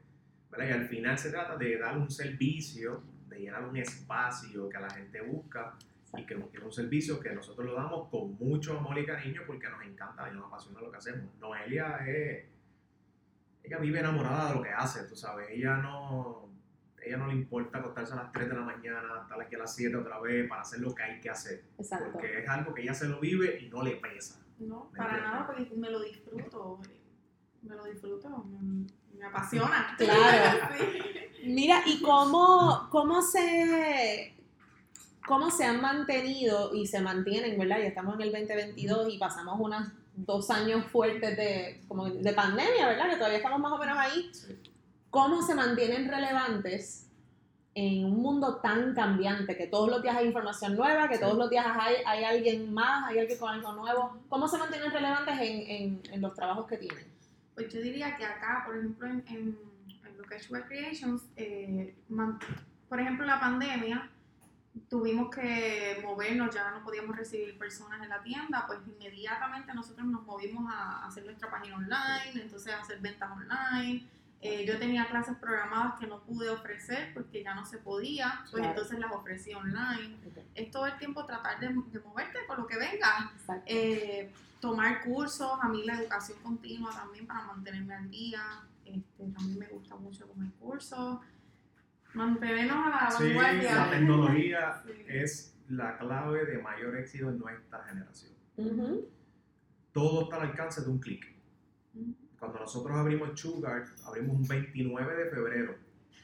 ¿verdad? 0.50 0.68
Y 0.68 0.72
al 0.72 0.88
final 0.88 1.16
se 1.16 1.30
trata 1.30 1.56
de 1.56 1.78
dar 1.78 1.96
un 1.96 2.10
servicio, 2.10 3.02
de 3.30 3.38
llenar 3.38 3.64
un 3.64 3.78
espacio 3.78 4.68
que 4.68 4.78
la 4.78 4.90
gente 4.90 5.22
busca 5.22 5.74
y 6.18 6.26
que 6.26 6.34
es 6.34 6.62
un 6.62 6.72
servicio 6.72 7.18
que 7.18 7.32
nosotros 7.32 7.66
lo 7.66 7.74
damos 7.74 8.10
con 8.10 8.34
mucho 8.34 8.78
amor 8.78 8.98
y 8.98 9.06
cariño 9.06 9.40
porque 9.46 9.70
nos 9.70 9.82
encanta 9.86 10.28
y 10.30 10.34
nos 10.34 10.48
apasiona 10.48 10.82
lo 10.82 10.90
que 10.90 10.98
hacemos. 10.98 11.34
Noelia 11.40 11.96
es, 12.06 12.44
ella 13.62 13.78
vive 13.78 14.00
enamorada 14.00 14.50
de 14.50 14.56
lo 14.56 14.62
que 14.62 14.68
hace, 14.68 15.08
tú 15.08 15.16
sabes, 15.16 15.48
ella 15.50 15.78
no, 15.78 16.53
ella 17.06 17.16
no 17.16 17.26
le 17.26 17.34
importa 17.34 17.78
acostarse 17.78 18.12
a 18.12 18.16
las 18.16 18.32
3 18.32 18.48
de 18.48 18.54
la 18.54 18.62
mañana, 18.62 19.20
estar 19.22 19.40
aquí 19.40 19.54
a 19.54 19.58
las 19.58 19.74
7 19.74 19.96
otra 19.96 20.20
vez 20.20 20.48
para 20.48 20.62
hacer 20.62 20.80
lo 20.80 20.94
que 20.94 21.02
hay 21.02 21.20
que 21.20 21.30
hacer, 21.30 21.64
Exacto. 21.78 22.12
porque 22.12 22.40
es 22.40 22.48
algo 22.48 22.74
que 22.74 22.82
ella 22.82 22.94
se 22.94 23.08
lo 23.08 23.20
vive 23.20 23.58
y 23.60 23.68
no 23.68 23.82
le 23.82 23.96
pesa. 23.96 24.40
No, 24.58 24.88
¿Me 24.92 24.98
para 24.98 25.20
nada, 25.20 25.46
porque 25.46 25.70
me 25.74 25.90
lo 25.90 26.00
disfruto. 26.00 26.80
Me 27.62 27.74
lo 27.74 27.84
disfruto, 27.84 28.28
me, 28.44 28.86
me 29.18 29.24
apasiona. 29.24 29.94
Claro. 29.96 30.68
Sí. 31.34 31.50
Mira, 31.50 31.82
¿y 31.84 32.00
cómo, 32.00 32.88
cómo 32.90 33.20
se 33.20 34.34
cómo 35.26 35.50
se 35.50 35.64
han 35.64 35.80
mantenido 35.80 36.74
y 36.74 36.86
se 36.86 37.00
mantienen, 37.00 37.58
verdad? 37.58 37.78
Ya 37.78 37.88
estamos 37.88 38.14
en 38.14 38.22
el 38.22 38.32
2022 38.32 39.12
y 39.12 39.18
pasamos 39.18 39.58
unos 39.58 39.88
dos 40.16 40.50
años 40.50 40.84
fuertes 40.86 41.36
de, 41.36 41.82
como 41.88 42.08
de 42.08 42.32
pandemia, 42.32 42.86
¿verdad? 42.86 43.10
Que 43.10 43.16
todavía 43.16 43.38
estamos 43.38 43.60
más 43.60 43.72
o 43.72 43.78
menos 43.78 43.98
ahí. 43.98 44.30
¿Cómo 45.14 45.42
se 45.42 45.54
mantienen 45.54 46.08
relevantes 46.08 47.08
en 47.76 48.04
un 48.04 48.16
mundo 48.20 48.56
tan 48.56 48.94
cambiante, 48.94 49.56
que 49.56 49.68
todos 49.68 49.88
los 49.88 50.02
días 50.02 50.16
hay 50.16 50.26
información 50.26 50.74
nueva, 50.74 51.08
que 51.08 51.14
Sí. 51.14 51.20
todos 51.20 51.38
los 51.38 51.48
días 51.50 51.64
hay, 51.84 51.96
hay 52.04 52.24
alguien 52.24 52.74
más, 52.74 53.08
hay 53.08 53.20
alguien 53.20 53.38
con 53.38 53.48
algo 53.50 53.72
nuevo? 53.74 54.18
¿Cómo 54.28 54.48
se 54.48 54.58
mantienen 54.58 54.90
relevantes 54.90 55.34
en, 55.40 55.56
en, 55.76 56.02
en 56.14 56.20
los 56.20 56.34
trabajos 56.34 56.66
que 56.66 56.78
tienen? 56.78 57.06
Pues 57.54 57.72
yo 57.72 57.80
diría 57.80 58.16
que 58.16 58.24
acá, 58.24 58.62
por 58.66 58.76
ejemplo, 58.76 59.06
en, 59.06 59.24
en, 59.28 59.56
en 60.04 60.18
lo 60.18 60.24
que 60.24 60.34
es 60.34 60.50
Web 60.50 60.66
Creations, 60.66 61.22
eh, 61.36 61.94
man- 62.08 62.40
por 62.88 62.98
ejemplo, 63.00 63.24
la 63.24 63.38
pandemia, 63.38 64.10
tuvimos 64.88 65.30
que 65.32 66.00
movernos, 66.02 66.52
ya 66.52 66.72
no 66.72 66.82
podíamos 66.82 67.16
recibir 67.16 67.56
personas 67.56 68.02
en 68.02 68.08
la 68.08 68.20
tienda, 68.20 68.64
pues 68.66 68.80
inmediatamente 68.88 69.72
nosotros 69.74 70.04
nos 70.08 70.24
movimos 70.24 70.64
a 70.74 71.06
hacer 71.06 71.24
nuestra 71.24 71.48
página 71.48 71.76
online, 71.76 72.42
entonces 72.42 72.72
a 72.74 72.80
hacer 72.80 72.98
ventas 72.98 73.30
online. 73.30 74.08
Eh, 74.40 74.66
yo 74.66 74.78
tenía 74.78 75.06
clases 75.08 75.36
programadas 75.38 75.98
que 75.98 76.06
no 76.06 76.20
pude 76.22 76.50
ofrecer 76.50 77.14
porque 77.14 77.42
ya 77.42 77.54
no 77.54 77.64
se 77.64 77.78
podía, 77.78 78.40
pues 78.42 78.62
Claro. 78.62 78.68
entonces 78.70 78.98
las 78.98 79.10
ofrecí 79.12 79.54
online. 79.54 80.18
Es 80.54 80.70
todo 80.70 80.86
el 80.86 80.98
tiempo 80.98 81.24
tratar 81.24 81.58
de, 81.60 81.68
de 81.68 82.00
moverte 82.00 82.38
con 82.46 82.58
lo 82.58 82.66
que 82.66 82.76
venga. 82.76 83.32
Eh, 83.64 84.30
tomar 84.60 85.02
cursos, 85.02 85.50
a 85.62 85.68
mí 85.68 85.84
la 85.84 85.98
educación 85.98 86.38
continua 86.42 86.90
también 86.92 87.26
para 87.26 87.42
mantenerme 87.44 87.94
al 87.94 88.10
día. 88.10 88.42
Este, 88.84 89.24
también 89.34 89.58
me 89.58 89.66
gusta 89.68 89.96
mucho 89.96 90.26
tomar 90.26 90.50
cursos. 90.60 91.20
Mantenernos 92.12 92.86
a 92.86 93.04
la 93.06 93.10
Sí, 93.10 93.24
vanguardia. 93.24 93.74
la 93.76 93.90
tecnología 93.90 94.82
Sí. 94.84 94.92
es 95.08 95.56
la 95.70 95.96
clave 95.96 96.44
de 96.44 96.58
mayor 96.58 96.96
éxito 96.98 97.30
en 97.30 97.38
nuestra 97.38 97.82
generación. 97.84 98.32
Todo 99.92 100.24
está 100.24 100.36
al 100.36 100.50
alcance 100.50 100.82
de 100.82 100.90
un 100.90 100.98
clic. 100.98 101.33
Cuando 102.44 102.60
nosotros 102.60 102.94
abrimos 102.94 103.40
Sugar, 103.40 103.84
abrimos 104.04 104.36
un 104.36 104.46
29 104.46 105.16
de 105.24 105.30
febrero. 105.30 105.74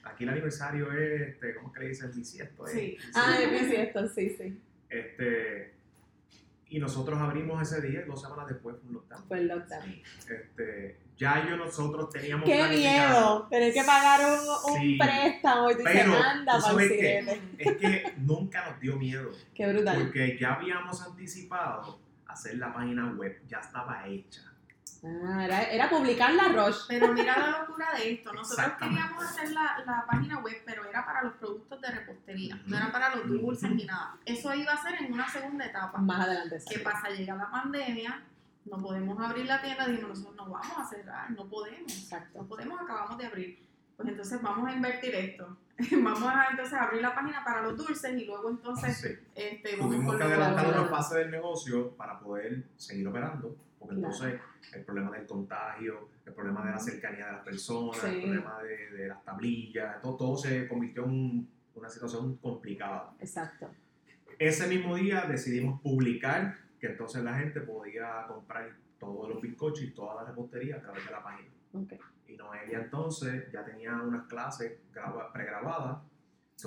Aquí 0.04 0.24
el 0.24 0.30
aniversario 0.30 0.92
es, 0.92 1.28
este, 1.28 1.54
¿cómo 1.54 1.68
es 1.68 1.74
que 1.74 1.80
le 1.80 1.88
dicen? 1.88 2.12
Bisiesto. 2.14 2.66
¿eh? 2.68 2.70
Sí. 2.70 2.98
Ah, 3.14 3.38
es 3.40 3.68
cierto, 3.70 4.06
sí, 4.09 4.28
sí. 4.37 4.61
Este, 4.90 5.72
y 6.68 6.78
nosotros 6.78 7.18
abrimos 7.18 7.62
ese 7.62 7.80
día 7.87 8.04
dos 8.06 8.20
semanas 8.20 8.48
después 8.48 8.76
fue 8.80 8.88
un 8.88 8.94
lockdown. 8.96 9.24
Fue 9.28 9.38
el 9.38 9.48
lockdown. 9.48 10.02
Este, 10.28 10.98
ya 11.16 11.48
yo 11.48 11.56
nosotros 11.56 12.11
teníamos 12.11 12.44
¡Qué 12.46 12.68
miedo! 12.68 13.46
Tener 13.48 13.72
que 13.72 13.83
pagar 13.83 14.20
un, 14.30 14.72
un 14.74 14.80
Sí. 14.80 14.98
préstamo 14.98 15.70
y 15.70 15.72
tú 15.72 15.78
dices, 15.78 15.92
Pero, 15.94 16.14
anda 16.22 16.56
¿tú 16.59 16.62
para 16.64 16.83
el 16.83 16.88
siguiente. 16.90 17.40
Es 17.56 17.76
que 17.78 18.12
nunca 18.18 18.70
nos 18.70 18.78
dio 18.80 18.96
miedo. 18.96 19.30
Qué 19.54 19.72
brutal. 19.72 20.02
Porque 20.02 20.37
ya 20.38 20.54
habíamos 20.54 21.00
anticipado 21.02 21.98
hacer 22.26 22.59
la 22.59 22.74
página 22.74 23.11
web, 23.14 23.40
ya 23.48 23.59
estaba 23.61 24.06
hecha. 24.06 24.49
Ah, 25.02 25.44
era, 25.44 25.62
era 25.64 25.88
publicar 25.88 26.32
la 26.34 26.48
Roche. 26.48 26.80
Pero 26.88 27.12
mira 27.12 27.38
la 27.38 27.60
locura 27.60 27.86
de 27.96 28.12
esto. 28.12 28.32
Nosotros 28.32 28.72
queríamos 28.78 29.24
hacer 29.24 29.50
la, 29.52 29.82
la 29.86 30.04
página 30.06 30.38
web, 30.40 30.56
pero 30.66 30.84
era 30.84 31.04
para 31.06 31.22
los 31.22 31.34
productos 31.34 31.80
de 31.80 31.90
repostería. 31.90 32.60
No 32.66 32.76
era 32.76 32.92
para 32.92 33.14
los 33.16 33.26
dulces 33.28 33.70
ni 33.70 33.84
nada. 33.84 34.16
Eso 34.26 34.54
iba 34.54 34.72
a 34.72 34.82
ser 34.82 34.94
en 35.02 35.12
una 35.12 35.28
segunda 35.28 35.64
etapa. 35.64 35.98
Más 35.98 36.26
adelante. 36.26 36.56
¿Qué 36.68 36.74
sale. 36.74 36.84
pasa? 36.84 37.08
Llega 37.10 37.34
la 37.34 37.50
pandemia, 37.50 38.22
no 38.66 38.76
podemos 38.78 39.18
abrir 39.20 39.46
la 39.46 39.62
tienda, 39.62 39.86
dijimos 39.86 40.10
nosotros 40.10 40.36
no 40.36 40.50
vamos 40.52 40.78
a 40.78 40.84
cerrar, 40.84 41.30
no 41.30 41.48
podemos. 41.48 41.92
Exacto. 41.92 42.42
no 42.42 42.46
podemos, 42.46 42.80
acabamos 42.80 43.16
de 43.16 43.26
abrir. 43.26 43.58
Pues 43.96 44.08
entonces 44.08 44.40
vamos 44.42 44.68
a 44.68 44.72
invertir 44.72 45.14
esto. 45.14 45.56
vamos 46.02 46.22
a 46.24 46.48
entonces 46.50 46.74
abrir 46.78 47.00
la 47.00 47.14
página 47.14 47.42
para 47.42 47.62
los 47.62 47.76
dulces 47.76 48.14
y 48.18 48.26
luego 48.26 48.50
entonces 48.50 48.98
Sí. 48.98 49.08
este, 49.34 49.76
vamos 49.76 49.94
Tuvimos 49.94 50.16
que 50.16 50.22
adelantar 50.24 50.66
una 50.68 50.84
fase 50.88 51.18
del 51.20 51.30
negocio 51.30 51.90
para 51.96 52.18
poder 52.20 52.64
seguir 52.76 53.08
operando, 53.08 53.56
porque 53.81 53.96
Claro. 53.96 54.12
entonces 54.14 54.40
el 54.74 54.85
problema 54.85 55.10
del 55.16 55.26
contagio, 55.26 56.10
el 56.26 56.33
problema 56.35 56.64
de 56.66 56.70
la 56.72 56.78
cercanía 56.78 57.26
de 57.26 57.33
las 57.33 57.44
personas, 57.44 57.96
Sí. 57.98 58.06
el 58.06 58.20
problema 58.20 58.62
de, 58.62 58.90
de 58.90 59.08
las 59.08 59.24
tablillas, 59.24 60.00
todo, 60.02 60.16
todo 60.16 60.37
se 60.37 60.68
convirtió 60.68 61.04
en 61.04 61.10
un- 61.10 61.50
una 61.74 61.88
situación 61.88 62.37
complicada. 62.37 63.12
Exacto. 63.18 63.68
Ese 64.38 64.66
mismo 64.68 64.94
día 64.96 65.22
decidimos 65.26 65.81
publicar 65.81 66.56
que 66.78 66.88
entonces 66.88 67.22
la 67.24 67.38
gente 67.38 67.60
podía 67.62 68.26
comprar 68.28 68.70
todos 68.98 69.28
los 69.31 69.40
bizcochos 69.40 69.83
y 69.83 69.90
toda 69.92 70.22
la 70.22 70.28
repostería 70.28 70.76
a 70.76 70.81
través 70.81 71.04
de 71.04 71.10
la 71.10 71.22
página. 71.22 71.48
Ok. 71.72 71.92
Y 72.28 72.37
Noelia 72.37 72.81
entonces 72.83 73.50
ya 73.50 73.64
tenía 73.64 73.94
unas 73.96 74.26
clases 74.28 74.78
graba- 74.92 75.33
pregrabadas, 75.33 75.98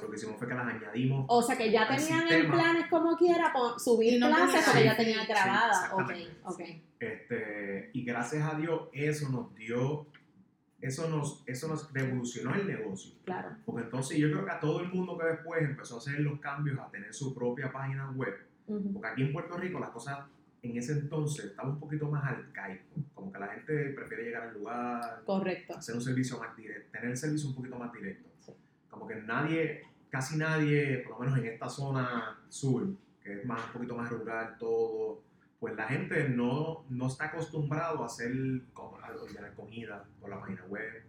lo 0.02 0.10
que 0.10 0.18
hicimos 0.18 0.38
fue 0.38 0.48
que 0.48 0.54
las 0.56 0.68
añadimos 0.68 1.26
O 1.28 1.42
sea 1.42 1.58
que 1.58 1.72
ya 1.72 1.84
Al 1.84 1.98
tenían 1.98 2.28
en 2.32 2.52
planes 2.52 2.88
como 2.90 3.16
quiera 3.18 3.52
por 3.54 3.80
subir 3.80 4.20
no 4.20 4.28
clases 4.28 4.64
porque 4.66 4.84
ya 4.84 4.92
sí, 4.92 4.98
tenía 4.98 5.22
sí, 5.22 5.28
grabada. 5.28 5.94
ok, 5.94 6.10
exactamente. 6.10 6.38
ok. 6.44 6.62
Este, 7.00 7.90
y 7.94 8.04
gracias 8.06 8.54
a 8.54 8.58
Dios 8.58 8.90
eso 8.94 9.30
nos 9.30 9.54
dio, 9.56 10.08
eso 10.82 11.10
nos, 11.10 11.44
eso 11.46 11.68
nos 11.68 11.92
revolucionó 11.94 12.56
el 12.56 12.68
negocio. 12.68 13.14
Claro. 13.26 13.50
Porque 13.66 13.84
entonces 13.84 14.18
yo 14.18 14.32
creo 14.32 14.46
que 14.46 14.52
a 14.52 14.60
todo 14.60 14.82
el 14.82 14.90
mundo 14.90 15.18
que 15.18 15.26
después 15.28 15.62
empezó 15.62 15.96
a 15.96 15.98
hacer 16.00 16.20
los 16.20 16.40
cambios, 16.40 16.80
a 16.80 16.90
tener 16.90 17.14
su 17.14 17.34
propia 17.34 17.72
página 17.72 18.10
web, 18.12 18.36
porque 18.66 19.08
aquí 19.08 19.22
en 19.24 19.34
Puerto 19.34 19.58
Rico 19.58 19.80
las 19.80 19.90
cosas 19.90 20.20
en 20.64 20.78
ese 20.78 20.94
entonces 20.94 21.46
estaba 21.46 21.70
un 21.70 21.80
poquito 21.80 22.08
más 22.10 22.24
arcaico, 22.24 22.86
como 23.14 23.34
que 23.34 23.40
la 23.40 23.48
gente 23.50 23.90
prefiere 23.90 24.24
llegar 24.24 24.44
al 24.44 24.54
lugar, 24.54 25.22
Correcto. 25.26 25.78
hacer 25.78 25.94
un 25.94 26.02
servicio 26.02 26.40
más 26.40 26.56
directo, 26.56 26.90
tener 26.94 27.10
el 27.12 27.18
servicio 27.18 27.50
un 27.50 27.56
poquito 27.56 27.76
más 27.78 27.92
directo. 27.92 28.30
Sí. 28.40 28.54
Como 29.14 29.22
que 29.22 29.28
nadie, 29.28 29.84
casi 30.10 30.38
nadie, 30.38 31.00
por 31.00 31.14
lo 31.14 31.20
menos 31.20 31.40
en 31.40 31.46
esta 31.46 31.70
zona 31.70 32.40
sur, 32.50 32.88
que 33.22 33.42
es 33.42 33.46
más, 33.46 33.66
un 33.68 33.74
poquito 33.74 33.96
más 33.96 34.10
rural 34.10 34.58
todo, 34.58 35.22
pues 35.60 35.76
la 35.76 35.88
gente 35.88 36.28
no, 36.30 36.86
no 36.90 37.08
está 37.08 37.26
acostumbrado 37.26 38.04
a 38.04 38.08
hacer 38.08 38.32
ordenar 38.76 39.54
comida 39.56 40.06
por 40.20 40.30
la 40.30 40.40
página 40.40 40.66
web, 40.66 41.04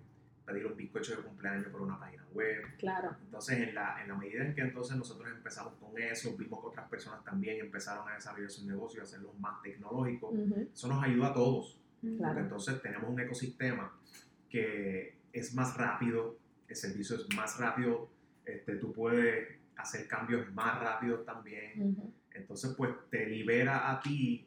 pedir 0.47 0.67
un 0.67 0.77
bizcocho 0.77 1.17
de 1.17 1.23
cumpleaños 1.23 1.69
por 1.69 1.83
una 1.83 1.99
página 1.99 2.25
web. 2.33 2.63
Claro. 2.79 3.17
Entonces, 3.25 3.69
en 3.69 3.75
la, 3.75 4.01
en 4.03 4.09
la 4.09 4.15
medida 4.15 4.45
en 4.45 4.55
que 4.55 4.61
entonces 4.61 4.97
nosotros 4.97 5.29
empezamos 5.29 5.75
con 5.75 6.01
eso, 6.01 6.37
vimos 6.37 6.61
que 6.61 6.67
otras 6.69 6.89
personas 6.89 7.25
también 7.25 7.61
empezaron 7.61 8.09
a 8.09 8.15
desarrollar 8.15 8.51
sus 8.51 8.65
negocios 8.65 9.03
y 9.03 9.07
hacerlos 9.09 9.39
más 9.41 9.61
tecnológicos, 9.63 10.33
Ujú, 10.33 10.69
eso 10.73 10.89
nos 10.89 11.03
ayuda 11.03 11.29
a 11.29 11.35
todos. 11.35 11.81
Claro. 12.01 12.19
Porque 12.25 12.41
entonces 12.41 12.83
tenemos 12.83 13.09
un 13.11 13.19
ecosistema 13.19 13.93
que 14.49 15.17
es 15.33 15.55
más 15.55 15.77
rápido, 15.77 16.37
el 16.69 16.77
servicio 16.77 17.17
es 17.17 17.27
más 17.37 17.59
rápido, 17.59 18.09
este, 18.45 18.77
tú 18.77 18.93
puedes 18.93 19.49
hacer 19.77 20.07
cambios 20.09 20.53
más 20.53 20.81
rápidos 20.81 21.25
también. 21.25 21.97
Entonces, 22.33 22.75
pues 22.77 22.91
te 23.11 23.27
libera 23.27 23.91
a 23.91 24.01
ti 24.01 24.47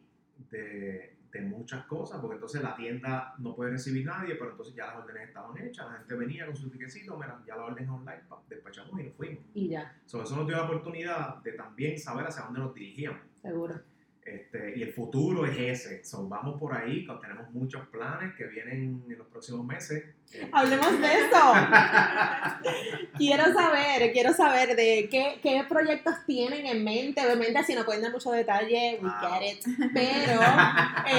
de, 0.49 1.17
de 1.31 1.41
muchas 1.41 1.85
cosas, 1.85 2.19
porque 2.19 2.35
entonces 2.35 2.61
la 2.61 2.75
tienda 2.75 3.33
no 3.39 3.55
puede 3.55 3.71
recibir 3.71 4.05
nadie, 4.05 4.35
pero 4.35 4.51
entonces 4.51 4.75
ya 4.75 4.87
las 4.87 4.97
órdenes 4.97 5.27
estaban 5.27 5.57
hechas, 5.57 5.85
la 5.91 5.97
gente 5.99 6.15
venía 6.15 6.45
con 6.45 6.55
su 6.55 6.69
tiquecito, 6.69 7.17
mira, 7.17 7.41
ya 7.45 7.55
la 7.55 7.65
orden 7.65 7.89
online, 7.89 8.21
pa, 8.29 8.41
despachamos 8.49 8.99
y 8.99 9.03
nos 9.03 9.15
fuimos. 9.15 9.43
Y 9.53 9.69
ya, 9.69 9.95
So, 10.05 10.23
eso 10.23 10.35
nos 10.35 10.47
dio 10.47 10.55
la 10.57 10.63
oportunidad 10.63 11.37
de 11.43 11.53
también 11.53 11.97
saber 11.99 12.27
hacia 12.27 12.43
dónde 12.43 12.59
nos 12.59 12.73
dirigíamos. 12.73 13.21
seguro. 13.41 13.79
Este, 14.27 14.73
y 14.75 14.83
el 14.83 14.91
futuro 14.91 15.45
es 15.45 15.57
ese. 15.57 16.03
So, 16.03 16.27
vamos 16.27 16.59
por 16.59 16.75
ahí, 16.75 17.07
tenemos 17.21 17.49
muchos 17.51 17.87
planes 17.87 18.35
que 18.35 18.43
vienen 18.47 19.01
en 19.09 19.17
los 19.17 19.25
próximos 19.27 19.65
meses. 19.65 20.03
Hablemos 20.51 20.99
de 20.99 21.07
eso. 21.07 21.53
quiero 23.17 23.45
saber, 23.53 24.11
quiero 24.11 24.33
saber 24.33 24.75
de 24.75 25.07
qué, 25.09 25.39
qué 25.41 25.63
proyectos 25.69 26.13
tienen 26.25 26.65
en 26.65 26.83
mente. 26.83 27.25
Obviamente, 27.25 27.63
si 27.63 27.73
no 27.73 27.85
pueden 27.85 28.01
dar 28.01 28.11
mucho 28.11 28.31
detalle, 28.31 28.99
we 29.01 29.07
Wow. 29.07 29.39
get 29.39 29.53
it. 29.53 29.65
Pero, 29.93 30.41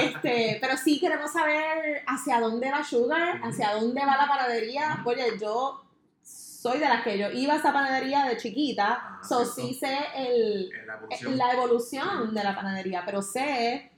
este, 0.03 0.57
pero 0.61 0.77
sí 0.77 0.99
queremos 0.99 1.31
saber 1.33 2.03
hacia 2.05 2.39
dónde 2.39 2.69
va 2.69 2.83
Sugar, 2.83 3.41
hacia 3.43 3.71
dónde 3.73 4.01
va 4.05 4.17
la 4.17 4.27
panadería. 4.27 5.01
Oye, 5.03 5.23
yo 5.41 5.81
soy 6.61 6.79
de 6.79 6.89
las 6.89 7.03
que 7.03 7.17
yo 7.17 7.29
iba 7.31 7.53
a 7.53 7.57
esa 7.57 7.71
panadería 7.71 8.25
de 8.25 8.35
chiquita, 8.37 8.99
Ah, 9.01 9.19
so 9.23 9.45
cierto. 9.45 9.53
sí 9.69 9.73
sé 9.75 9.97
el, 10.17 10.69
en 10.73 10.87
la 10.87 10.93
evolución. 10.95 11.37
la 11.37 11.51
evolución 11.53 12.33
de 12.35 12.43
la 12.43 12.55
panadería, 12.55 13.03
pero 13.05 13.21
sé 13.21 13.91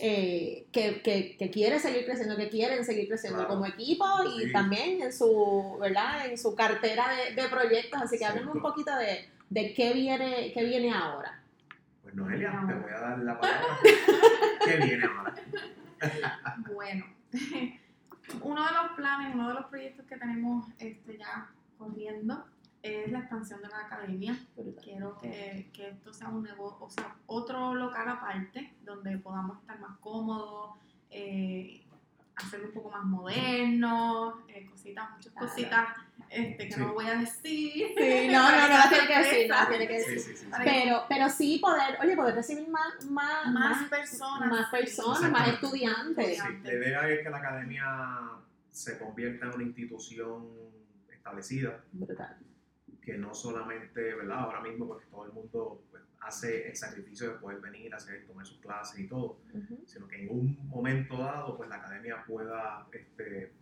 eh, 0.00 0.66
que, 0.70 1.02
que, 1.02 1.36
que 1.36 1.50
quiere 1.50 1.80
seguir 1.80 2.04
creciendo, 2.04 2.36
que 2.36 2.48
quieren 2.48 2.84
seguir 2.84 3.08
creciendo 3.08 3.38
Claro. 3.40 3.54
como 3.54 3.66
equipo 3.66 4.04
y 4.36 4.44
Sí. 4.46 4.52
también 4.52 5.02
en 5.02 5.12
su, 5.12 5.76
¿verdad? 5.80 6.26
En 6.26 6.38
su 6.38 6.54
cartera 6.54 7.06
de, 7.10 7.34
de 7.42 7.48
proyectos, 7.48 8.00
así 8.02 8.16
que 8.16 8.24
hablemos 8.24 8.54
un 8.54 8.62
poquito 8.62 8.94
de, 8.94 9.28
de 9.50 9.74
qué 9.74 9.92
viene, 9.92 10.52
qué 10.54 10.62
viene 10.64 10.92
ahora. 10.94 11.42
Pues 12.04 12.14
Noelia, 12.14 12.62
te 12.66 12.74
voy 12.74 12.92
a 12.92 13.00
dar 13.00 13.18
la 13.18 13.40
palabra. 13.40 13.66
¿Qué 14.64 14.76
viene 14.76 15.04
ahora? 15.04 15.34
Bueno, 16.72 17.04
uno 18.42 18.64
de 18.66 18.72
los 18.72 18.92
planes, 18.96 19.34
uno 19.34 19.48
de 19.48 19.54
los 19.54 19.64
proyectos 19.66 20.06
que 20.06 20.16
tenemos 20.16 20.64
este, 20.78 21.18
ya 21.18 21.48
corriendo 21.78 22.44
es 22.82 23.10
la 23.10 23.20
expansión 23.20 23.60
de 23.62 23.68
la 23.68 23.80
academia. 23.86 24.36
Quiero 24.82 25.18
que, 25.18 25.70
que 25.72 25.88
esto 25.90 26.12
sea 26.12 26.28
un 26.28 26.42
negocio, 26.42 26.84
o 26.86 26.90
sea, 26.90 27.14
otro 27.26 27.74
local 27.74 28.08
aparte, 28.08 28.74
donde 28.84 29.18
podamos 29.18 29.58
estar 29.60 29.78
más 29.80 29.98
cómodos, 29.98 30.76
eh, 31.10 31.82
hacerlo 32.36 32.68
un 32.68 32.74
poco 32.74 32.90
más 32.90 33.04
moderno, 33.04 34.42
eh, 34.48 34.66
cositas, 34.70 35.10
muchas 35.10 35.32
Claro. 35.32 35.48
cositas 35.48 35.88
este, 36.30 36.68
que 36.68 36.72
Sí. 36.74 36.80
no 36.80 36.92
voy 36.94 37.06
a 37.06 37.14
decir. 37.16 37.72
Sí, 37.96 38.28
no, 38.30 38.42
no, 38.50 38.60
no 38.60 38.68
las 38.68 38.88
tiene 38.90 39.06
que 39.08 39.18
decir, 39.18 39.48
no 39.48 39.54
las 39.56 39.68
tiene 39.68 39.88
que 39.88 39.94
decir. 39.94 40.20
sí, 40.20 40.36
sí. 40.36 40.46
Pero, 40.62 41.02
pero 41.08 41.28
sí 41.30 41.58
poder, 41.60 41.98
oye, 42.00 42.14
poder 42.14 42.34
recibir 42.36 42.68
más, 42.68 43.04
más, 43.10 43.46
más 43.52 43.88
personas. 43.88 44.48
más 44.50 44.70
personas, 44.70 45.30
más 45.32 45.48
estudiantes. 45.48 46.38
Sí, 46.38 46.58
la 46.62 46.72
idea 46.74 47.08
es 47.08 47.22
que 47.24 47.30
la 47.30 47.38
academia 47.38 47.84
se 48.70 48.98
convierta 48.98 49.46
en 49.46 49.54
una 49.54 49.64
institución 49.64 50.46
establecida, 51.28 51.84
Brutal. 51.92 52.36
que 53.02 53.18
no 53.18 53.34
solamente, 53.34 54.14
¿verdad? 54.14 54.38
Ahora 54.38 54.60
mismo, 54.60 54.86
porque 54.86 55.06
todo 55.06 55.26
el 55.26 55.32
mundo 55.32 55.82
pues, 55.90 56.02
hace 56.20 56.68
el 56.68 56.76
sacrificio 56.76 57.30
de 57.30 57.38
poder 57.38 57.60
venir 57.60 57.94
hacer, 57.94 58.26
tomar 58.26 58.46
sus 58.46 58.58
clases 58.58 59.00
y 59.00 59.08
todo, 59.08 59.38
sino 59.86 60.08
que 60.08 60.22
en 60.22 60.30
un 60.30 60.68
momento 60.68 61.18
dado, 61.18 61.56
pues 61.56 61.68
la 61.68 61.76
academia 61.76 62.24
pueda 62.26 62.86
este, 62.92 63.52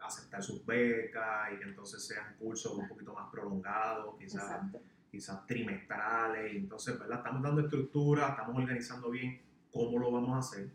aceptar 0.00 0.42
sus 0.42 0.64
becas 0.66 1.52
y 1.52 1.58
que 1.58 1.64
entonces 1.64 2.04
sean 2.04 2.36
cursos 2.38 2.74
un 2.74 2.88
poquito 2.88 3.12
más 3.14 3.30
prolongados, 3.30 4.16
quizás 4.18 4.44
Exacto. 4.44 4.80
quizás 5.10 5.46
trimestrales, 5.46 6.52
y 6.52 6.56
entonces, 6.58 6.98
¿verdad? 6.98 7.18
Estamos 7.18 7.42
dando 7.42 7.60
estructura, 7.62 8.30
estamos 8.30 8.56
organizando 8.56 9.10
bien 9.10 9.40
cómo 9.72 9.98
lo 9.98 10.10
vamos 10.12 10.34
a 10.36 10.38
hacer, 10.38 10.70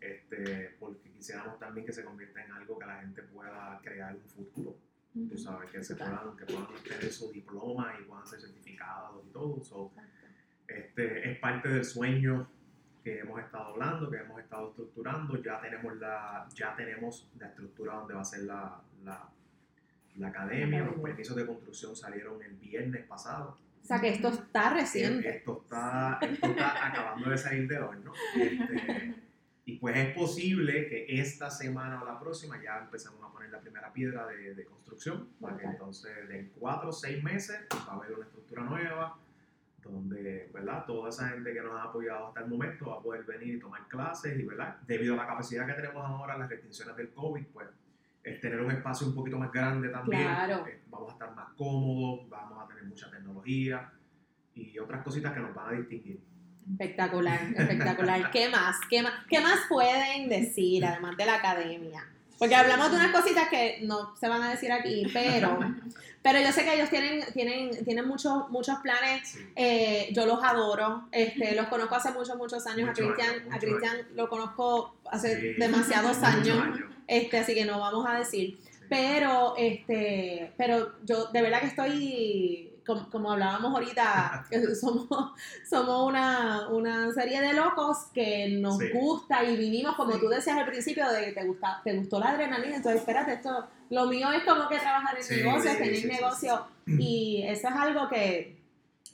este, 0.00 0.76
porque 0.78 1.10
quisiéramos 1.10 1.58
también 1.58 1.86
que 1.86 1.92
se 1.92 2.04
convierta 2.04 2.44
en 2.44 2.52
algo 2.52 2.78
que 2.78 2.86
la 2.86 3.00
gente 3.00 3.22
pueda 3.22 3.80
crear 3.82 4.14
un 4.14 4.28
futuro, 4.28 4.76
tú 5.14 5.38
sabes, 5.38 5.70
que 5.70 5.82
se 5.82 5.94
puedan, 5.94 6.36
que 6.36 6.44
puedan 6.44 6.66
tener 6.82 7.12
su 7.12 7.30
diploma 7.30 7.94
y 8.00 8.04
puedan 8.04 8.26
ser 8.26 8.40
certificados 8.40 9.24
y 9.24 9.32
todo, 9.32 9.62
so, 9.62 9.92
este, 10.66 11.30
es 11.30 11.38
parte 11.38 11.68
del 11.68 11.84
sueño 11.84 12.48
que 13.02 13.20
hemos 13.20 13.38
estado 13.40 13.64
hablando, 13.74 14.10
que 14.10 14.16
hemos 14.16 14.40
estado 14.40 14.70
estructurando, 14.70 15.40
ya 15.42 15.60
tenemos 15.60 15.96
la, 15.98 16.48
ya 16.54 16.74
tenemos 16.74 17.30
la 17.38 17.48
estructura 17.48 17.94
donde 17.94 18.14
va 18.14 18.22
a 18.22 18.24
ser 18.24 18.44
la, 18.44 18.80
la, 19.04 19.28
la 20.16 20.28
academia, 20.28 20.84
los 20.84 21.00
permisos 21.00 21.36
de 21.36 21.46
construcción 21.46 21.94
salieron 21.94 22.42
el 22.42 22.54
viernes 22.54 23.04
pasado, 23.06 23.58
O 23.82 23.86
sea 23.86 24.00
que 24.00 24.08
esto 24.08 24.28
está 24.28 24.70
reciente. 24.70 25.28
esto 25.36 25.60
está, 25.62 26.18
esto 26.22 26.46
está 26.46 26.86
acabando 26.88 27.30
de 27.30 27.38
salir 27.38 27.68
del 27.68 27.82
horno. 27.82 28.12
Este, 28.34 29.14
y 29.66 29.78
pues 29.78 29.96
es 29.96 30.14
posible 30.14 30.86
que 30.88 31.06
esta 31.20 31.50
semana 31.50 32.02
o 32.02 32.04
la 32.04 32.18
próxima 32.20 32.62
ya 32.62 32.78
empecemos 32.78 33.22
a 33.22 33.32
poner 33.32 33.50
la 33.50 33.60
primera 33.60 33.92
piedra 33.92 34.26
de, 34.26 34.54
de 34.54 34.64
construcción, 34.66 35.28
para 35.40 35.56
que 35.56 35.64
entonces 35.64 36.12
en 36.30 36.50
cuatro 36.58 36.90
o 36.90 36.92
seis 36.92 37.22
meses 37.22 37.60
va 37.88 37.92
a 37.92 37.96
haber 37.96 38.12
una 38.12 38.26
estructura 38.26 38.62
nueva, 38.64 39.18
donde 39.82 40.50
¿verdad? 40.52 40.84
toda 40.86 41.10
esa 41.10 41.28
gente 41.28 41.52
que 41.52 41.60
nos 41.60 41.72
ha 41.78 41.84
apoyado 41.84 42.28
hasta 42.28 42.40
el 42.40 42.48
momento 42.48 42.86
va 42.90 42.96
a 42.96 43.02
poder 43.02 43.24
venir 43.24 43.56
y 43.56 43.58
tomar 43.58 43.86
clases 43.88 44.38
y 44.38 44.42
¿verdad? 44.42 44.76
debido 44.86 45.14
a 45.14 45.16
la 45.18 45.26
capacidad 45.26 45.66
que 45.66 45.74
tenemos 45.74 46.04
ahora, 46.04 46.38
las 46.38 46.48
restricciones 46.48 46.96
del 46.96 47.10
COVID, 47.12 47.44
pues 47.52 47.68
el 48.22 48.40
tener 48.40 48.60
un 48.60 48.70
espacio 48.70 49.06
un 49.06 49.14
poquito 49.14 49.38
más 49.38 49.52
grande 49.52 49.90
también, 49.90 50.22
Claro. 50.22 50.66
eh, 50.66 50.80
vamos 50.88 51.10
a 51.10 51.12
estar 51.12 51.34
más 51.34 51.52
cómodos, 51.54 52.26
vamos 52.30 52.62
a 52.64 52.66
tener 52.68 52.84
mucha 52.84 53.10
tecnología 53.10 53.92
y 54.54 54.78
otras 54.78 55.02
cositas 55.02 55.32
que 55.34 55.40
nos 55.40 55.54
van 55.54 55.74
a 55.74 55.78
distinguir. 55.78 56.20
Espectacular, 56.70 57.40
espectacular. 57.56 58.30
¿Qué 58.30 58.48
más? 58.48 58.76
¿Qué 58.88 59.02
más? 59.02 59.12
¿Qué 59.28 59.40
más 59.40 59.60
pueden 59.68 60.28
decir 60.28 60.84
además 60.84 61.16
de 61.16 61.26
la 61.26 61.34
academia? 61.36 62.06
Porque 62.38 62.54
hablamos 62.54 62.90
de 62.90 62.96
unas 62.96 63.12
cositas 63.12 63.48
que 63.48 63.78
no 63.82 64.16
se 64.16 64.28
van 64.28 64.42
a 64.42 64.50
decir 64.50 64.72
aquí, 64.72 65.06
pero, 65.12 65.58
pero 66.20 66.40
yo 66.40 66.50
sé 66.52 66.64
que 66.64 66.74
ellos 66.74 66.90
tienen, 66.90 67.22
tienen, 67.32 67.84
tienen 67.84 68.08
muchos, 68.08 68.50
muchos 68.50 68.78
planes. 68.80 69.28
Sí. 69.28 69.38
Eh, 69.54 70.08
yo 70.12 70.26
los 70.26 70.42
adoro, 70.42 71.06
este, 71.12 71.54
los 71.54 71.66
conozco 71.68 71.94
hace 71.94 72.10
muchos, 72.10 72.36
muchos 72.36 72.66
años. 72.66 72.88
A 72.88 72.92
Cristian, 72.92 73.52
a 73.52 73.58
Cristian 73.58 73.96
lo 74.14 74.28
conozco 74.28 74.96
hace 75.10 75.40
Sí. 75.54 75.60
demasiados 75.60 76.22
años, 76.22 76.58
este, 77.06 77.38
así 77.38 77.54
que 77.54 77.64
no 77.64 77.78
vamos 77.78 78.04
a 78.08 78.18
decir. 78.18 78.58
Sí. 78.60 78.70
Pero, 78.88 79.54
este, 79.56 80.52
pero 80.56 80.92
yo 81.04 81.26
de 81.26 81.40
verdad 81.40 81.60
que 81.60 81.66
estoy, 81.68 82.70
como, 82.86 83.08
como 83.10 83.32
hablábamos 83.32 83.72
ahorita, 83.72 84.46
que 84.50 84.74
somos, 84.74 85.06
somos 85.68 86.08
una, 86.08 86.68
una 86.68 87.12
serie 87.12 87.40
de 87.40 87.52
locos 87.54 88.06
que 88.12 88.48
nos 88.60 88.78
Sí. 88.78 88.90
gusta 88.92 89.42
y 89.44 89.56
vivimos, 89.56 89.94
como 89.96 90.12
Sí. 90.12 90.20
tú 90.20 90.28
decías 90.28 90.56
al 90.58 90.66
principio, 90.66 91.08
de 91.10 91.26
que 91.26 91.32
te, 91.32 91.44
gusta, 91.46 91.80
te 91.84 91.96
gustó 91.96 92.18
la 92.18 92.30
adrenalina, 92.30 92.76
entonces 92.76 93.00
espérate, 93.00 93.34
esto, 93.34 93.66
lo 93.90 94.06
mío 94.06 94.30
es 94.32 94.44
como 94.44 94.68
que 94.68 94.78
trabajar 94.78 95.16
en 95.16 95.24
Sí, 95.24 95.36
negocios, 95.36 95.76
tener 95.78 95.96
sí, 95.96 96.02
sí, 96.02 96.06
negocio, 96.08 96.66
y 96.86 97.44
eso 97.46 97.68
es 97.68 97.74
algo 97.74 98.08
que, 98.08 98.60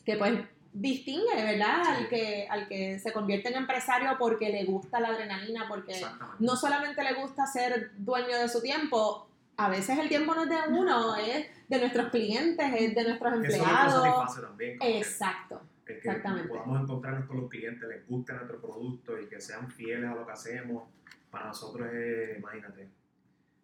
que 0.05 0.17
pues 0.17 0.35
distingue, 0.73 1.35
¿verdad? 1.35 1.83
Al 1.97 2.09
que, 2.09 2.47
al 2.49 2.69
que 2.69 2.99
se 3.01 3.13
convierte 3.13 3.49
en 3.49 3.57
empresario 3.57 4.17
porque 4.19 4.51
le 4.51 4.65
gusta 4.65 5.01
la 5.01 5.09
adrenalina, 5.09 5.67
porque 5.69 6.01
no 6.39 6.57
solamente 6.57 7.03
le 7.03 7.15
gusta 7.15 7.45
ser 7.47 7.91
dueño 7.97 8.39
de 8.39 8.49
su 8.49 8.63
tiempo, 8.63 9.27
a 9.61 9.69
veces 9.69 9.99
el 9.99 10.09
tiempo 10.09 10.35
no 10.35 10.45
es 10.45 10.49
de 10.49 10.57
uno, 10.71 11.15
es 11.17 11.47
de 11.69 11.79
nuestros 11.79 12.09
clientes, 12.09 12.67
es 12.79 12.95
de 12.95 13.05
nuestros 13.05 13.45
Eso 13.45 13.57
empleados. 13.57 14.05
satisface 14.05 14.41
también. 14.41 14.79
Exacto, 14.81 15.61
el 15.85 15.87
que 15.87 15.99
exactamente. 15.99 16.49
podamos 16.49 16.81
encontrarnos 16.81 17.29
con 17.29 17.41
los 17.43 17.51
clientes, 17.51 17.87
les 17.87 18.07
guste 18.09 18.33
nuestro 18.33 18.59
producto 18.59 19.21
y 19.21 19.27
que 19.27 19.39
sean 19.39 19.71
fieles 19.71 20.09
a 20.09 20.15
lo 20.15 20.25
que 20.25 20.33
hacemos, 20.33 20.89
para 21.31 21.49
nosotros 21.49 21.93
es, 21.93 22.39
imagínate. 22.39 22.89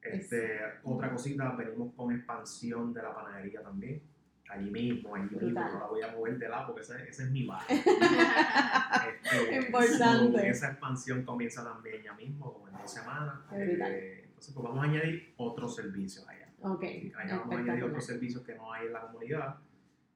Este, 0.02 0.60
otra 0.84 1.10
cosita, 1.10 1.50
venimos 1.52 1.94
con 1.94 2.14
expansión 2.14 2.92
de 2.92 3.02
la 3.02 3.14
panadería 3.14 3.62
también. 3.62 4.02
allí 4.50 4.70
mismo, 4.70 5.14
allí 5.14 5.34
mismo, 5.34 5.60
no 5.60 5.78
la 5.80 5.86
voy 5.86 6.02
a 6.02 6.12
mover 6.12 6.38
de 6.38 6.48
lado 6.48 6.74
porque 6.74 6.82
ese 6.82 7.08
es 7.08 7.30
mi 7.30 7.46
bar. 7.46 7.62
Importante. 9.50 10.38
so, 10.38 10.44
esa 10.44 10.68
expansión 10.72 11.24
comienza 11.24 11.64
también 11.64 12.02
ya 12.02 12.12
mismo, 12.12 12.52
como 12.52 12.68
en 12.68 12.74
dos 12.74 12.92
semanas. 12.92 13.40
Eh, 13.52 14.25
entonces, 14.36 14.52
pues 14.54 14.64
vamos 14.68 14.84
a 14.84 14.88
añadir 14.90 15.32
otros 15.38 15.74
servicios 15.74 16.28
allá. 16.28 16.46
Ok, 16.60 16.84
Allá 17.16 17.38
vamos 17.38 17.56
a 17.56 17.58
añadir 17.58 17.84
otros 17.84 18.04
servicios 18.04 18.42
que 18.44 18.54
no 18.54 18.70
hay 18.70 18.86
en 18.86 18.92
la 18.92 19.00
comunidad 19.00 19.56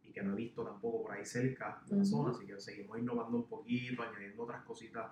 y 0.02 0.12
que 0.12 0.22
no 0.22 0.34
he 0.34 0.36
visto 0.36 0.62
tampoco 0.62 1.02
por 1.04 1.12
ahí 1.12 1.24
cerca 1.24 1.80
de 1.86 1.96
la 1.96 2.02
Ujú. 2.02 2.10
zona, 2.10 2.30
así 2.36 2.46
que 2.46 2.60
seguimos 2.60 2.98
innovando 2.98 3.38
un 3.38 3.46
poquito, 3.48 4.02
añadiendo 4.02 4.42
otras 4.42 4.62
cositas 4.64 5.06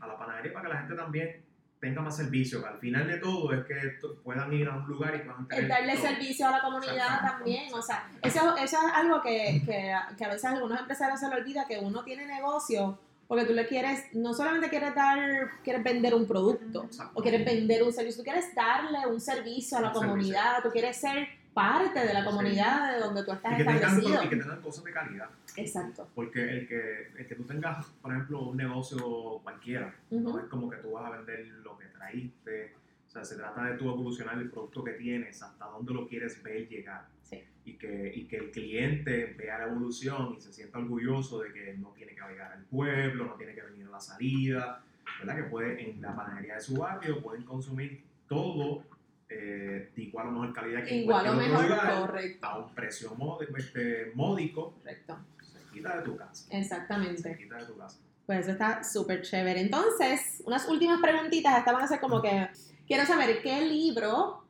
a 0.00 0.06
la 0.06 0.16
panadería 0.16 0.52
para 0.52 0.68
que 0.68 0.74
la 0.74 0.80
gente 0.80 0.94
también 0.94 1.44
tenga 1.80 2.02
más 2.02 2.16
servicio. 2.16 2.60
que 2.60 2.68
Al 2.68 2.78
final 2.78 3.08
de 3.08 3.18
todo 3.18 3.52
es 3.52 3.64
que 3.66 3.74
puedan 4.22 4.52
ir 4.52 4.68
a 4.68 4.76
un 4.76 4.86
lugar 4.86 5.16
y 5.16 5.18
puedan 5.26 5.48
tener 5.48 5.64
El 5.64 5.68
darle 5.68 5.94
todo. 5.94 6.02
servicio 6.06 6.46
a 6.46 6.50
la 6.52 6.60
comunidad 6.60 7.20
también, 7.20 7.74
o 7.74 7.82
sea, 7.82 8.08
eso, 8.22 8.56
eso 8.56 8.76
es 8.86 8.92
algo 8.94 9.20
que, 9.22 9.62
que, 9.66 9.92
que 10.16 10.24
a 10.24 10.28
veces 10.28 10.44
a 10.44 10.52
algunos 10.52 10.78
empresarios 10.78 11.18
se 11.18 11.28
le 11.28 11.34
olvida, 11.34 11.66
que 11.66 11.78
uno 11.80 12.04
tiene 12.04 12.26
negocio 12.26 12.98
porque 13.28 13.44
tú 13.44 13.52
le 13.52 13.66
quieres, 13.66 14.04
no 14.14 14.32
solamente 14.34 14.68
quieres 14.68 14.94
dar, 14.94 15.18
quieres 15.64 15.82
vender 15.82 16.14
un 16.14 16.26
producto 16.26 16.84
Exacto. 16.84 17.18
o 17.18 17.22
quieres 17.22 17.44
vender 17.44 17.82
un 17.82 17.92
servicio, 17.92 18.22
tú 18.22 18.24
quieres 18.24 18.54
darle 18.54 19.06
un 19.06 19.20
servicio 19.20 19.78
a 19.78 19.80
la 19.80 19.88
Un 19.88 19.94
servicio. 19.94 20.10
comunidad, 20.14 20.62
tú 20.62 20.70
quieres 20.70 20.96
ser 20.96 21.28
parte 21.52 22.00
de 22.06 22.12
la 22.12 22.20
Sí. 22.20 22.26
comunidad 22.26 22.92
de 22.94 23.00
donde 23.00 23.24
tú 23.24 23.32
estás 23.32 23.52
y 23.54 23.56
que, 23.56 23.64
tengan, 23.64 23.76
establecido. 23.82 24.22
y 24.24 24.28
que 24.28 24.36
tengan 24.36 24.60
cosas 24.60 24.84
de 24.84 24.92
calidad. 24.92 25.28
Exacto. 25.56 26.08
Porque 26.14 26.42
el 26.42 26.68
que, 26.68 27.08
el 27.18 27.26
que 27.26 27.34
tú 27.34 27.44
tengas, 27.44 27.86
por 28.02 28.12
ejemplo, 28.12 28.42
un 28.42 28.56
negocio 28.58 29.40
cualquiera, 29.42 29.94
no 30.10 30.38
es 30.38 30.44
como 30.46 30.68
que 30.68 30.76
tú 30.76 30.92
vas 30.92 31.06
a 31.06 31.16
vender 31.16 31.46
lo 31.64 31.78
que 31.78 31.86
traíste. 31.86 32.74
Sea, 33.16 33.24
se 33.24 33.36
trata 33.36 33.64
de 33.64 33.78
tú 33.78 33.88
evolucionar 33.88 34.36
el 34.36 34.50
producto 34.50 34.84
que 34.84 34.92
tienes, 34.92 35.42
hasta 35.42 35.64
dónde 35.64 35.94
lo 35.94 36.06
quieres 36.06 36.42
ver 36.42 36.68
llegar. 36.68 37.06
Sí. 37.22 37.42
Y 37.64 37.72
que, 37.78 38.12
y 38.14 38.24
que 38.26 38.36
el 38.36 38.50
cliente 38.50 39.34
vea 39.38 39.56
la 39.56 39.64
evolución 39.68 40.34
y 40.36 40.40
se 40.42 40.52
sienta 40.52 40.76
orgulloso 40.78 41.40
de 41.40 41.50
que 41.50 41.74
no 41.78 41.94
tiene 41.96 42.14
que 42.14 42.20
llegar 42.20 42.52
al 42.52 42.64
pueblo, 42.64 43.24
no 43.24 43.32
tiene 43.36 43.54
que 43.54 43.62
venir 43.62 43.86
a 43.86 43.92
la 43.92 44.00
salida, 44.00 44.84
¿verdad? 45.18 45.36
Que 45.36 45.42
puede, 45.44 45.90
en 45.90 46.02
la 46.02 46.14
panadería 46.14 46.56
de 46.56 46.60
su 46.60 46.76
barrio, 46.76 47.22
pueden 47.22 47.44
consumir 47.44 48.04
todo 48.28 48.82
eh, 49.30 49.90
de 49.96 50.02
igual 50.02 50.28
o 50.28 50.32
mejor 50.32 50.52
calidad 50.52 50.84
que 50.84 50.96
Igual 50.96 51.26
o 51.28 51.34
mejor, 51.36 51.64
lugar, 51.64 52.00
correcto. 52.00 52.46
a 52.46 52.58
un 52.58 52.74
precio 52.74 53.14
módico, 53.14 53.56
este, 53.56 54.12
módico, 54.14 54.74
Correcto. 54.82 55.16
se 55.40 55.72
quita 55.72 55.96
de 55.96 56.02
tu 56.02 56.16
casa. 56.18 56.46
Exactamente. 56.54 57.34
quita 57.38 57.56
de 57.56 57.64
tu 57.64 57.78
casa. 57.78 57.98
Pues 58.26 58.40
eso 58.40 58.50
está 58.50 58.84
súper 58.84 59.22
chévere. 59.22 59.62
Entonces, 59.62 60.42
unas 60.44 60.68
últimas 60.68 61.00
preguntitas. 61.00 61.56
Estas 61.58 61.72
van 61.72 61.82
a 61.82 61.88
ser 61.88 61.98
como 61.98 62.20
que 62.20 62.48
quiero 62.86 63.04
saber 63.06 63.42
qué 63.42 63.60
libro 63.62 64.42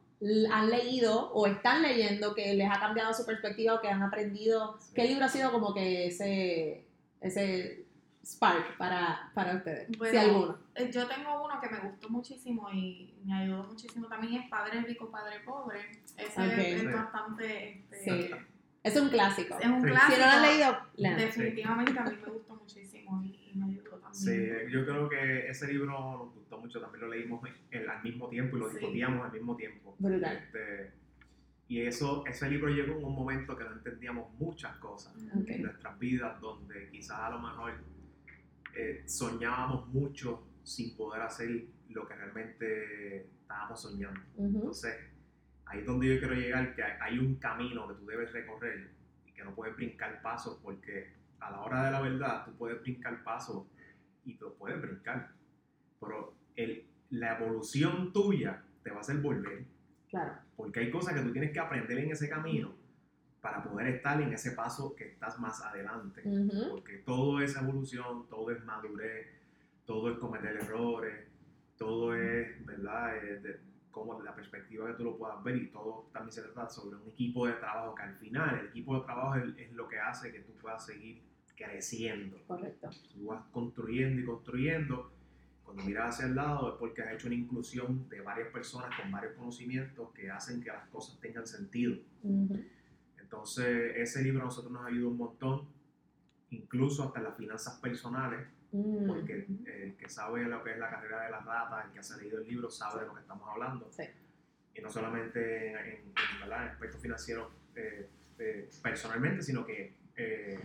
han 0.53 0.71
leído 0.71 1.31
o 1.33 1.47
están 1.47 1.83
leyendo 1.83 2.35
que 2.35 2.55
les 2.55 2.71
ha 2.71 2.81
cambiado 2.81 3.13
su 3.13 3.27
perspectiva 3.27 3.75
o 3.75 3.81
que 3.81 3.89
han 3.89 4.03
aprendido. 4.03 4.77
Sí. 4.81 4.93
¿Qué 4.95 5.05
libro 5.05 5.25
ha 5.25 5.29
sido 5.29 5.53
como 5.53 5.75
que 5.75 6.07
ese, 6.07 6.87
ese 7.21 7.85
spark 8.25 8.77
para, 8.79 9.31
para 9.35 9.57
ustedes? 9.57 9.89
si 10.11 10.17
alguno. 10.17 10.59
Eh, 10.75 10.91
Yo 10.93 11.07
tengo 11.07 11.45
uno 11.45 11.61
que 11.61 11.69
me 11.69 11.81
gustó 11.81 12.09
muchísimo 12.09 12.71
y 12.73 13.15
me 13.25 13.43
ayudó 13.43 13.65
muchísimo 13.65 14.09
también, 14.09 14.43
es 14.43 14.49
Padre 14.49 14.81
Rico, 14.83 15.11
Padre 15.11 15.41
Pobre. 15.41 15.81
Ese 16.17 16.77
es, 16.77 16.93
bastante... 16.93 17.85
Este, 17.91 18.05
Sí. 18.05 18.31
Es 18.87 18.97
un 18.97 19.09
clásico. 19.09 19.59
Es 19.61 19.67
un 19.67 19.83
Sí. 19.83 19.89
clásico. 19.89 20.15
Si 20.15 20.21
no 20.21 20.27
lo 20.27 20.33
han 20.33 20.43
leído, 20.43 20.79
lean. 20.97 21.19
Definitivamente 21.19 21.99
a 21.99 22.05
mí 22.05 22.17
me 22.25 22.33
gustó 22.33 22.55
muchísimo 22.55 23.23
y, 23.25 23.53
me 23.55 23.65
ayudó 23.67 23.91
también. 23.99 24.15
Sí, 24.15 24.73
yo 24.73 24.85
creo 24.85 25.09
que 25.09 25.49
ese 25.49 25.67
libro 25.73 25.87
nos 25.87 26.35
gustó 26.35 26.59
mucho, 26.61 26.81
también 26.81 27.01
lo 27.03 27.09
leímos 27.09 27.43
al 27.45 28.03
mismo 28.05 28.29
tiempo 28.29 28.57
y 28.57 28.61
lo 28.61 28.69
Sí. 28.71 28.77
discutíamos 28.79 29.27
al 29.27 29.33
mismo 29.33 29.57
tiempo. 29.57 29.97
Brutal. 29.99 30.37
Este, 30.37 30.93
y 31.69 31.81
eso, 31.83 32.25
ese 32.27 32.49
libro 32.49 32.69
llegó 32.69 32.97
en 32.99 33.05
un 33.05 33.15
momento 33.15 33.57
que 33.57 33.65
no 33.65 33.73
entendíamos 33.73 34.33
muchas 34.35 34.77
cosas 34.77 35.17
Ok. 35.35 35.49
en 35.49 35.63
nuestras 35.63 35.99
vidas, 35.99 36.41
donde 36.41 36.89
quizás 36.91 37.19
a 37.19 37.31
lo 37.31 37.41
mejor 37.41 37.73
eh, 38.79 39.03
soñábamos 39.07 39.89
mucho 39.89 40.47
sin 40.63 40.97
poder 40.97 41.23
hacer 41.23 41.65
lo 41.89 42.07
que 42.07 42.15
realmente 42.15 43.27
estábamos 43.41 43.81
soñando. 43.83 44.21
Ujú. 44.37 44.59
Entonces, 44.59 44.95
ahí 45.67 45.81
es 45.81 45.87
donde 45.87 46.07
yo 46.15 46.19
quiero 46.19 46.35
llegar, 46.35 46.75
que 46.75 46.83
hay- 46.83 47.19
un 47.19 47.37
camino 47.37 47.87
que 47.89 47.95
tú 47.95 48.07
debes 48.07 48.33
recorrer 48.33 48.91
y 49.27 49.33
que 49.33 49.45
no 49.45 49.55
puedes 49.55 49.77
brincar 49.77 50.23
pasos 50.23 50.59
porque 50.63 51.13
a 51.41 51.51
la 51.51 51.61
hora 51.61 51.85
de 51.87 51.91
la 51.93 52.01
verdad 52.01 52.45
tú 52.45 52.57
puedes 52.57 52.81
brincar 52.83 53.23
pasos 53.23 53.67
y 54.25 54.35
te 54.35 54.45
los 54.45 54.55
puedes 54.55 54.81
brincar, 54.81 55.31
pero 56.01 56.35
el, 56.57 56.87
la 57.11 57.39
evolución 57.39 58.13
tuya 58.13 58.63
te 58.83 58.91
va 58.91 58.99
a 58.99 59.01
hacer 59.01 59.19
volver 59.19 59.65
Claro. 60.09 60.35
porque 60.57 60.81
hay 60.81 60.91
cosas 60.91 61.15
que 61.15 61.21
tú 61.21 61.33
tienes 61.33 61.53
que 61.53 61.61
aprender 61.61 61.99
en 61.99 62.11
ese 62.13 62.29
camino 62.29 62.75
para 63.41 63.63
poder 63.63 63.89
estar 63.89 64.21
en 64.21 64.33
ese 64.33 64.53
paso 64.53 64.95
que 64.97 65.09
estás 65.09 65.39
más 65.39 65.61
adelante. 65.63 66.23
Ujú. 66.25 66.71
Porque 66.71 66.99
todo 66.99 67.41
es 67.41 67.57
evolución, 67.57 68.27
todo 68.29 68.51
es 68.51 68.65
madurez, 68.65 69.27
todo 69.85 70.11
es 70.11 70.19
cometer 70.19 70.57
errores, 70.57 71.27
todo 71.77 72.15
es, 72.17 72.65
¿verdad? 72.67 73.17
Eh, 73.19 73.41
de, 73.41 73.61
como 73.97 74.23
la 74.23 74.35
perspectiva 74.35 74.87
que 74.89 74.93
tú 74.93 75.05
lo 75.05 75.17
puedas 75.17 75.43
ver 75.43 75.57
y 75.57 75.69
todo 75.69 76.11
también 76.13 76.31
se 76.31 76.43
trata 76.43 76.69
sobre 76.69 76.97
un 76.97 77.09
equipo 77.09 77.47
de 77.47 77.55
trabajo 77.55 77.95
que 77.95 78.03
al 78.03 78.15
final 78.17 78.59
el 78.61 78.67
equipo 78.67 78.99
de 78.99 79.07
trabajo 79.07 79.37
es, 79.37 79.57
es 79.57 79.73
lo 79.73 79.89
que 79.89 79.99
hace 79.99 80.31
que 80.31 80.41
tú 80.41 80.53
puedas 80.61 80.85
seguir 80.85 81.23
creciendo. 81.57 82.37
Correcto. 82.47 82.91
Tú 83.15 83.25
vas 83.25 83.43
construyendo 83.51 84.21
y 84.21 84.27
construyendo. 84.27 85.13
Cuando 85.65 85.83
miras 85.83 86.15
hacia 86.15 86.27
el 86.27 86.37
lado 86.37 86.75
es 86.75 86.79
porque 86.79 87.01
has 87.01 87.15
hecho 87.15 87.29
una 87.29 87.37
inclusión 87.37 88.07
de 88.11 88.21
varias 88.21 88.51
personas 88.51 88.91
con 89.01 89.11
varios 89.11 89.33
conocimientos 89.33 90.11
que 90.13 90.31
hacen 90.31 90.63
que 90.63 90.69
las 90.69 90.87
cosas 90.89 91.19
tengan 91.19 91.47
sentido. 91.47 91.97
Ujú. 92.23 92.63
Entonces, 93.19 93.97
ese 93.97 94.23
libro 94.23 94.43
a 94.43 94.45
nosotros 94.45 94.75
nos 94.75 94.87
ayuda 94.87 95.09
un 95.09 95.17
montón, 95.17 95.69
incluso 96.51 97.03
hasta 97.03 97.23
las 97.23 97.35
finanzas 97.35 97.79
personales, 97.81 98.47
Mm. 98.77 99.07
porque 99.07 99.47
el 99.67 99.97
que 99.97 100.09
sabe 100.09 100.45
lo 100.45 100.63
que 100.63 100.73
es 100.73 100.79
la 100.79 100.91
carrera 100.91 101.23
de 101.25 101.31
las 101.31 101.45
ratas, 101.45 101.87
el 101.87 101.93
que 101.93 101.99
ha 102.01 102.17
leído 102.19 102.39
el 102.41 102.47
libro, 102.49 102.71
sabe 102.71 103.01
de 103.01 103.07
lo 103.07 103.15
que 103.15 103.21
estamos 103.21 103.49
hablando. 103.49 103.89
Sí. 103.91 104.05
Y 104.75 104.81
no 104.83 104.91
solamente 104.91 105.71
en, 105.71 105.77
en- 105.77 106.13
¿verdad? 106.41 106.63
en 106.65 106.69
aspectos 106.73 107.01
financieros 107.01 107.49
eh, 107.75 108.09
eh, 108.39 108.69
personalmente, 108.83 109.43
sino 109.43 109.65
que 109.65 109.95
eh, 110.17 110.59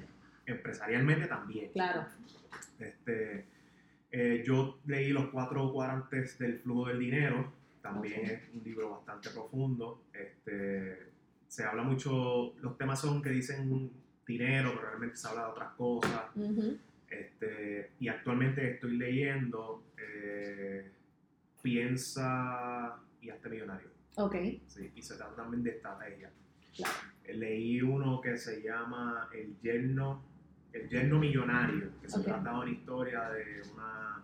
empresarialmente 0.45 1.27
también. 1.27 1.71
Claro. 1.71 2.05
Este, 2.79 3.45
eh, 4.11 4.43
yo 4.45 4.79
leí 4.85 5.11
Los 5.11 5.29
Cuatro 5.29 5.71
Cuadrantes 5.71 6.37
del 6.39 6.59
Flujo 6.59 6.87
del 6.89 6.99
Dinero, 6.99 7.53
también 7.81 8.25
es 8.25 8.41
un 8.53 8.63
libro 8.63 8.91
bastante 8.91 9.29
profundo. 9.29 10.03
Este, 10.13 11.09
se 11.47 11.63
habla 11.63 11.83
mucho, 11.83 12.53
los 12.61 12.77
temas 12.77 12.99
son 12.99 13.21
que 13.21 13.29
dicen 13.29 13.91
dinero, 14.27 14.71
pero 14.75 14.87
realmente 14.89 15.15
se 15.15 15.27
habla 15.27 15.45
de 15.45 15.51
otras 15.51 15.69
cosas. 15.73 16.23
Ujú. 16.35 16.77
Este, 17.11 17.91
y 17.99 18.07
actualmente 18.07 18.71
estoy 18.71 18.97
leyendo 18.97 19.83
eh, 19.97 20.89
Piensa 21.61 22.97
y 23.21 23.29
hazte 23.29 23.49
millonario. 23.49 23.89
Ok. 24.15 24.35
Sí, 24.67 24.91
y 24.95 25.01
se 25.01 25.15
trata 25.15 25.35
también 25.35 25.61
de 25.63 25.71
estrategia. 25.71 26.31
Claro. 26.75 26.93
Eh, 27.25 27.33
Leí 27.35 27.81
uno 27.81 28.19
que 28.21 28.35
se 28.37 28.61
llama 28.63 29.29
El 29.33 29.59
yerno, 29.61 30.23
el 30.73 30.89
yerno 30.89 31.19
millonario, 31.19 31.91
que 32.01 32.09
se 32.09 32.19
Ok. 32.19 32.25
trata 32.25 32.51
de 32.51 32.57
una 32.59 32.71
historia 32.71 33.29
de 33.29 33.61
una, 33.73 34.23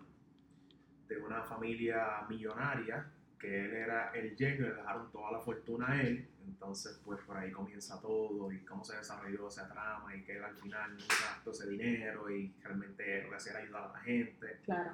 de 1.10 1.18
una 1.18 1.44
familia 1.44 2.26
millonaria, 2.30 3.06
que 3.40 3.66
él 3.66 3.74
era 3.74 4.12
el 4.16 4.36
yerno 4.36 4.66
y 4.66 4.70
le 4.70 4.76
dejaron 4.76 5.12
toda 5.12 5.32
la 5.32 5.40
fortuna 5.40 5.92
a 5.92 6.02
él. 6.02 6.28
Entonces, 6.48 7.00
pues 7.06 7.20
por 7.22 7.38
ahí 7.38 7.52
comienza 7.52 8.00
todo 8.02 8.52
y 8.52 8.60
cómo 8.60 8.84
se 8.84 8.98
desarrolló 8.98 9.48
esa 9.48 9.68
trama 9.70 10.16
y 10.16 10.24
que 10.24 10.38
él 10.38 10.44
al 10.44 10.56
final 10.56 10.92
nunca 10.92 11.16
gastó 11.34 11.52
ese 11.52 11.70
dinero 11.70 12.30
y 12.30 12.54
realmente 12.64 13.24
lo 13.24 13.30
que 13.30 13.36
hacía 13.36 13.52
era 13.54 13.62
ayudar 13.62 13.84
a 13.84 13.94
la 13.94 14.00
gente. 14.00 14.58
Claro. 14.64 14.92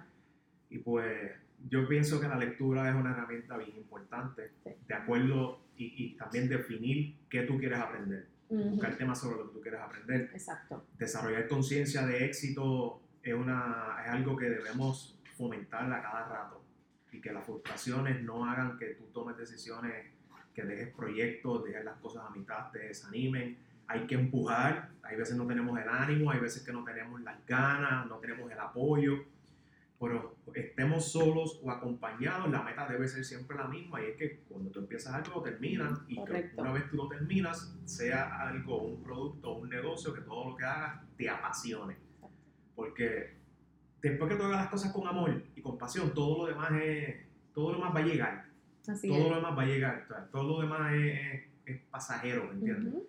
Y 0.69 0.79
pues 0.79 1.31
yo 1.69 1.87
pienso 1.87 2.19
que 2.19 2.27
la 2.27 2.35
lectura 2.37 2.89
es 2.89 2.95
una 2.95 3.11
herramienta 3.11 3.57
bien 3.57 3.77
importante, 3.77 4.51
Sí. 4.63 4.71
de 4.87 4.93
acuerdo, 4.93 5.61
y, 5.77 6.05
y 6.05 6.15
también 6.17 6.49
definir 6.49 7.15
qué 7.29 7.43
tú 7.43 7.57
quieres 7.57 7.79
aprender, 7.79 8.27
Ujú. 8.49 8.71
buscar 8.71 8.95
temas 8.97 9.19
sobre 9.19 9.37
lo 9.37 9.47
que 9.47 9.53
tú 9.53 9.61
quieres 9.61 9.79
aprender. 9.79 10.29
Exacto. 10.33 10.85
Desarrollar 10.97 11.47
conciencia 11.47 12.05
de 12.05 12.25
éxito 12.25 13.01
es, 13.23 13.33
una, 13.33 13.97
es 14.03 14.09
algo 14.11 14.35
que 14.35 14.49
debemos 14.49 15.17
fomentar 15.37 15.91
a 15.91 16.01
cada 16.01 16.27
rato 16.27 16.62
y 17.13 17.21
que 17.21 17.31
las 17.31 17.45
frustraciones 17.45 18.21
no 18.23 18.45
hagan 18.45 18.77
que 18.77 18.87
tú 18.95 19.05
tomes 19.13 19.37
decisiones, 19.37 20.07
que 20.53 20.63
dejes 20.63 20.93
proyectos, 20.93 21.63
dejes 21.63 21.85
las 21.85 21.97
cosas 21.99 22.23
a 22.27 22.29
mitad, 22.31 22.71
te 22.71 22.79
desanimen. 22.79 23.57
Hay 23.87 24.07
que 24.07 24.15
empujar, 24.15 24.89
hay 25.03 25.15
veces 25.15 25.35
no 25.35 25.45
tenemos 25.45 25.79
el 25.79 25.87
ánimo, 25.87 26.31
hay 26.31 26.39
veces 26.39 26.63
que 26.63 26.71
no 26.71 26.83
tenemos 26.83 27.21
las 27.21 27.45
ganas, 27.45 28.07
no 28.07 28.17
tenemos 28.17 28.51
el 28.51 28.59
apoyo, 28.59 29.25
pero 29.99 30.35
estemos 30.53 31.11
solos 31.11 31.59
o 31.63 31.71
acompañados, 31.71 32.49
la 32.49 32.61
meta 32.61 32.87
debe 32.87 33.07
ser 33.07 33.23
siempre 33.23 33.57
la 33.57 33.67
misma. 33.67 34.01
Y 34.01 34.05
es 34.05 34.17
que 34.17 34.39
cuando 34.49 34.69
tú 34.71 34.79
empiezas 34.79 35.13
algo 35.13 35.35
lo 35.35 35.41
terminas. 35.43 36.01
Y 36.07 36.15
que 36.25 36.51
una 36.55 36.71
vez 36.71 36.89
tú 36.89 36.97
lo 36.97 37.07
terminas 37.07 37.75
sea 37.85 38.41
algo, 38.41 38.81
un 38.81 39.03
producto, 39.03 39.53
un 39.53 39.69
negocio 39.69 40.13
que 40.13 40.21
todo 40.21 40.49
lo 40.49 40.55
que 40.57 40.65
hagas 40.65 41.01
te 41.15 41.29
apasione. 41.29 41.95
Porque 42.75 43.42
después 44.09 44.29
que 44.29 44.35
tú 44.37 44.43
hagas 44.43 44.61
las 44.61 44.69
cosas 44.69 44.91
con 44.91 45.07
amor 45.07 45.41
y 45.55 45.61
con 45.61 45.77
pasión, 45.77 46.13
todo 46.13 46.39
lo 46.39 46.45
demás 46.47 46.71
es, 46.81 47.15
todo 47.53 47.71
lo 47.71 47.77
demás 47.77 47.95
va 47.95 47.99
a 47.99 48.03
llegar, 48.03 48.45
Así 48.87 49.07
todo 49.07 49.17
es. 49.17 49.29
lo 49.29 49.35
demás 49.35 49.57
va 49.57 49.61
a 49.61 49.65
llegar, 49.65 50.07
todo 50.31 50.43
lo 50.43 50.61
demás 50.61 50.93
es, 50.93 51.33
es- 51.33 51.41
es 51.65 51.79
pasajero, 51.89 52.43
¿me 52.45 52.51
entiendes? 52.55 52.93
Ujú. 52.93 53.07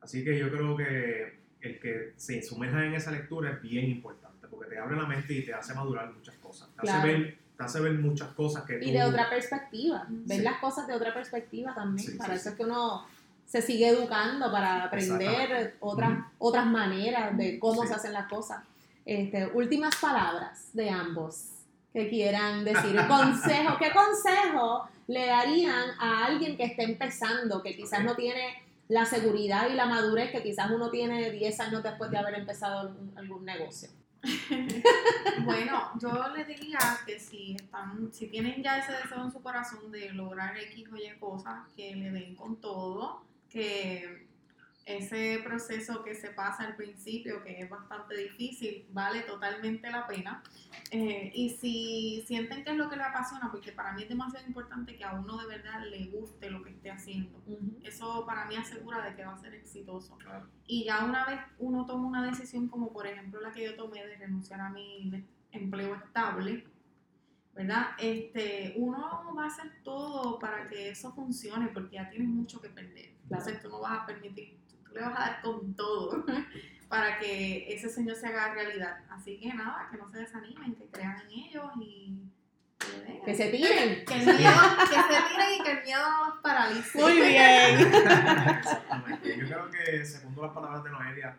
Así 0.00 0.24
que 0.24 0.36
yo 0.36 0.50
creo 0.50 0.76
que 0.76 1.38
el 1.60 1.78
que 1.78 2.12
se 2.16 2.42
sumerja 2.42 2.84
en 2.84 2.94
esa 2.94 3.12
lectura 3.12 3.52
es 3.52 3.62
bien 3.62 3.86
importante, 3.88 4.48
porque 4.48 4.68
te 4.70 4.78
abre 4.78 4.96
la 4.96 5.06
mente 5.06 5.32
y 5.34 5.44
te 5.44 5.54
hace 5.54 5.72
madurar 5.74 6.12
muchas 6.12 6.34
cosas. 6.36 6.68
Te, 6.74 6.80
hace, 6.80 6.90
Claro. 6.90 7.06
ver, 7.06 7.38
te 7.56 7.62
hace 7.64 7.80
ver 7.80 7.92
muchas 7.94 8.28
cosas 8.30 8.64
que 8.64 8.78
tú... 8.78 8.84
Y 8.84 8.90
de 8.90 9.04
otra 9.04 9.30
perspectiva, 9.30 10.04
Sí. 10.08 10.22
ver 10.26 10.42
las 10.42 10.58
cosas 10.58 10.88
de 10.88 10.94
otra 10.94 11.14
perspectiva 11.14 11.72
también. 11.72 12.10
Sí, 12.10 12.18
para 12.18 12.30
sí, 12.34 12.40
eso 12.40 12.42
sí. 12.42 12.48
es 12.50 12.54
que 12.56 12.64
uno 12.64 13.06
se 13.46 13.62
sigue 13.62 13.88
educando 13.90 14.50
para 14.50 14.82
aprender 14.84 15.76
otras, 15.78 16.18
otras 16.38 16.66
maneras 16.66 17.38
de 17.38 17.60
cómo 17.60 17.82
Sí. 17.82 17.88
se 17.88 17.94
hacen 17.94 18.12
las 18.14 18.26
cosas. 18.28 18.64
Este, 19.04 19.46
últimas 19.48 19.96
palabras 19.96 20.70
de 20.72 20.90
ambos 20.90 21.50
que 21.92 22.08
quieran 22.08 22.64
decir. 22.64 22.96
Consejo, 23.08 23.76
¿qué 23.78 23.90
consejo 23.92 24.88
le 25.08 25.26
darían 25.26 25.90
a 25.98 26.24
alguien 26.26 26.56
que 26.56 26.64
esté 26.64 26.84
empezando, 26.84 27.62
que 27.62 27.76
quizás 27.76 28.04
no 28.04 28.14
tiene 28.14 28.62
la 28.88 29.04
seguridad 29.04 29.68
y 29.70 29.74
la 29.74 29.86
madurez 29.86 30.30
que 30.30 30.42
quizás 30.42 30.70
uno 30.70 30.90
tiene 30.90 31.30
10 31.30 31.60
años 31.60 31.82
después 31.82 32.10
de 32.10 32.18
haber 32.18 32.34
empezado 32.34 32.80
algún, 32.80 33.12
algún 33.16 33.44
negocio? 33.44 33.88
Bueno, 35.44 35.90
yo 36.00 36.28
les 36.36 36.46
diría 36.46 36.78
que 37.04 37.18
si 37.18 37.56
están, 37.56 38.12
si 38.12 38.28
tienen 38.28 38.62
ya 38.62 38.78
ese 38.78 38.92
deseo 38.92 39.24
en 39.24 39.32
su 39.32 39.42
corazón 39.42 39.90
de 39.90 40.12
lograr 40.12 40.56
X 40.56 40.86
o 40.92 40.96
Y 40.96 41.18
cosas, 41.18 41.68
que 41.76 41.96
le 41.96 42.10
den 42.12 42.36
con 42.36 42.56
todo, 42.56 43.22
que 43.50 44.26
ese 44.84 45.40
proceso 45.44 46.02
que 46.02 46.14
se 46.14 46.30
pasa 46.30 46.64
al 46.64 46.76
principio, 46.76 47.42
que 47.42 47.60
es 47.60 47.70
bastante 47.70 48.16
difícil, 48.16 48.86
vale 48.90 49.20
totalmente 49.22 49.90
la 49.90 50.06
pena. 50.06 50.42
Eh, 50.90 51.30
y 51.34 51.50
si 51.50 52.24
sienten 52.26 52.64
que 52.64 52.70
es 52.70 52.76
lo 52.76 52.90
que 52.90 52.96
les 52.96 53.06
apasiona, 53.06 53.50
porque 53.50 53.72
para 53.72 53.92
mí 53.92 54.02
es 54.02 54.08
demasiado 54.08 54.46
importante 54.46 54.96
que 54.96 55.04
a 55.04 55.12
uno 55.12 55.36
de 55.38 55.46
verdad 55.46 55.86
le 55.88 56.06
guste 56.06 56.50
lo 56.50 56.62
que 56.62 56.70
esté 56.70 56.90
haciendo. 56.90 57.42
Eso 57.82 58.26
para 58.26 58.46
mí 58.46 58.56
asegura 58.56 59.04
de 59.04 59.14
que 59.14 59.24
va 59.24 59.34
a 59.34 59.38
ser 59.38 59.54
exitoso. 59.54 60.16
Claro. 60.18 60.48
Y 60.66 60.84
ya 60.84 61.04
una 61.04 61.26
vez 61.26 61.40
uno 61.58 61.86
toma 61.86 62.08
una 62.08 62.26
decisión 62.26 62.68
como 62.68 62.92
por 62.92 63.06
ejemplo 63.06 63.40
la 63.40 63.52
que 63.52 63.64
yo 63.64 63.76
tomé 63.76 64.04
de 64.06 64.16
renunciar 64.16 64.60
a 64.60 64.70
mi 64.70 65.24
empleo 65.52 65.94
estable, 65.94 66.64
¿verdad? 67.54 67.88
Este, 67.98 68.74
uno 68.76 69.34
va 69.36 69.44
a 69.44 69.46
hacer 69.46 69.82
todo 69.84 70.38
para 70.38 70.68
que 70.68 70.90
eso 70.90 71.12
funcione 71.12 71.68
porque 71.68 71.96
ya 71.96 72.08
tienes 72.08 72.28
mucho 72.28 72.60
que 72.60 72.68
perder. 72.68 73.12
Entonces 73.22 73.60
tú 73.62 73.68
no 73.68 73.80
vas 73.80 74.02
a 74.02 74.06
permitir, 74.06 74.58
tú 74.92 74.98
le 74.98 75.06
vas 75.06 75.16
a 75.16 75.20
dar 75.20 75.42
con 75.42 75.74
todo 75.74 76.24
para 76.88 77.18
que 77.18 77.72
ese 77.72 77.88
sueño 77.88 78.14
se 78.14 78.26
haga 78.26 78.52
realidad. 78.52 78.98
Así 79.08 79.38
que 79.40 79.52
nada, 79.54 79.88
que 79.90 79.96
no 79.96 80.08
se 80.08 80.18
desanimen, 80.18 80.74
que 80.74 80.86
crean 80.88 81.20
en 81.22 81.30
ellos 81.30 81.70
y 81.80 82.18
que 83.24 83.34
se 83.34 83.48
tiren. 83.50 84.04
Que 84.06 84.14
el 84.14 84.24
miedo, 84.26 84.60
que 84.78 84.86
se 84.86 85.22
tiren 85.28 85.60
y 85.60 85.62
que 85.62 85.72
el 85.72 85.84
miedo 85.84 86.02
los 86.26 86.38
paralice. 86.42 87.00
Muy 87.00 87.14
bien. 87.14 87.80
Exactamente. 88.58 89.38
Yo 89.38 89.46
creo 89.46 89.70
que, 89.70 90.04
segundo 90.04 90.42
las 90.42 90.52
palabras 90.52 90.84
de 90.84 90.90
Noelia, 90.90 91.38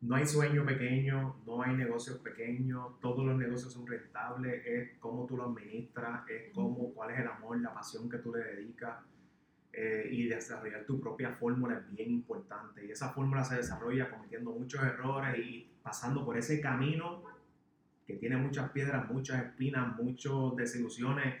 no 0.00 0.14
hay 0.14 0.26
sueño 0.26 0.64
pequeño, 0.64 1.36
no 1.46 1.62
hay 1.62 1.74
negocios 1.74 2.18
pequeños, 2.18 3.00
todos 3.00 3.24
los 3.24 3.36
negocios 3.36 3.72
son 3.72 3.86
rentables, 3.86 4.64
es 4.64 4.98
cómo 5.00 5.26
tú 5.26 5.36
lo 5.36 5.44
administras, 5.46 6.28
es 6.28 6.52
cómo, 6.54 6.92
cuál 6.94 7.10
es 7.10 7.20
el 7.20 7.26
amor, 7.26 7.60
la 7.60 7.74
pasión 7.74 8.08
que 8.08 8.18
tú 8.18 8.32
le 8.32 8.42
dedicas. 8.44 8.98
Eh, 9.78 10.08
y 10.10 10.26
desarrollar 10.26 10.86
tu 10.86 10.98
propia 10.98 11.32
fórmula 11.32 11.76
es 11.78 11.94
bien 11.94 12.10
importante. 12.10 12.86
Y 12.86 12.90
esa 12.90 13.10
fórmula 13.12 13.44
se 13.44 13.56
desarrolla 13.56 14.08
cometiendo 14.10 14.50
muchos 14.52 14.82
errores 14.82 15.38
y 15.38 15.70
pasando 15.82 16.24
por 16.24 16.38
ese 16.38 16.60
camino 16.62 17.22
que 18.06 18.14
tiene 18.14 18.36
muchas 18.38 18.70
piedras, 18.70 19.10
muchas 19.10 19.44
espinas, 19.44 19.94
muchas 19.96 20.32
desilusiones. 20.56 21.34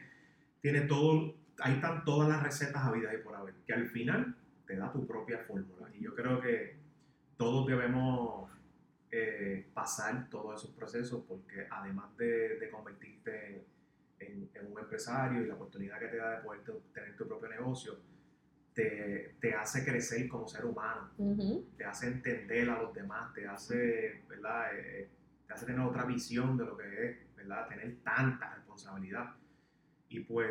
Tiene 0.60 0.82
todo, 0.82 1.34
ahí 1.60 1.74
están 1.74 2.04
todas 2.04 2.28
las 2.28 2.42
recetas 2.42 2.84
habidas 2.84 3.14
y 3.14 3.18
por 3.18 3.34
haber. 3.36 3.54
Que 3.66 3.72
al 3.72 3.86
final 3.88 4.36
te 4.66 4.76
da 4.76 4.92
tu 4.92 5.06
propia 5.06 5.38
fórmula. 5.38 5.88
Y 5.94 6.02
yo 6.02 6.14
creo 6.14 6.38
que 6.40 6.76
todos 7.38 7.66
debemos 7.66 8.50
eh, 9.10 9.66
pasar 9.72 10.28
todos 10.28 10.60
esos 10.60 10.74
procesos 10.74 11.24
porque 11.26 11.66
además 11.70 12.14
de, 12.18 12.58
de 12.58 12.68
convertirte 12.70 13.64
en, 14.18 14.50
en 14.52 14.72
un 14.72 14.78
empresario 14.78 15.42
y 15.42 15.46
la 15.46 15.54
oportunidad 15.54 15.98
que 16.00 16.08
te 16.08 16.16
da 16.16 16.36
de 16.36 16.42
poder 16.42 16.62
te- 16.64 16.72
tener 16.92 17.16
tu 17.16 17.26
propio 17.28 17.48
negocio, 17.48 17.96
te, 18.76 19.34
te 19.40 19.54
hace 19.54 19.84
crecer 19.84 20.28
como 20.28 20.46
ser 20.46 20.66
humano, 20.66 21.10
Ujú. 21.16 21.66
te 21.78 21.84
hace 21.86 22.08
entender 22.08 22.68
a 22.68 22.82
los 22.82 22.92
demás, 22.94 23.32
te 23.34 23.48
hace, 23.48 24.22
¿verdad? 24.28 24.66
Eh, 24.78 25.08
te 25.46 25.54
hace 25.54 25.64
tener 25.64 25.80
otra 25.80 26.04
visión 26.04 26.58
de 26.58 26.64
lo 26.66 26.76
que 26.76 26.84
es, 27.10 27.16
¿verdad? 27.36 27.66
Tener 27.68 27.96
tanta 28.04 28.54
responsabilidad. 28.54 29.34
Y 30.10 30.20
pues, 30.20 30.50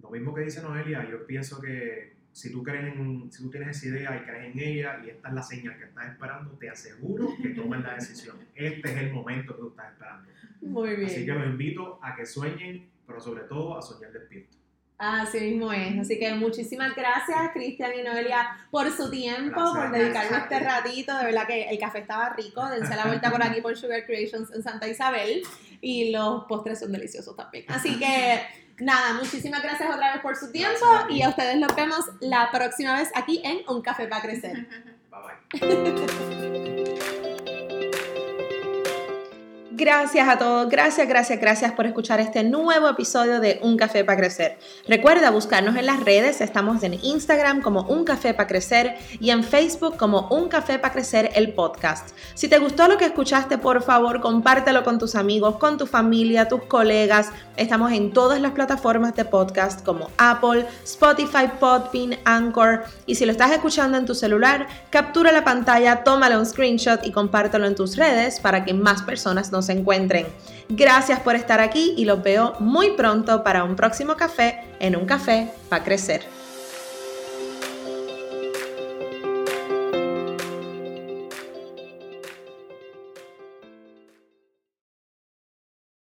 lo 0.00 0.10
mismo 0.10 0.32
que 0.32 0.42
dice 0.42 0.62
Noelia, 0.62 1.06
yo 1.10 1.26
pienso 1.26 1.60
que 1.60 2.14
si 2.32 2.52
tú, 2.52 2.62
crees 2.62 2.94
en- 2.94 3.32
si 3.32 3.42
tú 3.42 3.50
tienes 3.50 3.76
esa 3.76 3.88
idea 3.88 4.16
y 4.16 4.24
crees 4.24 4.54
en 4.54 4.58
ella 4.60 5.00
y 5.04 5.10
esta 5.10 5.28
es 5.28 5.34
la 5.34 5.42
señal 5.42 5.76
que 5.76 5.84
estás 5.86 6.12
esperando, 6.12 6.52
te 6.52 6.70
aseguro 6.70 7.30
que 7.42 7.48
tomes 7.48 7.80
la 7.82 7.94
decisión. 7.96 8.36
Este 8.54 8.88
es 8.92 8.96
el 8.96 9.12
momento 9.12 9.56
que 9.56 9.60
tú 9.62 9.68
estás 9.70 9.92
esperando. 9.92 10.30
Muy 10.62 10.90
bien. 10.94 11.06
Así 11.06 11.26
que 11.26 11.32
los 11.32 11.46
invito 11.46 11.98
a 12.00 12.14
que 12.14 12.24
sueñen, 12.24 12.88
pero 13.08 13.20
sobre 13.20 13.42
todo 13.44 13.76
a 13.76 13.82
soñar 13.82 14.12
despierto. 14.12 14.56
Así 15.02 15.40
mismo 15.40 15.72
es. 15.72 15.98
Así 15.98 16.18
que 16.18 16.34
muchísimas 16.34 16.94
gracias, 16.94 17.52
Cristian 17.54 17.90
y 17.98 18.02
Noelia, 18.02 18.58
por 18.70 18.90
su 18.90 19.10
tiempo, 19.10 19.58
Gracias. 19.58 19.72
por 19.88 19.90
dedicarme 19.98 20.36
este 20.36 20.58
ti. 20.58 20.64
ratito. 20.64 21.16
De 21.16 21.24
verdad 21.24 21.46
que 21.46 21.70
el 21.70 21.78
café 21.78 22.00
estaba 22.00 22.28
rico. 22.34 22.68
Dense 22.68 22.94
la 22.94 23.06
vuelta 23.06 23.30
por 23.30 23.42
aquí 23.42 23.62
por 23.62 23.74
Sugar 23.78 24.04
Creations 24.04 24.52
en 24.52 24.62
Santa 24.62 24.86
Isabel. 24.86 25.42
Y 25.80 26.10
los 26.10 26.44
postres 26.44 26.80
son 26.80 26.92
deliciosos 26.92 27.34
también. 27.34 27.64
Así 27.68 27.98
que 27.98 28.42
nada, 28.80 29.14
muchísimas 29.14 29.62
gracias 29.62 29.88
otra 29.90 30.12
vez 30.12 30.20
por 30.20 30.36
su 30.36 30.52
tiempo. 30.52 30.86
Gracias. 30.90 31.10
Y 31.12 31.22
a 31.22 31.30
ustedes 31.30 31.56
nos 31.56 31.74
vemos 31.74 32.04
la 32.20 32.50
próxima 32.52 32.98
vez 32.98 33.10
aquí 33.14 33.40
en 33.42 33.62
Un 33.68 33.80
Café 33.80 34.06
para 34.06 34.20
Crecer. 34.20 34.68
Bye 35.10 35.60
bye. 35.60 36.66
Gracias 39.80 40.28
a 40.28 40.36
todos, 40.36 40.68
gracias, 40.68 41.08
gracias, 41.08 41.40
gracias 41.40 41.72
por 41.72 41.86
escuchar 41.86 42.20
este 42.20 42.44
nuevo 42.44 42.86
episodio 42.86 43.40
de 43.40 43.60
Un 43.62 43.78
Café 43.78 44.04
para 44.04 44.18
Crecer. 44.18 44.58
Recuerda 44.86 45.30
buscarnos 45.30 45.74
en 45.76 45.86
las 45.86 46.04
redes, 46.04 46.42
estamos 46.42 46.82
en 46.82 47.02
Instagram 47.02 47.62
como 47.62 47.84
Un 47.84 48.04
Café 48.04 48.34
para 48.34 48.46
Crecer 48.46 48.98
y 49.20 49.30
en 49.30 49.42
Facebook 49.42 49.96
como 49.96 50.28
Un 50.28 50.50
Café 50.50 50.78
para 50.78 50.92
Crecer 50.92 51.30
el 51.34 51.54
podcast. 51.54 52.10
Si 52.34 52.46
te 52.46 52.58
gustó 52.58 52.88
lo 52.88 52.98
que 52.98 53.06
escuchaste, 53.06 53.56
por 53.56 53.82
favor, 53.82 54.20
compártelo 54.20 54.84
con 54.84 54.98
tus 54.98 55.14
amigos, 55.14 55.56
con 55.56 55.78
tu 55.78 55.86
familia, 55.86 56.46
tus 56.46 56.64
colegas. 56.64 57.30
Estamos 57.56 57.90
en 57.92 58.12
todas 58.12 58.38
las 58.38 58.52
plataformas 58.52 59.16
de 59.16 59.24
podcast 59.24 59.82
como 59.82 60.10
Apple, 60.18 60.66
Spotify, 60.84 61.48
Podbean, 61.58 62.18
Anchor. 62.26 62.84
Y 63.06 63.14
si 63.14 63.24
lo 63.24 63.32
estás 63.32 63.50
escuchando 63.50 63.96
en 63.96 64.04
tu 64.04 64.14
celular, 64.14 64.66
captura 64.90 65.32
la 65.32 65.42
pantalla, 65.42 66.04
tómale 66.04 66.36
un 66.36 66.44
screenshot 66.44 67.00
y 67.06 67.12
compártelo 67.12 67.66
en 67.66 67.74
tus 67.74 67.96
redes 67.96 68.40
para 68.40 68.62
que 68.62 68.74
más 68.74 69.00
personas 69.00 69.50
nos 69.50 69.69
encuentren. 69.72 70.26
Gracias 70.68 71.20
por 71.20 71.34
estar 71.34 71.60
aquí 71.60 71.94
y 71.96 72.04
los 72.04 72.22
veo 72.22 72.54
muy 72.60 72.92
pronto 72.92 73.42
para 73.42 73.64
un 73.64 73.76
próximo 73.76 74.16
café 74.16 74.60
en 74.78 74.96
un 74.96 75.06
café 75.06 75.48
para 75.68 75.82
crecer. 75.82 76.39